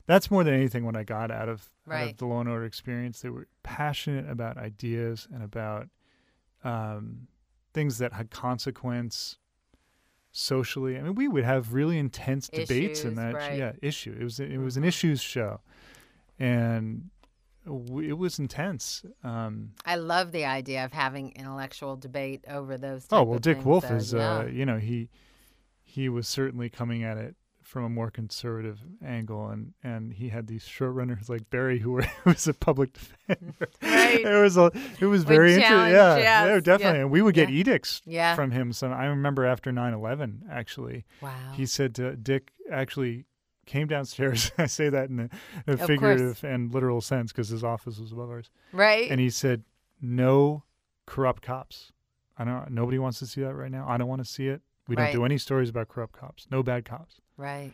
that's 0.06 0.30
more 0.30 0.44
than 0.44 0.52
anything 0.54 0.84
what 0.84 0.96
I 0.96 1.04
got 1.04 1.30
out 1.30 1.48
of, 1.48 1.70
out 1.90 2.08
of 2.10 2.16
the 2.18 2.26
Law 2.26 2.40
and 2.40 2.48
Order 2.48 2.64
experience. 2.66 3.20
They 3.22 3.30
were 3.30 3.46
passionate 3.62 4.28
about 4.28 4.58
ideas 4.58 5.26
and 5.32 5.42
about 5.42 5.88
um, 6.64 7.28
things 7.72 7.98
that 7.98 8.12
had 8.12 8.30
consequence 8.30 9.38
socially. 10.32 10.98
I 10.98 11.02
mean, 11.02 11.14
we 11.14 11.28
would 11.28 11.44
have 11.44 11.72
really 11.74 11.98
intense 11.98 12.48
debates 12.48 13.04
in 13.04 13.14
that 13.16 13.34
right. 13.34 13.58
yeah 13.58 13.72
issue. 13.82 14.16
It 14.18 14.24
was 14.24 14.40
it 14.40 14.56
was 14.58 14.76
an 14.76 14.82
Mhm. 14.82 14.88
issues 14.88 15.20
show, 15.20 15.60
and 16.38 17.10
w- 17.66 18.08
it 18.08 18.14
was 18.18 18.38
intense. 18.38 19.04
Um, 19.22 19.72
I 19.84 19.96
love 19.96 20.32
the 20.32 20.44
idea 20.44 20.84
of 20.84 20.92
having 20.92 21.32
intellectual 21.32 21.96
debate 21.96 22.44
over 22.48 22.76
those. 22.78 23.06
oh 23.12 23.22
well, 23.22 23.38
Dick 23.38 23.64
Wolf 23.64 23.90
is 23.90 24.12
yeah. 24.12 24.38
uh, 24.38 24.44
you 24.46 24.66
know 24.66 24.78
he 24.78 25.08
he 25.84 26.08
was 26.08 26.26
certainly 26.26 26.68
coming 26.70 27.04
at 27.04 27.18
it 27.18 27.36
from 27.72 27.84
a 27.84 27.88
more 27.88 28.10
conservative 28.10 28.78
angle, 29.02 29.48
and 29.48 29.72
and 29.82 30.12
he 30.12 30.28
had 30.28 30.46
these 30.46 30.62
showrunners 30.64 31.28
like 31.34 31.48
Barry 31.48 31.78
who 31.78 31.92
were 31.92 32.02
who 32.24 32.30
was 32.30 32.46
a 32.46 32.52
public 32.52 32.92
defender. 32.92 33.68
Right. 33.82 34.20
it 34.20 34.42
was 34.42 34.58
a 34.58 34.70
it 35.00 35.06
was 35.06 35.24
very 35.24 35.54
interesting. 35.54 35.78
Yeah, 35.78 36.16
yes, 36.16 36.22
yeah, 36.22 36.46
yeah. 36.54 36.60
definitely. 36.60 37.00
And 37.00 37.10
we 37.10 37.22
would 37.22 37.34
get 37.34 37.48
Yeah. 37.48 37.54
edicts 37.60 38.02
yeah. 38.04 38.34
from 38.34 38.50
him. 38.50 38.74
So 38.74 38.92
I 38.92 39.06
remember 39.06 39.46
after 39.46 39.72
9/11, 39.72 40.42
actually, 40.50 41.06
wow. 41.22 41.32
he 41.54 41.64
said 41.64 41.94
to 41.94 42.14
Dick 42.14 42.52
actually 42.70 43.24
came 43.64 43.86
downstairs. 43.86 44.52
I 44.58 44.66
say 44.66 44.90
that 44.90 45.08
in 45.08 45.18
a, 45.20 45.72
a 45.72 45.76
course. 45.76 45.86
figurative 45.88 46.44
and 46.44 46.72
literal 46.74 47.00
sense 47.00 47.32
because 47.32 47.48
his 47.48 47.64
office 47.64 47.98
was 47.98 48.12
above 48.12 48.28
ours, 48.28 48.50
right. 48.72 49.10
and 49.10 49.18
he 49.18 49.30
said, 49.30 49.64
"No 50.02 50.64
corrupt 51.06 51.42
cops. 51.42 51.90
I 52.36 52.44
don't. 52.44 52.70
Nobody 52.70 52.98
wants 52.98 53.18
to 53.20 53.26
see 53.26 53.40
that 53.40 53.54
right 53.54 53.70
now. 53.70 53.86
I 53.88 53.96
don't 53.96 54.08
want 54.08 54.22
to 54.22 54.30
see 54.30 54.48
it. 54.48 54.60
We 54.88 54.96
Right. 54.96 55.06
don't 55.06 55.12
do 55.22 55.24
any 55.24 55.38
stories 55.38 55.70
about 55.70 55.88
corrupt 55.88 56.12
cops. 56.12 56.46
No 56.50 56.62
bad 56.62 56.84
cops. 56.84 57.21
Right. 57.36 57.72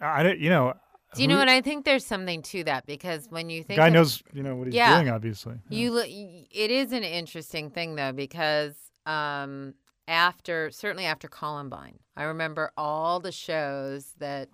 I, 0.00 0.22
don't. 0.22 0.38
You 0.38 0.50
know." 0.50 0.74
Do 1.16 1.22
you 1.22 1.28
know 1.28 1.38
what? 1.38 1.48
I 1.48 1.60
think 1.60 1.84
there's 1.84 2.06
something 2.06 2.40
to 2.42 2.62
that 2.64 2.86
because 2.86 3.26
when 3.30 3.50
you 3.50 3.64
think 3.64 3.78
Guy 3.78 3.88
of- 3.88 3.92
knows, 3.94 4.22
you 4.32 4.44
know, 4.44 4.54
what 4.54 4.68
he's 4.68 4.74
Yeah. 4.76 4.94
doing. 4.94 5.12
Obviously, 5.12 5.54
Yeah. 5.68 5.78
You 5.78 5.90
look. 5.90 6.06
It 6.08 6.70
is 6.70 6.92
an 6.92 7.02
interesting 7.02 7.70
thing 7.70 7.96
though 7.96 8.12
because 8.12 8.76
um, 9.06 9.74
after 10.06 10.70
certainly 10.70 11.06
after 11.06 11.26
Columbine, 11.26 11.98
I 12.16 12.22
remember 12.24 12.70
all 12.76 13.18
the 13.18 13.32
shows 13.32 14.14
that 14.18 14.48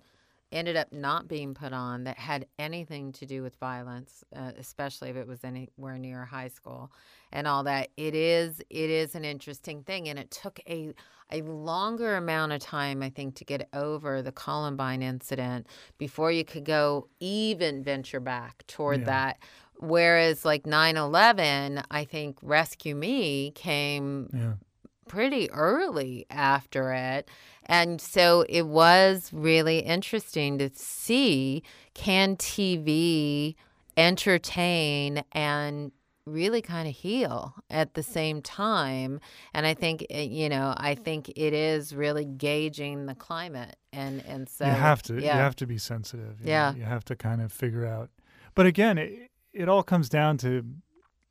ended 0.51 0.75
up 0.75 0.91
not 0.93 1.27
being 1.27 1.53
put 1.53 1.73
on 1.73 2.05
that 2.05 2.17
had 2.17 2.45
anything 2.57 3.11
to 3.13 3.25
do 3.25 3.43
with 3.43 3.55
violence, 3.57 4.23
uh, 4.35 4.51
especially 4.57 5.09
if 5.09 5.15
it 5.15 5.27
was 5.27 5.43
anywhere 5.43 5.97
near 5.97 6.25
high 6.25 6.47
school 6.47 6.91
and 7.31 7.47
all 7.47 7.63
that. 7.63 7.89
It 7.97 8.15
is 8.15 8.61
it 8.69 8.89
is 8.89 9.15
an 9.15 9.25
interesting 9.25 9.83
thing, 9.83 10.07
and 10.07 10.17
it 10.17 10.31
took 10.31 10.59
a 10.67 10.93
a 11.31 11.41
longer 11.41 12.15
amount 12.15 12.53
of 12.53 12.61
time, 12.61 13.03
I 13.03 13.09
think, 13.09 13.35
to 13.35 13.45
get 13.45 13.67
over 13.73 14.21
the 14.21 14.31
Columbine 14.31 15.01
incident 15.01 15.67
before 15.97 16.31
you 16.31 16.45
could 16.45 16.63
go 16.63 17.09
even 17.19 17.83
venture 17.83 18.21
back 18.21 18.65
toward 18.67 19.01
Yeah. 19.01 19.05
that. 19.05 19.39
Whereas, 19.79 20.45
like 20.45 20.65
9 20.65 20.95
11, 20.97 21.83
I 21.91 22.05
think 22.05 22.37
Rescue 22.41 22.95
Me 22.95 23.51
came 23.51 24.29
Yeah. 24.33 24.53
Pretty 25.07 25.49
early 25.51 26.25
after 26.29 26.93
it. 26.93 27.29
And 27.65 27.99
so 27.99 28.45
it 28.47 28.67
was 28.67 29.31
really 29.33 29.79
interesting 29.79 30.57
to 30.59 30.69
see 30.73 31.63
can 31.93 32.37
TV 32.37 33.55
entertain 33.97 35.23
and 35.31 35.91
really 36.25 36.61
kind 36.61 36.87
of 36.87 36.93
heal 36.93 37.55
at 37.69 37.93
the 37.93 38.03
same 38.03 38.41
time 38.41 39.17
and 39.53 39.65
i 39.65 39.73
think 39.73 40.05
eh, 40.09 40.23
you 40.23 40.49
know 40.49 40.73
i 40.75 40.93
think 40.93 41.29
it 41.37 41.53
is 41.53 41.95
really 41.95 42.25
gauging 42.25 43.05
the 43.05 43.15
climate 43.15 43.77
and 43.93 44.21
and 44.27 44.49
so 44.49 44.65
you 44.65 44.71
have 44.71 45.01
to 45.01 45.13
yeah 45.13 45.35
you 45.37 45.41
have 45.41 45.55
to 45.55 45.65
be 45.65 45.77
sensitive 45.77 46.39
you 46.41 46.47
know, 46.47 46.51
Yeah. 46.51 46.75
you 46.75 46.83
have 46.83 47.05
to 47.05 47.15
kind 47.15 47.41
of 47.41 47.53
figure 47.53 47.85
out 47.85 48.09
but 48.55 48.65
again 48.65 48.97
it, 48.97 49.31
it 49.53 49.69
all 49.69 49.83
comes 49.83 50.09
down 50.09 50.37
to 50.39 50.65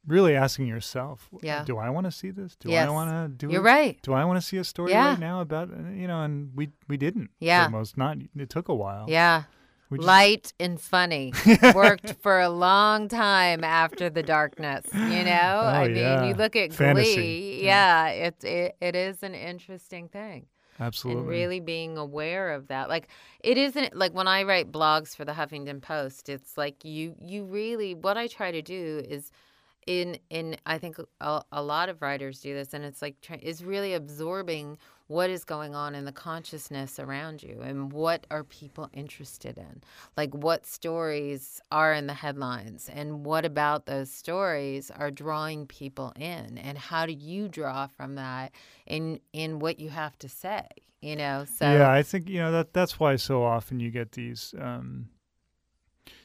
really 0.07 0.35
asking 0.37 0.67
yourself 0.67 1.29
Yeah. 1.43 1.65
do 1.65 1.79
i 1.79 1.91
want 1.91 2.07
to 2.07 2.11
see 2.13 2.31
this 2.31 2.57
do 2.57 2.71
Yes. 2.71 2.87
i 2.89 2.91
want 2.91 3.11
to 3.11 3.29
do 3.29 3.49
it? 3.49 3.53
you're 3.53 3.63
it? 3.63 3.65
right 3.65 3.99
do 4.03 4.13
i 4.13 4.25
want 4.25 4.41
to 4.41 4.47
see 4.47 4.57
a 4.59 4.65
story 4.65 4.93
Yeah. 4.93 5.11
right 5.11 5.19
now 5.21 5.41
about 5.41 5.71
uh, 5.71 5.91
you 5.91 6.07
know 6.07 6.23
and 6.23 6.53
we 6.55 6.71
we 6.89 6.97
didn't 6.97 7.31
Yeah. 7.41 7.65
for 7.67 7.71
most 7.73 7.97
not 7.97 8.19
it 8.37 8.51
took 8.51 8.69
a 8.69 8.75
while 8.75 9.07
yeah 9.09 9.45
just, 9.91 10.03
light 10.03 10.53
and 10.59 10.81
funny 10.81 11.33
worked 11.75 12.15
for 12.21 12.41
a 12.41 12.49
long 12.49 13.09
time 13.09 13.63
after 13.65 14.11
the 14.11 14.23
darkness 14.23 14.85
you 14.93 15.25
know 15.25 15.61
i 15.65 15.89
mean 15.89 16.05
Oh, 16.05 16.27
you 16.29 16.35
look 16.35 16.57
at 16.57 16.73
Fantasy. 16.73 17.15
glee 17.15 17.65
Yeah. 17.65 18.09
yeah, 18.09 18.27
it, 18.29 18.45
it 18.45 18.77
it 18.81 18.95
is 18.97 19.23
an 19.23 19.35
interesting 19.35 20.09
thing 20.09 20.47
absolutely 20.79 21.21
and 21.23 21.29
really 21.31 21.61
being 21.61 21.97
aware 21.97 22.53
of 22.53 22.69
that 22.69 22.89
like 22.91 23.09
it 23.41 23.57
isn't 23.57 23.97
like 23.97 24.13
when 24.13 24.29
i 24.29 24.43
write 24.43 24.71
blogs 24.71 25.17
for 25.17 25.25
the 25.25 25.33
huffington 25.33 25.81
post 25.81 26.29
it's 26.29 26.59
like 26.59 26.85
you 26.85 27.15
you 27.21 27.45
really 27.45 27.95
what 27.95 28.19
i 28.19 28.27
try 28.27 28.51
to 28.51 28.61
do 28.61 29.03
is 29.09 29.31
in 29.87 30.19
in 30.31 30.57
i 30.67 30.79
think 30.79 30.97
a, 31.21 31.43
a 31.53 31.63
lot 31.63 31.89
of 31.89 32.03
writers 32.03 32.41
do 32.41 32.55
this 32.55 32.75
and 32.75 32.85
it's 32.85 33.03
like 33.03 33.17
is 33.43 33.65
really 33.65 33.95
absorbing 33.95 34.77
what 35.09 35.31
is 35.31 35.45
going 35.45 35.75
on 35.75 35.95
in 35.95 36.05
the 36.05 36.13
consciousness 36.13 36.99
around 36.99 37.43
you 37.43 37.61
and 37.63 37.93
what 37.93 38.27
are 38.31 38.43
people 38.43 38.91
interested 38.93 39.57
in. 39.57 39.83
Like 40.17 40.35
what 40.35 40.67
stories 40.67 41.61
are 41.71 41.93
in 41.93 42.07
the 42.07 42.15
headlines 42.15 42.91
and 42.93 43.25
what 43.25 43.45
about 43.45 43.87
those 43.87 44.11
stories 44.11 44.91
are 44.91 45.11
drawing 45.11 45.67
people 45.67 46.13
in 46.17 46.59
and 46.59 46.77
how 46.77 47.07
do 47.07 47.13
you 47.13 47.49
draw 47.49 47.87
from 47.87 48.17
that 48.17 48.53
in 48.87 49.21
in 49.33 49.59
what 49.59 49.79
you 49.79 49.91
have 49.91 50.19
to 50.19 50.29
say 50.29 50.67
you 51.03 51.15
know? 51.15 51.45
So 51.45 51.71
yeah 51.71 51.91
i 51.91 52.03
think 52.03 52.29
you 52.29 52.41
know 52.41 52.51
that 52.53 52.73
that's 52.73 52.99
why 52.99 53.17
so 53.17 53.45
often 53.45 53.79
you 53.79 53.91
get 53.91 54.13
these 54.13 54.55
um 54.59 55.09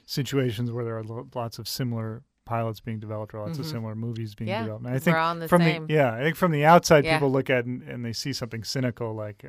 situations 0.06 0.72
where 0.72 0.84
there 0.84 0.98
are 0.98 1.04
lots 1.36 1.60
of 1.60 1.68
similar 1.68 2.24
pilots 2.52 2.80
being 2.82 3.00
developed 3.00 3.34
or 3.34 3.40
lots 3.46 3.58
of 3.60 3.66
Mhm. 3.66 3.72
similar 3.72 3.96
movies 3.96 4.36
being 4.36 4.50
Yeah, 4.50 4.62
developed 4.64 4.86
and 4.86 4.96
i 4.96 5.00
think 5.00 5.16
we're 5.16 5.22
on 5.22 5.40
the 5.40 5.48
from 5.48 5.62
same 5.62 5.88
the 5.88 5.94
yeah 5.94 6.14
i 6.14 6.22
think 6.24 6.36
from 6.36 6.52
the 6.52 6.66
outside 6.66 7.06
Yeah. 7.06 7.16
people 7.18 7.32
look 7.32 7.50
at 7.50 7.66
and, 7.66 7.82
and 7.84 8.04
they 8.06 8.14
see 8.14 8.34
something 8.34 8.64
cynical 8.64 9.14
like 9.26 9.46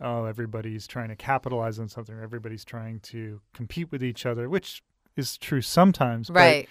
oh 0.00 0.24
everybody's 0.24 0.86
trying 0.86 1.08
to 1.08 1.16
capitalize 1.16 1.78
on 1.78 1.88
something 1.88 2.16
everybody's 2.22 2.64
trying 2.64 3.00
to 3.00 3.40
compete 3.54 3.90
with 3.90 4.02
each 4.04 4.24
other 4.24 4.48
which 4.48 4.82
is 5.16 5.36
true 5.38 5.60
sometimes 5.60 6.28
but- 6.28 6.36
right 6.36 6.68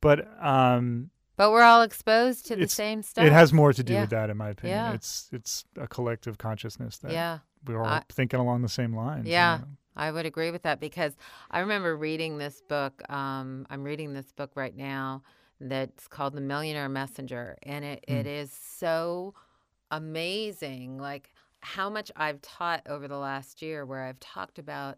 but, 0.00 0.18
um 0.44 1.10
but 1.36 1.50
we're 1.52 1.62
all 1.62 1.82
exposed 1.82 2.46
to 2.48 2.56
the 2.56 2.68
same 2.68 3.02
stuff 3.02 3.24
it 3.24 3.32
has 3.32 3.52
more 3.52 3.72
to 3.72 3.82
do 3.82 3.94
Yeah. 3.94 4.00
with 4.02 4.10
that 4.10 4.28
in 4.30 4.36
my 4.36 4.50
opinion 4.50 4.78
Yeah. 4.78 4.92
it's 4.92 5.30
it's 5.32 5.64
a 5.76 5.86
collective 5.88 6.36
consciousness 6.36 6.98
that 6.98 7.12
yeah 7.12 7.38
we're 7.66 7.80
all 7.82 7.86
I- 7.86 8.02
thinking 8.10 8.40
along 8.40 8.62
the 8.62 8.68
same 8.68 8.94
lines 8.94 9.26
you 9.26 9.32
Yeah. 9.32 9.58
know? 9.62 9.66
I 9.98 10.10
would 10.10 10.26
agree 10.26 10.50
with 10.50 10.62
that 10.62 10.80
because 10.80 11.16
I 11.50 11.60
remember 11.60 11.96
reading 11.96 12.38
this 12.38 12.62
book. 12.62 13.02
Um, 13.10 13.66
I'm 13.70 13.82
reading 13.84 14.14
this 14.14 14.32
book 14.32 14.52
right 14.54 14.76
now 14.76 15.22
that's 15.60 16.06
called 16.08 16.34
The 16.34 16.40
Millionaire 16.40 16.88
Messenger, 16.88 17.58
and 17.64 17.84
it, 17.84 18.04
Hmm. 18.08 18.14
it 18.14 18.26
is 18.26 18.52
so 18.52 19.34
amazing. 19.90 20.98
Like 20.98 21.32
how 21.60 21.90
much 21.90 22.10
I've 22.16 22.40
taught 22.42 22.82
over 22.88 23.08
the 23.08 23.18
last 23.18 23.60
year, 23.62 23.84
where 23.84 24.04
I've 24.04 24.20
talked 24.20 24.58
about 24.58 24.96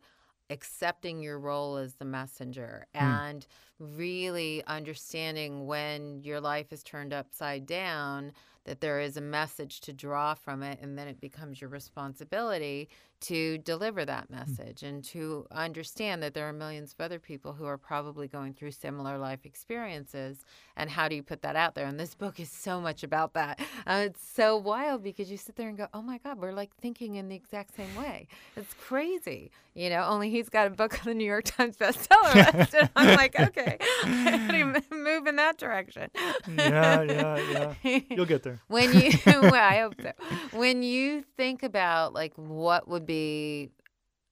accepting 0.51 1.23
your 1.23 1.39
role 1.39 1.77
as 1.77 1.95
the 1.95 2.05
messenger 2.05 2.87
and 2.93 3.47
really 3.79 4.63
understanding 4.67 5.67
when 5.67 6.23
your 6.25 6.41
life 6.41 6.73
is 6.73 6.83
turned 6.83 7.13
upside 7.13 7.67
down 7.67 8.33
that 8.65 8.81
there 8.81 9.01
is 9.01 9.17
a 9.17 9.21
message 9.21 9.81
to 9.81 9.93
draw 9.93 10.35
from 10.35 10.63
it 10.63 10.79
and 10.83 10.99
then 10.99 11.07
it 11.09 11.21
becomes 11.21 11.61
your 11.61 11.71
responsibility 11.71 12.89
to 13.21 13.59
deliver 13.59 14.05
that 14.05 14.31
message 14.31 14.83
and 14.83 15.05
to 15.05 15.47
understand 15.51 16.23
that 16.23 16.35
there 16.35 16.49
are 16.49 16.53
millions 16.53 16.93
of 16.93 17.05
other 17.05 17.19
people 17.19 17.53
who 17.53 17.67
are 17.67 17.77
probably 17.77 18.27
going 18.29 18.55
through 18.55 18.71
similar 18.71 19.19
life 19.19 19.41
experiences 19.45 20.45
and 20.77 20.89
how 20.89 21.09
do 21.09 21.15
you 21.15 21.23
put 21.23 21.43
that 21.43 21.57
out 21.57 21.75
there? 21.75 21.87
And 21.87 22.01
this 22.01 22.15
book 22.15 22.41
is 22.41 22.51
so 22.51 22.81
much 22.81 23.03
about 23.03 23.35
that. 23.35 23.61
Uh, 23.87 24.05
it's 24.07 24.27
so 24.27 24.57
wild 24.57 25.03
because 25.03 25.31
you 25.31 25.37
sit 25.37 25.57
there 25.57 25.69
and 25.69 25.77
go 25.77 25.87
oh 25.93 26.03
my 26.03 26.19
god 26.19 26.39
we're 26.39 26.53
like 26.53 26.75
thinking 26.77 27.17
in 27.17 27.29
the 27.29 27.37
exact 27.37 27.77
same 27.77 27.95
way. 27.97 28.27
It's 28.57 28.75
crazy 28.75 29.51
you 29.75 29.89
know 29.89 30.05
only 30.05 30.31
he's 30.31 30.49
got 30.49 30.67
a 30.67 30.71
book 30.71 30.99
on 31.01 31.05
the 31.05 31.15
new 31.15 31.25
york 31.25 31.45
times 31.45 31.77
bestseller 31.77 32.59
list 32.59 32.75
and 32.75 32.91
i'm 32.97 33.17
like 33.17 33.39
okay 33.41 33.79
i 34.05 34.49
gotta 34.49 34.83
move 34.95 35.27
in 35.27 35.37
that 35.37 35.59
direction. 35.59 36.11
Yeah 36.57 37.03
yeah 37.03 37.75
yeah. 37.85 38.01
You'll 38.11 38.27
get 38.27 38.43
there. 38.43 38.61
When 38.69 38.93
you 38.95 39.13
well, 39.27 39.55
i 39.55 39.81
hope 39.81 39.95
so. 40.01 40.13
When 40.53 40.83
you 40.83 41.25
think 41.37 41.63
about 41.63 42.13
like 42.15 42.33
what 42.37 42.89
would 42.89 43.07
be 43.15 43.71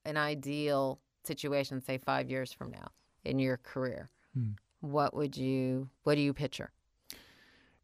an 0.05 0.17
ideal 0.17 0.99
situation 1.25 1.81
say 1.81 1.99
five 1.99 2.27
years 2.31 2.53
from 2.53 2.71
now 2.71 2.89
in 3.25 3.39
your 3.39 3.57
career 3.71 4.09
Hmm. 4.35 4.53
what 4.81 5.11
would 5.19 5.37
you 5.37 5.89
what 6.05 6.15
do 6.17 6.21
you 6.29 6.33
picture 6.45 6.71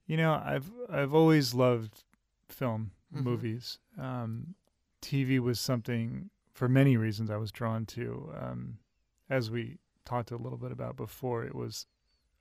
You 0.07 0.17
know, 0.19 0.33
I've 0.53 0.71
I've 0.99 1.15
always 1.15 1.55
loved 1.55 2.05
film, 2.61 2.91
Mhm. 3.15 3.25
movies. 3.25 3.79
Um, 4.09 4.55
TV 5.01 5.39
was 5.41 5.59
something 5.71 6.31
for 6.53 6.69
many 6.69 6.95
reasons 7.07 7.31
I 7.31 7.39
was 7.45 7.51
drawn 7.51 7.87
to. 7.97 8.05
Um, 8.43 8.61
as 9.31 9.51
we 9.51 9.79
talked 10.05 10.31
a 10.31 10.37
little 10.45 10.59
bit 10.59 10.73
about 10.73 10.95
before, 10.97 11.43
it 11.51 11.55
was 11.55 11.87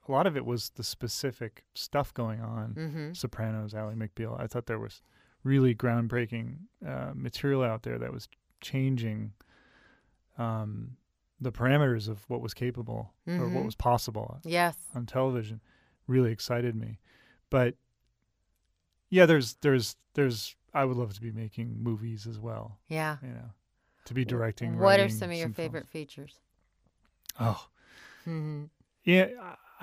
a 0.08 0.12
lot 0.12 0.28
of 0.28 0.36
it 0.36 0.45
was 0.45 0.72
the 0.80 0.84
specific 0.84 1.64
stuff 1.74 2.14
going 2.14 2.41
on. 2.41 2.74
mm-hmm. 2.76 3.14
Sopranos, 3.14 3.74
Ally 3.74 3.93
McBeal. 3.95 4.34
I 4.43 4.45
thought 4.47 4.66
there 4.66 4.84
was 4.88 5.01
really 5.43 5.74
groundbreaking 5.74 6.47
uh, 6.86 7.12
material 7.16 7.64
out 7.64 7.84
there 7.84 7.97
that 7.97 8.12
was 8.12 8.28
changing 8.64 9.34
um, 10.38 10.97
the 11.39 11.51
parameters 11.51 12.07
of 12.07 12.28
what 12.30 12.41
was 12.41 12.53
capable 12.55 13.14
or 13.28 13.47
what 13.49 13.61
Mhm. 13.61 13.66
was 13.66 13.76
possible 13.76 14.39
yes 14.43 14.76
on 14.95 15.05
television 15.05 15.61
really 16.07 16.32
excited 16.32 16.76
me. 16.76 16.99
But 17.51 17.76
yeah, 19.09 19.26
there's 19.28 19.55
there's 19.61 19.95
there's 20.16 20.55
I 20.74 20.86
would 20.86 20.97
love 20.97 21.14
to 21.14 21.22
be 21.22 21.32
making 21.32 21.84
movies 21.84 22.26
as 22.26 22.39
well, 22.39 22.80
yeah 22.88 23.18
you 23.22 23.30
know, 23.30 23.51
to 24.05 24.14
be 24.14 24.26
directing. 24.26 24.80
what 24.80 24.99
are 24.99 25.09
some 25.09 25.30
of 25.30 25.38
your 25.38 25.47
films. 25.49 25.55
favorite 25.55 25.88
features 25.88 26.39
Oh, 27.39 27.68
mm-hmm. 28.28 28.66
yeah, 29.03 29.28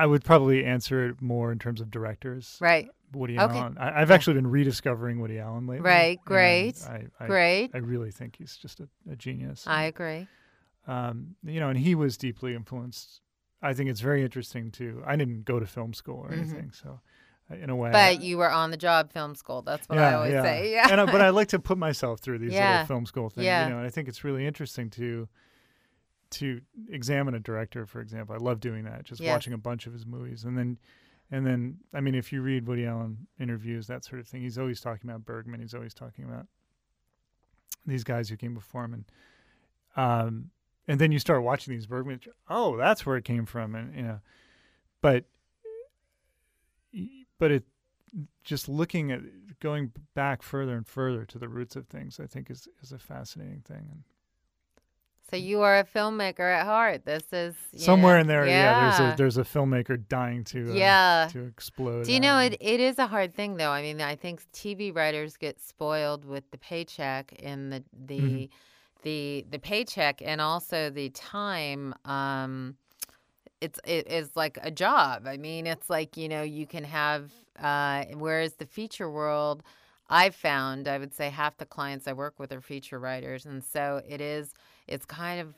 I 0.01 0.07
would 0.07 0.25
probably 0.25 0.65
answer 0.65 1.09
it 1.09 1.21
more 1.21 1.53
in 1.53 1.59
terms 1.59 1.81
of 1.81 1.91
directors. 1.91 2.57
right 2.61 2.89
Woody 3.13 3.39
Okay. 3.39 3.59
Allen. 3.59 3.77
I, 3.79 4.01
I've 4.01 4.09
Yeah. 4.09 4.15
actually 4.15 4.35
been 4.35 4.47
rediscovering 4.47 5.21
Woody 5.21 5.39
Allen 5.41 5.67
lately. 5.67 5.85
Right, 5.85 6.19
great, 6.25 6.77
I, 6.87 7.07
I, 7.19 7.27
great 7.27 7.71
I 7.75 7.79
really 7.79 8.11
think 8.13 8.37
he's 8.37 8.57
just 8.57 8.81
a, 8.81 8.89
a 9.11 9.17
genius. 9.17 9.65
i 9.67 9.85
agree 9.85 10.27
um, 10.87 11.37
you 11.45 11.61
know, 11.61 11.69
and 11.69 11.79
he 11.79 11.95
was 11.95 12.17
deeply 12.17 12.55
influenced. 12.55 13.21
I 13.63 13.75
think 13.75 13.91
it's 13.91 14.01
very 14.01 14.23
interesting 14.23 14.71
too. 14.71 15.03
I 15.07 15.15
didn't 15.17 15.45
go 15.45 15.61
to 15.61 15.67
film 15.67 15.93
school 15.93 16.21
or 16.21 16.31
Mhm. 16.31 16.39
anything, 16.39 16.73
so 16.73 17.01
uh, 17.51 17.57
in 17.57 17.69
a 17.69 17.77
way, 17.77 17.91
but 17.93 18.23
you 18.23 18.39
were 18.39 18.51
on 18.51 18.71
the 18.71 18.77
job 18.77 19.13
film 19.13 19.35
school 19.35 19.61
that's 19.61 19.89
what 19.89 19.99
i 19.99 20.15
always 20.15 20.33
say 20.33 20.73
yeah 20.77 20.87
and, 20.91 21.01
I- 21.01 21.07
but 21.07 21.21
I 21.21 21.29
like 21.31 21.49
to 21.49 21.59
put 21.59 21.77
myself 21.79 22.21
through 22.21 22.39
these 22.39 22.53
Yeah. 22.53 22.71
little 22.73 22.87
film 22.87 23.07
school 23.07 23.29
things. 23.29 23.45
Yeah. 23.45 23.65
You 23.65 23.71
know, 23.73 23.79
and 23.79 23.87
I 23.87 23.91
think 23.91 24.09
it's 24.09 24.23
really 24.25 24.47
interesting 24.47 24.89
to 24.91 25.29
to 26.31 26.61
examine 26.89 27.35
a 27.35 27.41
director, 27.41 27.87
for 27.87 28.01
example. 28.01 28.35
I 28.35 28.39
love 28.39 28.61
doing 28.61 28.85
that, 28.85 29.05
just 29.05 29.21
Yes. 29.21 29.29
watching 29.31 29.53
a 29.53 29.59
bunch 29.59 29.87
of 29.87 29.93
his 29.93 30.07
movies, 30.07 30.45
and 30.45 30.57
then 30.57 30.79
and 31.33 31.47
then 31.47 31.79
I 31.93 32.01
mean, 32.01 32.15
if 32.15 32.33
you 32.33 32.43
read 32.43 32.67
Woody 32.67 32.87
Allen 32.87 33.27
interviews, 33.39 33.87
that 33.87 34.05
sort 34.05 34.21
of 34.21 34.27
thing, 34.27 34.43
he's 34.43 34.59
always 34.59 34.81
talking 34.81 35.09
about 35.09 35.25
Bergman. 35.25 35.61
He's 35.61 35.75
always 35.75 35.95
talking 35.95 36.25
about 36.25 36.47
these 37.87 38.05
guys 38.05 38.29
who 38.29 38.37
came 38.37 38.55
before 38.55 38.85
him, 38.85 38.95
and 38.95 39.05
um, 39.97 40.51
and 40.89 41.01
then 41.01 41.13
you 41.13 41.19
start 41.19 41.43
watching 41.43 41.73
these 41.75 41.87
Bergman. 41.87 42.21
Oh, 42.49 42.77
that's 42.77 43.07
where 43.07 43.17
it 43.17 43.25
came 43.25 43.47
from, 43.47 43.75
and 43.75 43.95
you 43.95 44.03
know, 44.03 44.21
but 45.01 45.25
but 47.39 47.51
it 47.51 47.65
just 48.43 48.69
looking 48.69 49.13
at 49.13 49.21
going 49.61 49.93
back 50.15 50.43
further 50.43 50.75
and 50.77 50.87
further 50.87 51.25
to 51.25 51.39
the 51.39 51.49
roots 51.49 51.77
of 51.77 51.87
things, 51.87 52.19
I 52.19 52.27
think 52.27 52.51
is 52.51 52.69
is 52.83 52.93
a 52.93 52.99
fascinating 52.99 53.61
thing. 53.61 53.89
And 53.91 54.03
So 55.31 55.37
you 55.37 55.61
are 55.63 55.79
a 55.79 55.85
filmmaker 55.85 56.41
at 56.41 56.67
heart. 56.67 57.05
This 57.05 57.25
is 57.33 57.55
somewhere 57.77 58.17
know, 58.17 58.21
in 58.21 58.27
there. 58.27 58.47
Yeah, 58.49 58.75
there's 58.75 59.01
a 59.01 59.17
there's 59.17 59.39
a 59.39 59.45
filmmaker 59.45 60.03
dying 60.09 60.43
to 60.45 60.71
uh, 60.71 60.75
Yeah. 60.75 61.29
to 61.33 61.45
explode. 61.45 62.05
Do 62.05 62.13
you 62.13 62.21
know 62.21 62.39
it? 62.39 62.57
It 62.61 62.81
is 62.81 62.99
a 62.99 63.07
hard 63.07 63.35
thing, 63.35 63.57
though. 63.57 63.71
I 63.71 63.83
mean, 63.83 64.01
I 64.01 64.17
think 64.17 64.43
TV 64.53 64.93
writers 64.95 65.37
get 65.37 65.61
spoiled 65.61 66.25
with 66.25 66.51
the 66.51 66.59
paycheck 66.59 67.33
and 67.43 67.73
the 67.73 67.85
the 68.07 68.19
Mhm. 68.19 68.49
the 69.03 69.47
the 69.51 69.59
paycheck 69.59 70.21
and 70.21 70.41
also 70.41 70.91
the 70.91 71.11
time. 71.11 71.95
Um, 72.05 72.77
it's 73.61 73.79
it 73.85 74.11
is 74.11 74.35
like 74.35 74.59
a 74.63 74.71
job. 74.71 75.27
I 75.27 75.37
mean, 75.37 75.67
it's 75.67 75.89
like 75.89 76.17
you 76.17 76.29
know 76.29 76.43
you 76.43 76.67
can 76.67 76.85
have. 76.85 77.31
Uh, 77.59 78.05
whereas 78.15 78.55
the 78.55 78.65
feature 78.65 79.11
world, 79.11 79.63
I've 80.09 80.35
found 80.35 80.89
I 80.89 80.97
would 80.99 81.13
say 81.15 81.29
half 81.29 81.59
the 81.59 81.67
clients 81.67 82.09
I 82.09 82.15
work 82.15 82.39
with 82.39 82.53
are 82.53 82.61
feature 82.63 82.99
writers, 82.99 83.47
and 83.47 83.63
so 83.63 84.01
it 84.09 84.21
is. 84.21 84.55
It's 84.91 85.07
kind 85.07 85.41
of. 85.41 85.55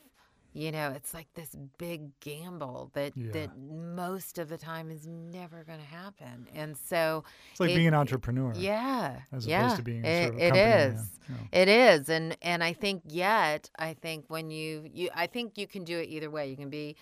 You 0.55 0.71
know, 0.71 0.91
it's 0.91 1.15
like 1.15 1.25
this 1.33 1.55
big 1.79 2.11
gamble 2.19 2.91
that 2.93 3.17
Yeah. 3.17 3.31
that 3.31 3.57
most 3.57 4.37
of 4.37 4.49
the 4.49 4.57
time 4.59 4.91
is 4.91 5.07
never 5.07 5.63
going 5.63 5.79
to 5.79 5.85
happen, 5.85 6.47
and 6.53 6.77
so 6.77 7.23
It's 7.49 7.59
like 7.59 7.71
it- 7.71 7.75
being 7.75 7.87
an 7.87 7.95
entrepreneur. 7.95 8.53
yeah, 8.55 9.21
As 9.31 9.47
yeah, 9.47 9.61
opposed 9.65 9.77
to 9.77 9.81
being 9.81 10.05
a 10.05 10.07
it, 10.07 10.23
sort 10.25 10.35
of 10.35 10.39
it 10.39 10.49
company, 10.49 10.59
yeah, 10.59 10.93
is. 10.93 11.19
yeah. 11.27 11.59
It 11.61 11.67
is, 11.69 12.09
and 12.09 12.37
and 12.43 12.63
I 12.63 12.73
think 12.73 13.01
yet 13.07 13.71
I 13.79 13.95
think 13.95 14.25
when 14.27 14.51
you 14.51 14.87
you 14.93 15.09
I 15.15 15.25
think 15.25 15.57
you 15.57 15.65
can 15.65 15.85
do 15.85 15.97
it 15.97 16.07
either 16.09 16.29
way. 16.29 16.51
You 16.51 16.55
can 16.55 16.69
be 16.69 16.97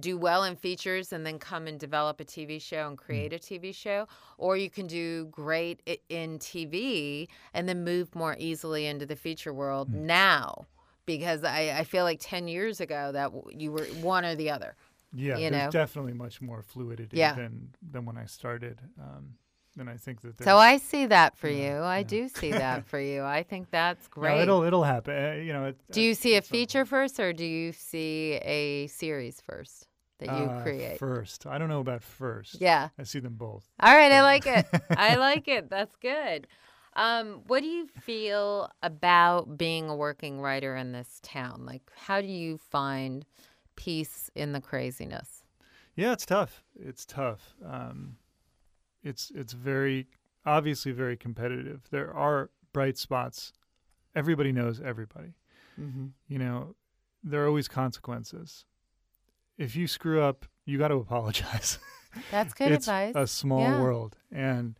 do 0.00 0.18
well 0.18 0.44
in 0.44 0.56
features 0.56 1.12
and 1.12 1.24
then 1.24 1.38
come 1.38 1.66
and 1.66 1.80
develop 1.80 2.20
a 2.20 2.24
TV 2.24 2.60
show 2.60 2.86
and 2.88 2.98
hmm. 2.98 3.04
create 3.04 3.32
a 3.32 3.38
TV 3.38 3.74
show, 3.74 4.06
or 4.38 4.56
you 4.56 4.70
can 4.70 4.86
do 4.86 5.26
great 5.26 5.80
in 6.08 6.38
TV 6.38 7.28
and 7.52 7.68
then 7.68 7.84
move 7.84 8.14
more 8.14 8.36
easily 8.38 8.86
into 8.86 9.06
the 9.06 9.16
feature 9.16 9.52
world 9.52 9.88
hmm. 9.88 10.06
now. 10.06 10.66
Because 11.06 11.44
I, 11.44 11.74
I 11.78 11.84
feel 11.84 12.04
like 12.04 12.18
ten 12.20 12.48
years 12.48 12.80
ago 12.80 13.12
that 13.12 13.30
you 13.58 13.72
were 13.72 13.84
one 14.00 14.24
or 14.24 14.34
the 14.34 14.50
other. 14.50 14.74
Yeah, 15.12 15.36
you 15.36 15.50
there's 15.50 15.64
know? 15.66 15.70
definitely 15.70 16.12
much 16.14 16.40
more 16.40 16.62
fluidity 16.62 17.18
Yeah. 17.18 17.34
than 17.34 17.74
than 17.82 18.04
when 18.04 18.16
I 18.16 18.26
started. 18.26 18.80
Um, 18.98 19.34
and 19.78 19.90
I 19.90 19.96
think 19.96 20.20
that 20.22 20.42
So 20.42 20.56
I 20.56 20.76
see 20.78 21.06
that 21.06 21.36
for 21.36 21.48
Yeah, 21.48 21.78
you. 21.78 21.82
I 21.82 21.98
yeah. 21.98 22.04
do 22.06 22.28
see 22.28 22.50
that 22.52 22.86
for 22.90 23.00
you. 23.00 23.22
I 23.22 23.42
think 23.42 23.70
that's 23.70 24.06
no, 24.16 24.22
great. 24.22 24.40
it'll 24.42 24.62
it'll 24.62 24.84
happen. 24.84 25.14
Uh, 25.14 25.32
you 25.34 25.52
know. 25.52 25.66
It, 25.66 25.76
Do 25.90 26.00
you 26.00 26.14
see 26.14 26.36
a 26.36 26.42
feature 26.42 26.84
first, 26.84 27.18
or 27.20 27.32
do 27.32 27.44
you 27.44 27.72
see 27.72 28.34
a 28.42 28.86
series 28.88 29.40
first 29.40 29.88
that 30.18 30.28
you 30.28 30.44
Uh, 30.46 30.62
create? 30.62 30.98
first? 30.98 31.46
I 31.46 31.58
don't 31.58 31.68
know 31.68 31.80
about 31.80 32.02
first. 32.02 32.60
Yeah. 32.60 32.88
I 32.98 33.02
see 33.04 33.20
them 33.20 33.34
both. 33.34 33.68
All 33.80 33.94
right, 33.94 34.12
I 34.12 34.22
like 34.22 34.46
it. 34.46 34.66
I 34.96 35.16
like 35.16 35.48
it. 35.48 35.68
That's 35.70 35.96
good. 35.96 36.46
Um, 36.96 37.42
what 37.46 37.60
do 37.62 37.66
you 37.66 37.86
feel 37.88 38.70
about 38.82 39.58
being 39.58 39.88
a 39.88 39.96
working 39.96 40.40
writer 40.40 40.76
in 40.76 40.92
this 40.92 41.20
town? 41.22 41.64
Like, 41.66 41.82
how 41.96 42.20
do 42.20 42.26
you 42.28 42.58
find 42.58 43.24
peace 43.76 44.30
in 44.34 44.52
the 44.52 44.60
craziness? 44.60 45.42
Yeah, 45.96 46.12
it's 46.12 46.26
tough. 46.26 46.62
It's 46.78 47.04
tough. 47.04 47.54
Um, 47.64 48.16
it's 49.02 49.30
it's 49.34 49.52
very 49.52 50.06
obviously 50.46 50.92
very 50.92 51.16
competitive. 51.16 51.82
There 51.90 52.12
are 52.14 52.50
bright 52.72 52.96
spots. 52.98 53.52
Everybody 54.14 54.52
knows 54.52 54.80
everybody. 54.80 55.34
Mm-hmm. 55.80 56.06
You 56.28 56.38
know, 56.38 56.74
there 57.22 57.44
are 57.44 57.48
always 57.48 57.68
consequences. 57.68 58.64
If 59.58 59.74
you 59.76 59.86
screw 59.86 60.20
up, 60.22 60.46
you 60.64 60.78
got 60.78 60.88
to 60.88 60.94
apologize. 61.06 61.78
That's 62.30 62.54
good 62.54 62.70
it's 62.72 62.86
advice. 62.86 63.14
a 63.16 63.26
small 63.26 63.60
Yeah. 63.60 63.80
world, 63.80 64.16
and 64.32 64.76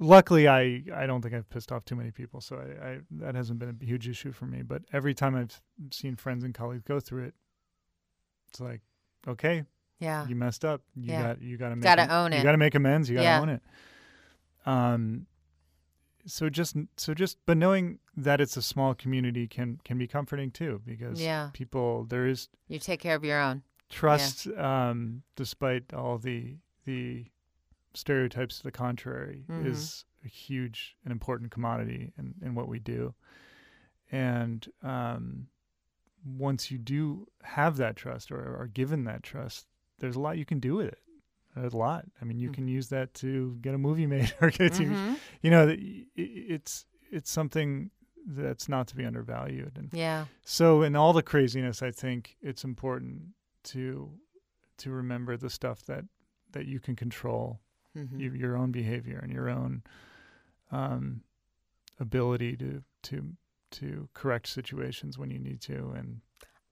luckily, 0.00 0.48
I 0.48 0.82
I 0.92 1.06
don't 1.06 1.22
think 1.22 1.34
I've 1.34 1.48
pissed 1.48 1.70
off 1.70 1.84
too 1.84 1.94
many 1.94 2.10
people, 2.10 2.40
so 2.40 2.56
I, 2.56 2.86
I 2.88 2.98
that 3.22 3.34
hasn't 3.36 3.58
been 3.60 3.78
a 3.80 3.84
huge 3.84 4.08
issue 4.08 4.32
for 4.32 4.46
me. 4.46 4.62
But 4.62 4.82
every 4.92 5.14
time 5.14 5.36
I've 5.36 5.60
seen 5.92 6.16
friends 6.16 6.42
and 6.42 6.52
colleagues 6.52 6.82
go 6.82 6.98
through 6.98 7.24
it, 7.26 7.34
it's 8.48 8.60
like, 8.60 8.80
okay, 9.28 9.64
yeah. 10.00 10.26
you 10.26 10.34
messed 10.34 10.64
up. 10.64 10.82
You 10.96 11.12
Yeah. 11.12 11.22
got 11.22 11.42
you 11.42 11.56
got 11.56 11.68
to 11.68 11.76
make 11.76 11.84
Gotta 11.84 12.02
am- 12.02 12.10
own 12.10 12.32
it. 12.32 12.38
You 12.38 12.42
got 12.42 12.52
to 12.52 12.58
make 12.58 12.74
amends. 12.74 13.08
You 13.08 13.16
got 13.16 13.20
to 13.22 13.28
Yeah. 13.28 13.40
own 13.40 13.48
it. 13.50 13.62
Um, 14.66 15.26
so 16.26 16.50
just 16.50 16.76
so 16.98 17.14
just 17.14 17.38
but 17.46 17.56
knowing 17.56 17.98
that 18.16 18.40
it's 18.42 18.56
a 18.56 18.62
small 18.62 18.94
community 18.94 19.46
can 19.48 19.78
can 19.84 19.96
be 19.96 20.06
comforting 20.06 20.50
too 20.50 20.82
because 20.84 21.20
Yeah. 21.20 21.48
people 21.54 22.04
there 22.04 22.26
is 22.26 22.48
You 22.68 22.78
take 22.78 23.00
care 23.00 23.14
of 23.16 23.24
your 23.24 23.40
own. 23.40 23.62
trust 23.88 24.46
um 24.48 25.22
despite 25.34 25.92
all 25.94 26.18
the 26.18 26.58
the 26.84 27.24
stereotypes 27.94 28.58
to 28.58 28.62
the 28.62 28.70
contrary 28.72 29.44
Mhm. 29.48 29.66
is 29.66 30.04
a 30.24 30.28
huge 30.28 30.96
and 31.04 31.12
important 31.12 31.50
commodity 31.50 32.12
in, 32.18 32.34
in 32.42 32.54
what 32.54 32.68
we 32.68 32.78
do 32.78 33.14
and 34.10 34.68
um 34.82 35.46
once 36.24 36.70
you 36.70 36.78
do 36.78 37.26
have 37.42 37.76
that 37.78 37.96
trust 37.96 38.30
or 38.30 38.56
are 38.60 38.66
given 38.66 39.04
that 39.04 39.22
trust 39.22 39.66
there's 39.98 40.16
a 40.16 40.20
lot 40.20 40.36
you 40.38 40.44
can 40.44 40.60
do 40.60 40.74
with 40.76 40.86
it 40.88 40.98
a 41.56 41.76
lot 41.76 42.04
i 42.20 42.24
mean 42.24 42.38
you 42.38 42.50
Mm. 42.50 42.54
can 42.54 42.68
use 42.68 42.88
that 42.88 43.12
to 43.14 43.56
get 43.60 43.74
a 43.74 43.78
movie 43.78 44.06
made 44.06 44.32
or 44.40 44.50
get 44.50 44.66
a 44.66 44.70
TV 44.70 44.90
Mhm. 44.90 45.18
you 45.42 45.50
know 45.50 45.74
it's 46.16 46.86
it's 47.10 47.30
something 47.30 47.90
that's 48.26 48.68
not 48.68 48.86
to 48.88 48.94
be 48.96 49.04
undervalued 49.04 49.72
and 49.76 49.88
Yeah. 49.92 50.26
so 50.44 50.82
in 50.82 50.94
all 50.94 51.12
the 51.12 51.22
craziness, 51.22 51.82
I 51.82 51.90
think 51.90 52.36
it's 52.42 52.64
important 52.64 53.34
to 53.64 54.12
to 54.78 54.90
remember 54.90 55.36
the 55.36 55.50
stuff 55.50 55.84
that 55.86 56.04
that 56.52 56.66
you 56.66 56.80
can 56.80 56.96
control, 56.96 57.60
Mhm. 57.96 58.20
your, 58.20 58.34
your 58.34 58.56
own 58.56 58.70
behavior 58.72 59.18
and 59.18 59.32
your 59.32 59.48
own 59.48 59.82
um, 60.70 61.22
ability 61.98 62.56
to 62.56 62.82
to 63.02 63.36
to 63.72 64.08
correct 64.14 64.48
situations 64.48 65.16
when 65.18 65.30
you 65.30 65.38
need 65.38 65.60
to. 65.60 65.92
And 65.96 66.20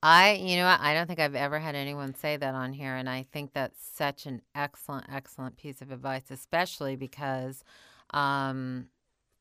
I, 0.02 0.32
you 0.34 0.56
know, 0.56 0.66
what? 0.66 0.80
I 0.80 0.94
don't 0.94 1.06
think 1.06 1.18
I've 1.18 1.34
ever 1.34 1.58
had 1.58 1.74
anyone 1.74 2.14
say 2.14 2.36
that 2.36 2.54
on 2.54 2.72
here, 2.72 2.94
and 2.94 3.08
I 3.08 3.24
think 3.32 3.52
that's 3.52 3.78
such 3.84 4.26
an 4.26 4.42
excellent, 4.54 5.06
excellent 5.12 5.56
piece 5.56 5.80
of 5.82 5.90
advice, 5.90 6.30
especially 6.30 6.94
because 6.96 7.64
um, 8.10 8.86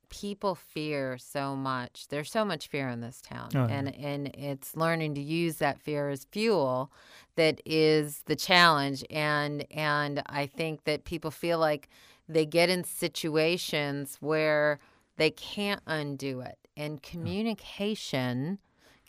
people 0.10 0.55
fear 0.55 1.18
so 1.18 1.55
much. 1.55 2.08
There's 2.10 2.32
so 2.32 2.43
much 2.45 2.68
fear 2.68 2.88
in 2.89 3.01
this 3.01 3.22
town, 3.22 3.49
Oh, 3.55 3.68
yeah. 3.68 3.74
and 3.76 3.95
and 3.95 4.28
it's 4.36 4.76
learning 4.76 5.16
to 5.16 5.22
use 5.22 5.58
that 5.58 5.80
fear 5.82 6.10
as 6.10 6.26
fuel 6.32 6.91
that 7.36 7.62
is 7.66 8.24
the 8.26 8.36
challenge. 8.36 9.03
And 9.10 9.66
and 9.72 10.22
I 10.28 10.45
think 10.47 10.84
that 10.86 11.03
people 11.05 11.32
feel 11.32 11.60
like 11.60 11.89
they 12.30 12.45
get 12.45 12.70
in 12.70 12.84
situations 12.84 14.18
where 14.20 14.80
they 15.18 15.30
can't 15.32 15.82
undo 15.88 16.41
it, 16.41 16.58
and 16.76 17.01
communication 17.01 18.60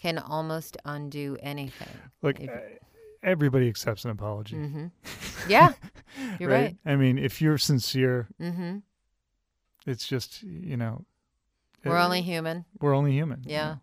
can 0.01 0.19
almost 0.19 0.77
undo 0.85 1.37
anything. 1.41 1.99
look, 2.23 2.39
If- 2.41 2.51
uh, 2.51 2.59
everybody 3.23 3.69
accepts 3.69 4.05
an 4.05 4.11
apology. 4.11 4.57
hmm 4.57 4.87
Yeah, 5.49 5.73
you're 6.39 6.49
right. 6.51 6.77
I 6.85 6.97
mean, 6.97 7.19
if 7.19 7.41
you're 7.41 7.59
sincere, 7.59 8.29
hmm 8.39 8.79
it's 9.89 10.07
just 10.07 10.43
you 10.43 10.77
know, 10.77 11.05
We're 11.85 11.97
uh, 11.97 12.05
only 12.05 12.23
human. 12.23 12.65
we're 12.81 12.95
only 12.95 13.13
human. 13.13 13.43
Yeah. 13.47 13.77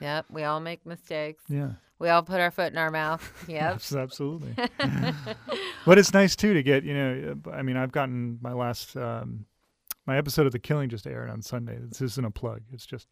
Yep. 0.00 0.26
We 0.30 0.44
all 0.44 0.60
make 0.60 0.84
mistakes. 0.84 1.42
Yeah. 1.48 1.72
We 1.98 2.10
all 2.10 2.22
put 2.22 2.40
our 2.40 2.50
foot 2.50 2.72
in 2.72 2.78
our 2.78 2.90
mouth. 2.90 3.22
Yep. 3.48 3.80
Absolutely. 3.96 4.54
but 5.86 5.98
it's 5.98 6.12
nice 6.12 6.36
too 6.36 6.52
to 6.54 6.62
get 6.62 6.84
you 6.84 6.94
know 6.94 7.36
uh, 7.46 7.50
i 7.50 7.62
mean 7.62 7.76
i've 7.76 7.92
gotten 7.92 8.38
my 8.42 8.52
last 8.52 8.96
um 8.96 9.46
my 10.06 10.16
episode 10.18 10.46
of 10.46 10.52
the 10.52 10.58
killing 10.58 10.88
just 10.88 11.06
aired 11.06 11.30
on 11.30 11.40
sunday 11.42 11.78
this 11.80 12.00
isn't 12.00 12.24
a 12.26 12.30
plug 12.30 12.60
it's 12.72 12.86
just 12.86 13.06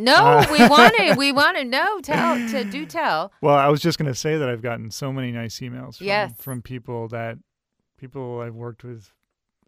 no, 0.00 0.14
Uh, 0.14 0.46
we 0.52 0.58
wanted. 0.68 1.16
We 1.24 1.32
wanted. 1.32 1.66
No, 1.66 1.98
tell. 2.00 2.36
To 2.50 2.62
do 2.64 2.86
tell. 2.86 3.32
well 3.42 3.56
i 3.56 3.68
was 3.68 3.80
just 3.80 3.98
going 3.98 4.06
to 4.12 4.14
say 4.14 4.36
that 4.36 4.48
i've 4.48 4.62
gotten 4.62 4.90
so 4.90 5.12
many 5.12 5.32
nice 5.32 5.58
emails 5.60 5.96
from, 5.98 6.06
Yes. 6.06 6.32
from 6.38 6.62
people 6.62 7.08
that 7.08 7.38
people 7.98 8.40
i've 8.40 8.54
worked 8.54 8.84
with 8.84 9.10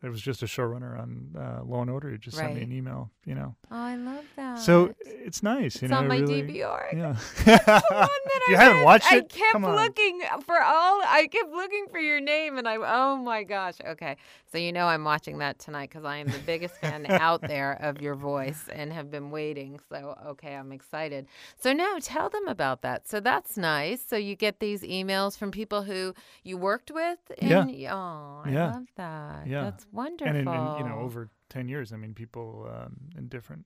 it 0.03 0.09
was 0.09 0.20
just 0.22 0.42
a 0.42 0.46
showrunner 0.46 0.98
on 0.98 1.34
uh, 1.38 1.62
law 1.64 1.82
and 1.82 1.90
order 1.90 2.09
who 2.11 2.18
just 2.18 2.36
sent 2.36 2.55
me 2.55 2.62
an 2.62 2.72
email 2.72 3.11
you 3.24 3.34
know 3.34 3.55
Oh, 3.70 3.76
I 3.76 3.96
love 3.96 4.24
that. 4.36 4.59
so 4.59 4.94
it's 5.05 5.42
nice 5.42 5.80
you 5.82 5.86
it's 5.86 5.90
know 5.90 5.98
on 5.98 6.09
my 6.09 6.18
really, 6.18 6.42
DVR. 6.42 6.92
yeah 6.92 7.16
the 7.44 7.84
one 7.90 8.09
that 8.24 8.40
you 8.48 8.57
I 8.57 8.59
haven't 8.62 8.78
read. 8.78 8.84
watched 8.84 9.12
I 9.12 9.20
kept 9.22 9.61
looking 9.62 10.22
for 10.46 10.61
all. 10.62 11.01
I 11.05 11.28
kept 11.30 11.51
looking 11.53 11.86
for 11.90 11.98
your 11.98 12.20
name, 12.20 12.59
and 12.59 12.66
I. 12.66 12.76
Oh 12.76 13.16
my 13.16 13.42
gosh. 13.44 13.74
Okay, 13.86 14.16
so 14.51 14.59
you 14.59 14.72
know 14.72 14.86
I'm 14.86 15.05
watching 15.05 15.38
that 15.38 15.59
tonight 15.59 15.90
because 15.90 16.05
I 16.05 16.16
am 16.18 16.28
the 16.28 16.38
biggest 16.38 16.74
fan 16.76 17.07
out 17.11 17.42
there 17.42 17.74
of 17.80 18.01
your 18.01 18.14
voice 18.14 18.64
and 18.72 18.92
have 18.92 19.11
been 19.11 19.30
waiting. 19.30 19.78
So 19.88 20.16
okay, 20.28 20.55
I'm 20.55 20.72
excited. 20.72 21.26
So 21.61 21.72
now 21.72 21.96
tell 22.01 22.28
them 22.30 22.48
about 22.48 22.82
that. 22.82 23.07
So 23.09 23.20
that's 23.20 23.57
nice. 23.57 24.03
So 24.07 24.16
you 24.16 24.34
get 24.36 24.59
these 24.61 24.82
emails 24.82 25.36
from 25.38 25.51
people 25.51 25.82
who 25.82 26.14
you 26.42 26.57
worked 26.57 26.90
with. 26.90 27.18
Yeah. 27.40 27.62
And, 27.62 27.70
Oh, 27.90 28.42
I 28.44 28.51
Yeah. 28.51 28.70
love 28.72 28.86
that. 28.96 29.46
Yeah. 29.46 29.62
That's 29.64 29.86
wonderful. 29.93 30.28
and 30.36 30.49
in, 30.49 30.55
in 30.55 30.76
you 30.78 30.84
know 30.84 30.99
over 31.01 31.28
10 31.49 31.68
years 31.68 31.93
i 31.93 31.97
mean 31.97 32.14
people 32.14 32.68
um, 32.72 32.97
in 33.16 33.28
different 33.28 33.64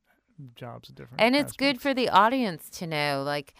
jobs 0.56 0.88
different 0.88 1.20
And 1.22 1.36
it's 1.36 1.52
good 1.52 1.80
for 1.80 1.94
the 1.94 2.08
audience 2.08 2.68
to 2.78 2.86
know, 2.88 3.22
like, 3.24 3.54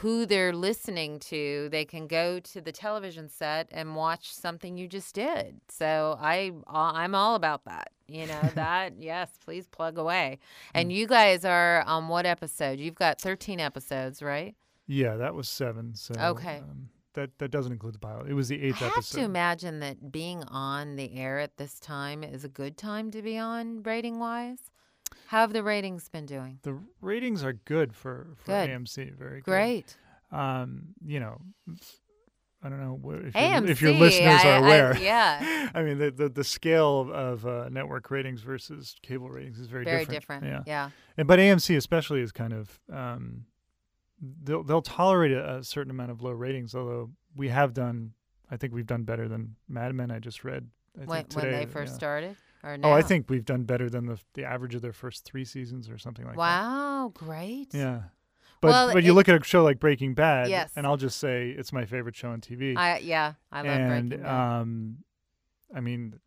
who 0.00 0.24
they're 0.24 0.54
listening 0.54 1.18
to. 1.20 1.68
They 1.70 1.84
can 1.84 2.06
go 2.06 2.40
to 2.40 2.60
the 2.62 2.72
television 2.72 3.28
set 3.28 3.68
and 3.70 3.94
watch 3.94 4.32
something 4.34 4.78
you 4.78 4.88
just 4.88 5.14
did. 5.14 5.60
So 5.68 6.16
I, 6.18 6.50
I'm 6.66 7.14
all 7.14 7.34
about 7.34 7.66
that. 7.66 7.90
You 8.08 8.26
know 8.26 8.50
that? 8.54 8.94
yes, 8.98 9.30
please 9.44 9.66
plug 9.68 9.98
away. 9.98 10.38
And 10.72 10.90
Mm. 10.90 10.94
you 10.94 11.06
guys 11.06 11.44
are 11.44 11.82
on 11.82 12.08
what 12.08 12.24
episode? 12.24 12.78
You've 12.80 12.94
got 12.94 13.20
13 13.20 13.60
episodes, 13.60 14.22
right? 14.22 14.56
Yeah, 14.86 15.16
that 15.16 15.34
was 15.34 15.46
seven. 15.48 15.94
So 15.94 16.14
Okay. 16.18 16.58
um, 16.62 16.88
that 17.14 17.30
that 17.38 17.50
doesn't 17.50 17.72
include 17.72 17.94
the 17.94 17.98
pilot. 17.98 18.28
It 18.28 18.34
was 18.34 18.48
the 18.48 18.62
eighth 18.62 18.76
I 18.82 18.86
have 18.86 18.92
episode. 18.98 19.18
to 19.18 19.24
imagine 19.24 19.80
that 19.80 20.12
being 20.12 20.42
on 20.44 20.96
the 20.96 21.14
air 21.16 21.38
at 21.38 21.56
this 21.56 21.78
time 21.80 22.22
is 22.22 22.44
a 22.44 22.48
good 22.48 22.76
time 22.76 23.10
to 23.12 23.22
be 23.22 23.38
on 23.38 23.82
rating 23.82 24.18
wise. 24.18 24.58
How 25.28 25.40
have 25.40 25.52
the 25.52 25.62
ratings 25.62 26.08
been 26.08 26.26
doing? 26.26 26.58
the 26.62 26.78
ratings 27.00 27.42
are 27.44 27.52
good 27.54 27.94
for 27.94 28.28
for 28.38 28.46
Good. 28.52 28.70
AMC. 28.70 29.14
Very 29.16 29.40
good. 29.40 29.44
Great. 29.44 29.96
Um, 30.32 30.94
you 31.04 31.20
know, 31.20 31.40
I 32.62 32.68
don't 32.70 32.80
know 32.80 32.98
if, 33.26 33.34
AMC. 33.34 33.60
your, 33.62 33.70
if 33.70 33.82
your 33.82 33.92
listeners 33.92 34.40
I- 34.42 34.48
are 34.48 34.52
I- 34.54 34.58
aware. 34.58 34.96
yeah. 34.98 35.68
I 35.74 35.82
mean, 35.82 35.98
the 35.98 36.10
the, 36.10 36.28
the 36.30 36.44
scale 36.44 37.10
of, 37.12 37.46
uh, 37.46 37.68
network 37.68 38.10
ratings 38.10 38.40
versus 38.40 38.96
cable 39.02 39.28
ratings 39.28 39.58
is 39.60 39.66
very, 39.66 39.84
different. 39.84 40.06
Very 40.08 40.18
different. 40.18 40.42
different. 40.44 40.66
Yeah. 40.66 40.84
Yeah. 40.86 40.90
And, 41.18 41.28
but 41.28 41.38
AMC 41.38 41.76
especially 41.76 42.22
is 42.22 42.32
kind 42.32 42.52
of 42.54 42.80
um, 42.92 43.44
they'll 44.42 44.62
they'll 44.62 44.82
tolerate 44.82 45.32
a, 45.32 45.56
a 45.56 45.64
certain 45.64 45.90
amount 45.90 46.10
of 46.10 46.22
low 46.22 46.30
ratings. 46.32 46.74
Although 46.74 47.10
we 47.36 47.48
have 47.48 47.72
done, 47.74 48.12
I 48.50 48.56
think 48.56 48.72
we've 48.74 48.86
done 48.86 49.02
better 49.04 49.28
than 49.28 49.56
Mad 49.68 49.94
Men. 49.94 50.10
I 50.10 50.18
just 50.18 50.44
read. 50.44 50.68
I 51.00 51.04
When, 51.04 51.24
today, 51.26 51.50
when 51.50 51.52
they 51.60 51.66
first 51.66 51.92
yeah. 51.92 51.96
started? 51.96 52.36
Or 52.62 52.78
Oh. 52.82 52.92
I 52.92 53.02
think 53.02 53.28
we've 53.28 53.44
done 53.44 53.64
better 53.64 53.90
than 53.90 54.06
the 54.06 54.18
the 54.34 54.44
average 54.44 54.74
of 54.74 54.82
their 54.82 54.92
first 54.92 55.24
three 55.24 55.44
seasons 55.44 55.90
or 55.90 55.98
something 55.98 56.24
like 56.24 56.34
that. 56.34 56.38
Wow, 56.38 57.10
great. 57.14 57.74
Yeah. 57.74 58.02
But 58.60 58.68
Well, 58.68 58.92
but 58.94 59.04
you 59.04 59.10
it- 59.10 59.14
look 59.14 59.28
at 59.28 59.38
a 59.38 59.44
show 59.44 59.62
like 59.62 59.78
Breaking 59.78 60.14
Bad, 60.14 60.48
Yes. 60.48 60.72
and 60.74 60.86
I'll 60.86 60.96
just 60.96 61.18
say 61.18 61.50
it's 61.50 61.72
my 61.72 61.84
favorite 61.84 62.16
show 62.16 62.30
on 62.30 62.40
TV. 62.40 62.74
I 62.76 62.98
yeah, 62.98 63.34
I 63.52 63.58
love 63.62 63.66
and 63.66 64.08
Breaking 64.08 64.22
Bad. 64.24 64.60
um, 64.60 64.96
I 65.74 65.80
mean, 65.80 66.18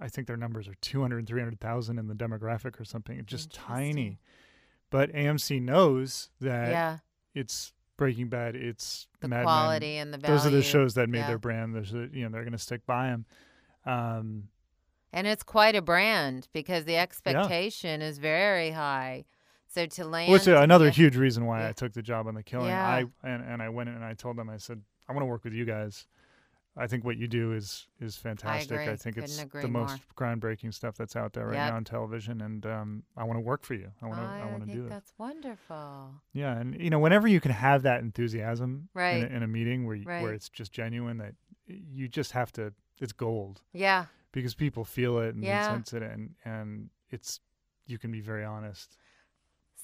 I 0.00 0.08
think 0.08 0.26
their 0.26 0.36
numbers 0.36 0.68
are 0.68 0.74
200 0.82 1.26
300,000 1.26 1.98
in 1.98 2.08
the 2.08 2.14
demographic 2.14 2.78
or 2.78 2.84
something. 2.84 3.18
It's 3.18 3.30
just 3.30 3.52
tiny. 3.54 4.18
But 4.90 5.10
AMC 5.14 5.62
knows 5.62 6.28
that 6.40 6.68
yeah, 6.70 6.98
it's 7.36 7.72
Breaking 7.96 8.28
Bad, 8.28 8.56
it's 8.56 9.06
the 9.20 9.28
Mad 9.28 9.36
Men. 9.36 9.44
quality 9.44 9.96
and 9.96 10.12
the 10.12 10.18
value. 10.18 10.36
Those 10.36 10.46
are 10.46 10.50
the 10.50 10.62
shows 10.62 10.94
that 10.94 11.08
made 11.08 11.20
yeah. 11.20 11.28
their 11.28 11.38
brand. 11.38 11.74
There's 11.74 11.94
a, 11.94 12.08
you 12.12 12.24
know 12.24 12.30
they're 12.30 12.42
going 12.42 12.52
to 12.52 12.58
stick 12.58 12.84
by 12.86 13.06
them. 13.08 13.24
Um, 13.84 14.48
And 15.12 15.26
it's 15.26 15.42
quite 15.42 15.74
a 15.76 15.82
brand 15.82 16.48
because 16.52 16.84
the 16.84 16.96
expectation 16.96 18.02
is 18.02 18.18
very 18.18 18.70
high. 18.72 19.24
So 19.68 19.86
to 19.86 20.04
land 20.04 20.28
well, 20.28 20.36
it's 20.36 20.46
another 20.46 20.86
yeah, 20.86 20.90
huge 20.92 21.16
reason 21.16 21.46
why 21.46 21.60
Yeah. 21.60 21.68
I 21.68 21.72
took 21.72 21.92
the 21.92 22.02
job 22.02 22.26
on 22.26 22.34
the 22.34 22.42
killing. 22.42 22.68
Yeah. 22.68 22.86
I 22.86 23.04
and, 23.22 23.44
and 23.44 23.62
I 23.62 23.68
went 23.68 23.88
in 23.88 23.94
and 23.94 24.04
I 24.04 24.14
told 24.14 24.36
them 24.36 24.50
I 24.50 24.56
said 24.56 24.82
I 25.08 25.12
want 25.12 25.22
to 25.22 25.26
work 25.26 25.44
with 25.44 25.52
you 25.52 25.64
guys. 25.64 26.06
I 26.78 26.86
think 26.86 27.04
what 27.04 27.16
you 27.16 27.26
do 27.26 27.52
is 27.52 27.86
is 28.00 28.16
fantastic. 28.16 28.80
agree. 28.82 28.96
think 28.96 29.16
it's 29.16 29.36
Couldn't 29.36 29.48
agree 29.48 29.62
the 29.62 29.68
most 29.68 30.00
more. 30.18 30.28
groundbreaking 30.28 30.74
stuff 30.74 30.94
that's 30.96 31.16
out 31.16 31.32
there 31.32 31.46
right 31.46 31.54
Yep. 31.54 31.70
now 31.70 31.76
on 31.76 31.84
television, 31.84 32.42
and 32.42 32.66
um, 32.66 33.02
I 33.16 33.24
want 33.24 33.36
to 33.38 33.40
work 33.40 33.64
for 33.64 33.74
you. 33.74 33.90
I 34.02 34.06
want 34.06 34.20
to. 34.20 34.26
I, 34.26 34.46
want 34.50 34.66
to 34.66 34.72
do 34.72 34.82
that. 34.82 34.90
that's 34.90 35.12
wonderful. 35.18 36.10
Yeah, 36.32 36.58
and 36.58 36.78
you 36.80 36.90
know, 36.90 36.98
whenever 36.98 37.26
you 37.28 37.40
can 37.40 37.52
have 37.52 37.82
that 37.82 38.00
enthusiasm 38.02 38.88
Right. 38.94 39.14
in, 39.16 39.22
a, 39.22 39.36
in 39.36 39.42
a 39.42 39.46
meeting 39.46 39.86
where 39.86 39.96
you, 39.96 40.04
where 40.04 40.32
it's 40.32 40.48
just 40.50 40.70
genuine, 40.72 41.18
that 41.18 41.34
you 41.66 42.08
just 42.08 42.32
have 42.32 42.52
to. 42.52 42.72
It's 42.98 43.12
gold 43.12 43.60
Yeah, 43.72 44.06
because 44.32 44.54
people 44.54 44.84
feel 44.84 45.18
it 45.18 45.34
and 45.34 45.44
Yeah. 45.44 45.66
sense 45.66 45.92
it, 45.92 46.02
and 46.02 46.34
and 46.44 46.90
it's 47.10 47.40
you 47.86 47.98
can 47.98 48.10
be 48.10 48.20
very 48.20 48.44
honest. 48.44 48.96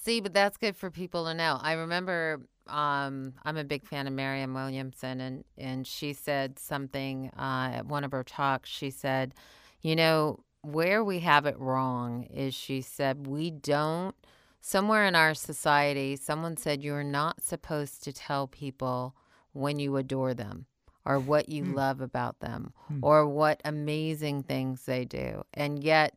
See, 0.04 0.20
but 0.20 0.34
that's 0.34 0.56
good 0.56 0.76
for 0.76 0.90
people 0.90 1.26
to 1.26 1.34
know. 1.34 1.58
I 1.60 1.74
remember 1.74 2.40
um, 2.66 3.34
I'm 3.44 3.56
a 3.56 3.64
big 3.64 3.86
fan 3.86 4.06
of 4.08 4.12
Marianne 4.12 4.52
Williamson, 4.52 5.20
and, 5.20 5.44
and 5.56 5.86
she 5.86 6.12
said 6.12 6.58
something 6.58 7.30
uh, 7.38 7.70
at 7.74 7.86
one 7.86 8.02
of 8.02 8.10
her 8.10 8.24
talks. 8.24 8.68
She 8.68 8.90
said, 8.90 9.32
You 9.80 9.94
know, 9.94 10.40
where 10.62 11.04
we 11.04 11.20
have 11.20 11.46
it 11.46 11.58
wrong 11.58 12.24
is 12.24 12.52
she 12.54 12.80
said, 12.80 13.26
we 13.26 13.50
don't, 13.50 14.14
somewhere 14.60 15.04
in 15.06 15.14
our 15.14 15.34
society, 15.34 16.16
someone 16.16 16.56
said 16.56 16.82
you're 16.82 17.04
not 17.04 17.42
supposed 17.42 18.02
to 18.04 18.12
tell 18.12 18.46
people 18.46 19.14
when 19.52 19.78
you 19.78 19.96
adore 19.96 20.34
them 20.34 20.66
or 21.04 21.18
what 21.20 21.48
you 21.48 21.64
Hmm. 21.64 21.74
love 21.74 22.00
about 22.00 22.40
them 22.40 22.72
Hmm. 22.88 22.98
or 23.02 23.26
what 23.28 23.60
amazing 23.64 24.44
things 24.44 24.84
they 24.84 25.04
do. 25.04 25.44
And 25.54 25.82
yet, 25.82 26.16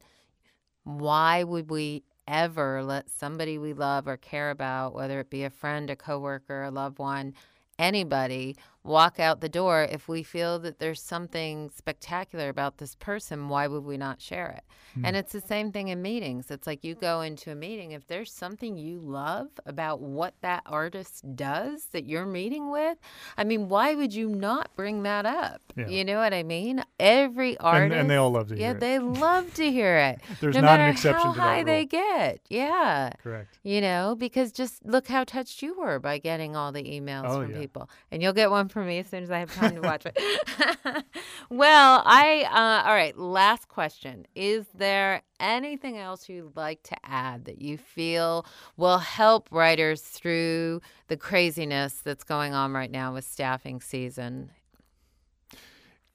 why 0.84 1.44
would 1.44 1.70
we 1.70 2.04
ever 2.28 2.84
let 2.84 3.10
somebody 3.10 3.58
we 3.58 3.74
love 3.74 4.08
or 4.08 4.18
care 4.18 4.52
about, 4.52 4.94
whether 4.94 5.20
it 5.20 5.30
be 5.30 5.44
a 5.44 5.50
friend, 5.50 5.90
a 5.90 5.96
coworker, 5.96 6.64
a 6.64 6.72
loved 6.72 7.00
one, 7.00 7.34
anybody, 7.78 8.56
walk 8.86 9.20
out 9.20 9.42
the 9.42 9.50
door 9.50 9.88
if 9.90 10.08
we 10.08 10.22
feel 10.22 10.60
that 10.60 10.80
there's 10.80 11.02
something 11.02 11.72
spectacular 11.76 12.50
about 12.50 12.78
this 12.78 12.96
person, 12.96 13.50
why 13.50 13.68
would 13.68 13.84
we 13.84 13.98
not 13.98 14.22
share 14.22 14.50
it? 14.50 14.64
And 14.96 15.08
hmm. 15.08 15.16
it's 15.16 15.34
the 15.34 15.42
same 15.42 15.72
thing 15.72 15.90
in 15.90 16.02
meetings. 16.02 16.50
It's 16.50 16.66
like 16.66 16.84
you 16.84 16.96
go 16.96 17.22
into 17.22 17.52
a 17.52 17.56
meeting, 17.56 17.92
if 17.92 18.08
there's 18.08 18.32
something 18.32 18.78
you 18.78 19.00
love 19.00 19.48
about 19.66 20.00
what 20.00 20.36
that 20.42 20.62
artist 20.66 21.24
does 21.36 21.88
that 21.92 22.06
you're 22.06 22.26
meeting 22.26 22.72
with, 22.72 22.98
I 23.38 23.44
mean, 23.44 23.68
why 23.68 23.96
would 23.96 24.14
you 24.14 24.30
not 24.30 24.70
bring 24.76 25.04
that 25.04 25.26
up? 25.26 25.62
Yeah. 25.76 25.88
You 25.88 26.06
know 26.06 26.20
what 26.20 26.34
I 26.34 26.44
mean? 26.44 26.84
Every 27.00 27.58
artist 27.58 28.00
and 28.00 28.10
they 28.10 28.16
all 28.16 28.32
love 28.32 28.50
to 28.50 28.56
yeah, 28.56 28.68
hear 28.68 28.78
it. 28.78 28.80
they 28.80 29.00
love 29.00 29.54
to 29.56 29.72
hear 29.72 29.98
it. 29.98 30.22
There's 30.40 30.56
no 30.56 30.62
not 30.62 30.80
an 30.80 30.92
exception 30.92 31.28
how 31.28 31.34
to 31.34 31.40
that 31.40 31.44
high 31.44 31.64
they 31.64 31.86
get. 31.86 32.42
Yeah. 32.50 33.12
Correct. 33.22 33.60
You 33.64 33.82
know, 33.82 34.16
because 34.18 34.52
just 34.52 34.86
look 34.86 35.08
how 35.08 35.24
touched 35.24 35.62
you 35.62 35.78
were 35.78 36.00
by 36.00 36.20
getting 36.20 36.56
all 36.56 36.72
the 36.72 36.84
emails 36.84 37.26
Oh, 37.26 37.42
from 37.42 37.52
yeah. 37.52 37.60
people. 37.60 37.90
And 38.12 38.22
you'll 38.22 38.34
get 38.34 38.50
one 38.52 38.70
from 38.76 38.88
me 38.88 39.00
as 39.00 39.08
soon 39.08 39.24
as 39.24 39.32
I 39.32 39.40
have 39.40 39.56
time 39.56 39.76
to 39.76 39.82
watch 39.82 40.06
it. 40.06 40.20
well, 41.50 42.04
I, 42.06 42.44
uh, 42.44 42.90
all 42.90 42.94
right, 42.94 43.18
last 43.18 43.70
question. 43.70 44.28
Is 44.36 44.66
there 44.76 45.22
anything 45.40 45.98
else 45.98 46.28
you'd 46.28 46.58
like 46.58 46.84
to 46.84 46.98
add 47.06 47.46
that 47.46 47.62
you 47.62 47.78
feel 47.78 48.46
will 48.76 48.98
help 48.98 49.48
writers 49.50 50.02
through 50.02 50.82
the 51.08 51.16
craziness 51.16 52.02
that's 52.04 52.26
going 52.26 52.54
on 52.54 52.74
right 52.74 52.92
now 52.92 53.14
with 53.14 53.24
staffing 53.24 53.80
season? 53.80 54.50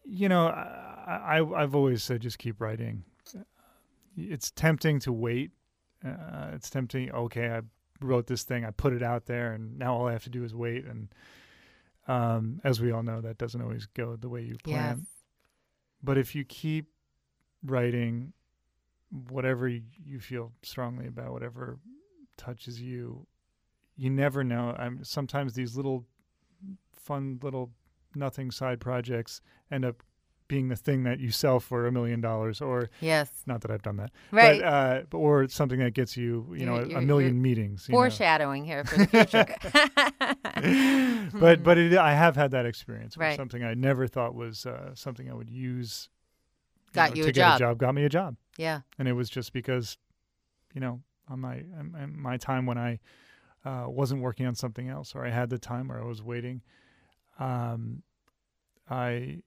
You 0.04 0.28
know, 0.28 0.48
I, 0.48 1.38
I 1.40 1.62
I've 1.62 1.74
always 1.74 2.02
said 2.02 2.20
just 2.20 2.38
keep 2.38 2.60
writing. 2.60 3.04
It's 4.18 4.50
tempting 4.50 5.00
to 5.00 5.12
wait. 5.14 5.52
Uh, 6.04 6.50
it's 6.52 6.68
tempting. 6.68 7.10
Okay, 7.10 7.48
I 7.48 7.62
wrote 8.02 8.26
this 8.26 8.42
thing. 8.42 8.66
I 8.66 8.70
put 8.70 8.92
it 8.92 9.02
out 9.02 9.24
there, 9.24 9.54
and 9.54 9.78
now 9.78 9.94
all 9.94 10.08
I 10.08 10.12
have 10.12 10.24
to 10.24 10.30
do 10.30 10.44
is 10.44 10.54
wait. 10.54 10.84
And 10.84 11.08
um, 12.10 12.60
as 12.64 12.80
we 12.80 12.90
all 12.90 13.04
know, 13.04 13.20
that 13.20 13.38
doesn't 13.38 13.62
always 13.62 13.86
go 13.86 14.16
the 14.16 14.28
way 14.28 14.42
you 14.42 14.56
plan. 14.64 14.96
Yes. 14.98 15.06
But 16.02 16.18
if 16.18 16.34
you 16.34 16.44
keep 16.44 16.86
writing 17.62 18.32
whatever 19.28 19.68
you 19.68 20.18
feel 20.18 20.50
strongly 20.62 21.06
about, 21.06 21.32
whatever 21.32 21.78
touches 22.36 22.80
you, 22.80 23.26
you 23.96 24.10
never 24.10 24.42
know. 24.42 24.74
I'm 24.76 25.04
sometimes 25.04 25.54
these 25.54 25.76
little 25.76 26.04
fun 26.96 27.38
little 27.42 27.70
nothing 28.16 28.50
side 28.50 28.80
projects 28.80 29.40
end 29.70 29.84
up 29.84 30.02
being 30.50 30.68
the 30.68 30.74
thing 30.76 31.04
that 31.04 31.20
you 31.20 31.30
sell 31.30 31.60
for 31.60 31.86
a 31.86 31.92
million 31.92 32.20
dollars 32.20 32.60
or 32.60 32.90
Yes. 33.00 33.30
not 33.46 33.60
that 33.62 33.70
I've 33.70 33.82
done 33.82 33.96
that. 33.98 34.10
Right. 34.32 34.60
But 34.60 34.66
uh 35.14 35.16
or 35.16 35.46
something 35.48 35.78
that 35.78 35.94
gets 35.94 36.16
you, 36.16 36.44
you 36.58 36.66
know, 36.66 36.80
You're- 36.80 36.94
a, 36.96 37.00
million 37.00 37.34
you're 37.36 37.42
meetings. 37.42 37.86
you 37.88 37.92
know. 37.92 37.98
Foreshadowing 38.00 38.64
here 38.64 38.82
for 38.84 38.98
the 38.98 39.06
future. 39.06 39.46
but 41.40 41.62
but 41.62 41.78
it, 41.78 41.96
I 41.96 42.14
have 42.14 42.34
had 42.36 42.50
that 42.50 42.66
experience. 42.66 43.16
Right. 43.16 43.36
Something 43.36 43.62
I 43.62 43.74
never 43.74 44.06
thought 44.08 44.34
was 44.34 44.66
uh, 44.66 44.94
something 44.94 45.30
I 45.30 45.34
would 45.34 45.50
use. 45.50 46.08
Got 46.92 47.10
know, 47.10 47.16
you 47.16 47.22
to 47.24 47.28
a 47.28 47.32
get 47.32 47.40
job. 47.42 47.56
a 47.56 47.58
job. 47.60 47.78
Got 47.78 47.94
me 47.94 48.04
a 48.04 48.08
job, 48.08 48.36
yeah. 48.58 48.80
and 48.98 49.06
it 49.06 49.12
was 49.12 49.30
just 49.30 49.52
because, 49.52 49.96
you 50.74 50.80
know, 50.80 51.00
on 51.28 51.38
my 51.38 51.62
on 51.78 52.14
my 52.18 52.36
time 52.36 52.66
when 52.66 52.76
I 52.78 52.98
uh, 53.64 53.84
wasn't 53.86 54.22
working 54.22 54.44
on 54.46 54.56
something 54.56 54.88
else, 54.88 55.14
or 55.14 55.24
I 55.24 55.30
had 55.30 55.50
the 55.50 55.58
time 55.58 55.86
where 55.86 56.00
I 56.02 56.04
was 56.04 56.20
waiting, 56.20 56.62
um, 57.38 58.02
I 58.90 59.38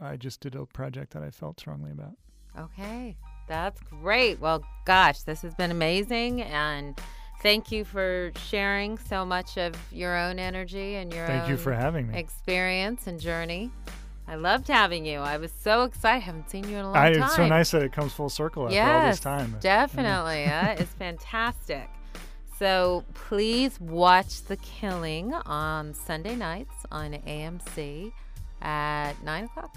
I 0.00 0.16
just 0.16 0.40
did 0.40 0.54
a 0.54 0.64
project 0.66 1.12
that 1.12 1.22
I 1.22 1.30
felt 1.30 1.60
strongly 1.60 1.90
about. 1.92 2.12
Okay, 2.58 3.16
that's 3.48 3.80
great. 3.82 4.40
Well, 4.40 4.64
gosh, 4.84 5.22
this 5.22 5.42
has 5.42 5.54
been 5.54 5.70
amazing, 5.70 6.42
and 6.42 6.98
thank 7.42 7.70
you 7.70 7.84
for 7.84 8.32
sharing 8.48 8.98
so 8.98 9.24
much 9.24 9.56
of 9.58 9.74
your 9.92 10.16
own 10.16 10.38
energy 10.38 10.96
and 10.96 11.12
your 11.12 11.26
Thank 11.26 11.48
you 11.48 11.56
for 11.56 11.72
having 11.72 12.08
me. 12.10 12.18
experience 12.18 13.06
and 13.06 13.20
journey. 13.20 13.70
I 14.26 14.36
loved 14.36 14.68
having 14.68 15.04
you. 15.04 15.18
I 15.18 15.36
was 15.38 15.50
so 15.60 15.82
excited. 15.82 16.16
I 16.16 16.18
haven't 16.18 16.50
seen 16.50 16.64
you 16.68 16.76
in 16.76 16.84
a 16.84 16.88
long 16.88 16.96
I, 16.96 17.12
time. 17.12 17.22
it's 17.22 17.36
so 17.36 17.46
nice 17.48 17.70
that 17.72 17.82
it 17.82 17.92
comes 17.92 18.12
full 18.12 18.28
circle 18.28 18.66
after 18.66 18.80
all 18.80 19.06
this 19.10 19.20
time. 19.20 19.56
definitely. 19.60 20.44
uh, 20.44 20.76
it's 20.78 20.92
fantastic. 20.98 21.88
So 22.58 23.04
please 23.14 23.80
watch 23.80 24.42
The 24.42 24.56
Killing 24.58 25.32
on 25.34 25.94
Sunday 25.94 26.36
nights 26.36 26.74
on 26.92 27.12
AMC 27.12 28.12
at 28.62 29.14
nine 29.24 29.44
o'clock. 29.44 29.74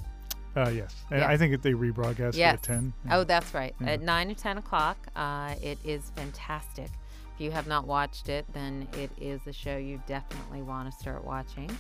Uh, 0.56 0.70
yes, 0.70 0.93
and 1.10 1.22
Yeah. 1.22 1.28
I 1.28 1.38
think 1.38 1.60
they 1.62 1.72
rebroadcast 1.74 2.36
Yes. 2.36 2.54
it 2.54 2.58
at 2.58 2.64
ten. 2.64 2.93
Oh, 3.10 3.24
that's 3.24 3.54
right. 3.54 3.74
Yeah. 3.82 3.91
At 3.91 4.01
9 4.01 4.32
or 4.32 4.36
10 4.36 4.58
o'clock. 4.60 4.97
Uh, 5.16 5.56
it 5.62 5.80
is 5.84 6.12
fantastic. 6.16 6.91
If 7.34 7.41
you 7.41 7.49
have 7.51 7.66
not 7.66 7.88
watched 7.88 8.30
it, 8.30 8.45
then 8.54 8.88
it 8.93 9.10
is 9.20 9.41
a 9.47 9.54
show 9.54 9.78
you 9.78 9.99
definitely 10.06 10.62
want 10.62 10.91
to 10.91 10.97
start 10.99 11.24
watching. 11.26 11.76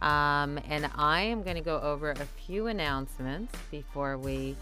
Um, 0.00 0.58
and 0.68 0.90
I 0.96 1.20
am 1.20 1.42
going 1.42 1.56
to 1.56 1.62
go 1.62 1.78
over 1.80 2.12
a 2.12 2.26
few 2.46 2.66
announcements 2.68 3.52
before 3.70 4.16
we 4.16 4.56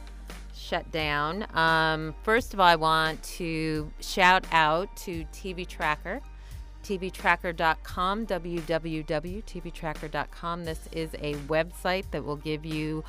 shut 0.55 0.91
down. 0.91 1.47
Um, 1.57 2.15
first 2.25 2.53
of 2.55 2.61
all, 2.61 2.67
I 2.67 2.75
want 2.77 3.23
to 3.39 3.91
shout 4.01 4.45
out 4.53 4.95
to 4.99 5.25
TV 5.33 5.67
Tracker. 5.67 6.21
tvtracker.com, 6.85 8.27
www.tvtracker.com. 8.27 10.65
This 10.65 10.81
is 10.93 11.11
a 11.21 11.35
website 11.47 12.05
that 12.11 12.25
will 12.25 12.37
give 12.37 12.65
you 12.67 13.05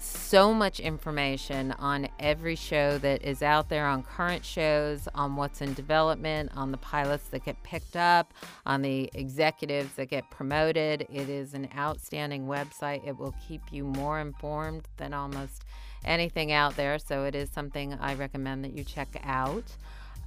so 0.00 0.54
much 0.54 0.80
information 0.80 1.72
on 1.72 2.08
every 2.18 2.54
show 2.54 2.98
that 2.98 3.22
is 3.22 3.42
out 3.42 3.68
there, 3.68 3.86
on 3.86 4.02
current 4.02 4.44
shows, 4.44 5.08
on 5.14 5.36
what's 5.36 5.60
in 5.60 5.74
development, 5.74 6.50
on 6.54 6.70
the 6.70 6.78
pilots 6.78 7.28
that 7.28 7.44
get 7.44 7.62
picked 7.62 7.96
up, 7.96 8.32
on 8.66 8.82
the 8.82 9.10
executives 9.14 9.94
that 9.94 10.06
get 10.06 10.30
promoted. 10.30 11.06
It 11.12 11.28
is 11.28 11.54
an 11.54 11.68
outstanding 11.76 12.46
website. 12.46 13.06
It 13.06 13.18
will 13.18 13.34
keep 13.46 13.62
you 13.70 13.84
more 13.84 14.20
informed 14.20 14.88
than 14.96 15.12
almost 15.14 15.64
anything 16.04 16.52
out 16.52 16.76
there. 16.76 16.98
So 16.98 17.24
it 17.24 17.34
is 17.34 17.50
something 17.50 17.94
I 17.94 18.14
recommend 18.14 18.64
that 18.64 18.72
you 18.72 18.84
check 18.84 19.20
out. 19.24 19.64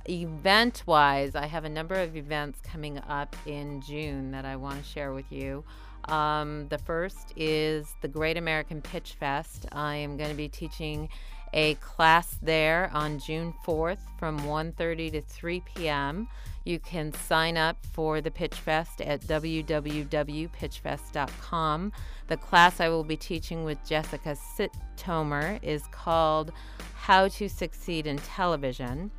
Event 0.10 0.84
wise, 0.88 1.36
I 1.36 1.46
have 1.46 1.64
a 1.64 1.70
number 1.70 1.96
of 1.96 2.16
events 2.16 2.60
coming 2.64 2.98
up 3.08 3.36
in 3.46 3.82
June 3.82 4.32
that 4.32 4.46
I 4.46 4.56
want 4.56 4.84
to 4.84 4.90
share 4.90 5.14
with 5.14 5.32
you. 5.32 5.64
Um, 6.06 6.68
the 6.70 6.78
first 6.78 7.34
is 7.36 7.96
the 8.02 8.08
Great 8.08 8.38
American 8.38 8.82
Pitch 8.82 9.16
Fest. 9.20 9.66
I 9.72 9.96
am 9.96 10.18
going 10.18 10.30
to 10.30 10.36
be 10.36 10.50
teaching 10.50 11.10
a 11.54 11.76
class 11.76 12.38
there 12.42 12.90
on 12.94 13.20
June 13.20 13.54
4th 13.66 14.00
from 14.18 14.40
1:30 14.40 15.12
to 15.12 15.22
3 15.22 15.62
p.m. 15.62 16.28
You 16.64 16.80
can 16.80 17.14
sign 17.14 17.58
up 17.58 17.78
for 17.92 18.22
the 18.22 18.32
Pitch 18.32 18.56
Fest 18.56 19.02
at 19.02 19.22
www.pitchfest.com. 19.22 21.92
The 22.28 22.38
class 22.38 22.80
I 22.80 22.90
will 22.90 23.04
be 23.04 23.18
teaching 23.18 23.64
with 23.64 23.84
Jessica 23.84 24.38
Sitomer 24.58 25.58
is 25.64 25.88
called 25.92 26.52
How 26.94 27.28
to 27.30 27.50
Succeed 27.50 28.06
in 28.06 28.20
Television. 28.20 29.10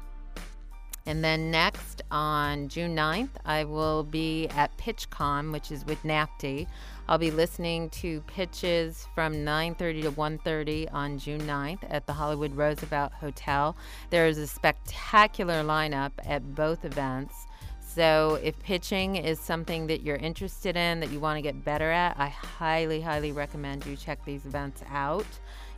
And 1.04 1.24
then 1.24 1.50
next 1.50 2.02
on 2.10 2.68
June 2.68 2.94
9th, 2.94 3.30
I 3.44 3.64
will 3.64 4.04
be 4.04 4.48
at 4.48 4.76
PitchCon, 4.78 5.50
which 5.50 5.72
is 5.72 5.84
with 5.84 6.00
NAFTE. 6.04 6.68
I'll 7.08 7.18
be 7.18 7.32
listening 7.32 7.90
to 7.90 8.20
pitches 8.22 9.08
from 9.14 9.44
9:30 9.44 10.02
to 10.02 10.10
1:30 10.12 10.88
on 10.92 11.18
June 11.18 11.40
9th 11.40 11.84
at 11.90 12.06
the 12.06 12.12
Hollywood 12.12 12.54
Roosevelt 12.54 13.12
Hotel. 13.14 13.76
There 14.10 14.28
is 14.28 14.38
a 14.38 14.46
spectacular 14.46 15.64
lineup 15.64 16.12
at 16.24 16.54
both 16.54 16.84
events. 16.84 17.46
So, 17.80 18.38
if 18.42 18.58
pitching 18.60 19.16
is 19.16 19.38
something 19.38 19.88
that 19.88 20.02
you're 20.02 20.16
interested 20.16 20.76
in, 20.76 21.00
that 21.00 21.10
you 21.10 21.20
want 21.20 21.36
to 21.36 21.42
get 21.42 21.62
better 21.64 21.90
at, 21.90 22.18
I 22.18 22.28
highly, 22.28 23.02
highly 23.02 23.32
recommend 23.32 23.84
you 23.84 23.96
check 23.96 24.24
these 24.24 24.46
events 24.46 24.82
out. 24.88 25.26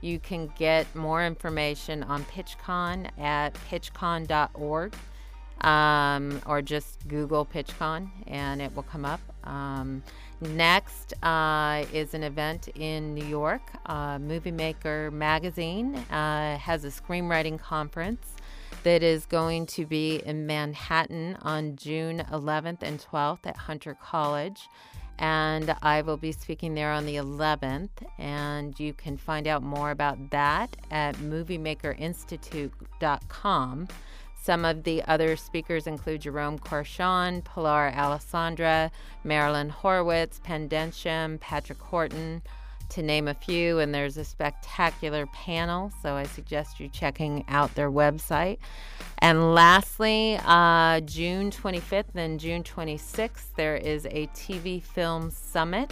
You 0.01 0.21
can 0.21 0.53
get 0.57 0.95
more 0.95 1.25
information 1.25 2.05
on 2.05 2.25
PitchCon 2.27 3.09
at 3.19 3.55
pitchcon.org 3.69 4.95
um, 5.61 6.41
or 6.47 6.63
just 6.63 7.07
Google 7.09 7.47
PitchCon 7.47 8.11
and 8.27 8.61
it 8.61 8.75
will 8.75 8.83
come 8.83 9.05
up. 9.05 9.21
Um, 9.45 10.03
next 10.41 11.15
uh, 11.23 11.85
is 11.93 12.15
an 12.15 12.23
event 12.23 12.69
in 12.75 13.15
New 13.15 13.25
York. 13.25 13.63
Uh, 13.87 14.19
Movie 14.19 14.51
Maker 14.51 15.11
Magazine 15.11 15.95
uh, 16.11 16.59
has 16.59 16.85
a 16.85 16.89
screenwriting 16.89 17.59
conference 17.59 18.35
that 18.85 19.03
is 19.03 19.27
going 19.27 19.67
to 19.67 19.85
be 19.87 20.23
in 20.25 20.47
Manhattan 20.47 21.37
on 21.43 21.75
June 21.77 22.25
11th 22.31 22.83
and 22.83 23.01
12th 23.01 23.47
at 23.47 23.57
Hunter 23.57 23.97
College. 24.01 24.69
And 25.19 25.75
I 25.81 26.03
will 26.03 26.17
be 26.17 26.33
speaking 26.33 26.75
there 26.75 26.91
on 26.93 27.07
the 27.07 27.15
11th. 27.17 27.91
And 28.19 28.79
you 28.79 28.93
can 28.93 29.17
find 29.17 29.47
out 29.47 29.63
more 29.63 29.91
about 29.91 30.31
that 30.31 30.77
at 30.91 31.15
moviemakerinstitute.com. 31.17 33.89
Some 34.45 34.65
of 34.67 34.83
the 34.83 35.03
other 35.05 35.37
speakers 35.37 35.87
include 35.87 36.21
Jerome 36.21 36.59
Courchon, 36.59 37.41
Pilar 37.41 37.91
Alessandra, 37.97 38.91
Marilyn 39.25 39.71
Horowitz, 39.71 40.39
Pen 40.45 40.69
Densham, 40.69 41.39
Patrick 41.39 41.81
Horton, 41.81 42.43
to 42.91 43.01
name 43.01 43.27
a 43.27 43.33
few. 43.33 43.79
And 43.79 43.95
there's 43.95 44.19
a 44.19 44.25
spectacular 44.25 45.25
panel, 45.29 45.91
so 46.03 46.13
I 46.13 46.25
suggest 46.25 46.79
you 46.79 46.91
checking 46.91 47.47
out 47.49 47.75
their 47.75 47.91
website. 47.91 48.59
And 49.17 49.55
lastly, 49.55 50.39
uh, 50.45 51.01
June 51.01 51.51
25th 51.51 52.15
and 52.15 52.39
June 52.39 52.63
26th, 52.63 53.55
there 53.57 53.77
is 53.77 54.05
a 54.11 54.27
TV 54.35 54.83
Film 54.83 55.31
Summit 55.31 55.91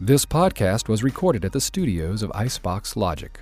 This 0.00 0.24
podcast 0.24 0.88
was 0.88 1.02
recorded 1.02 1.44
at 1.44 1.52
the 1.52 1.60
studios 1.60 2.22
of 2.22 2.32
Icebox 2.34 2.96
Logic. 2.96 3.38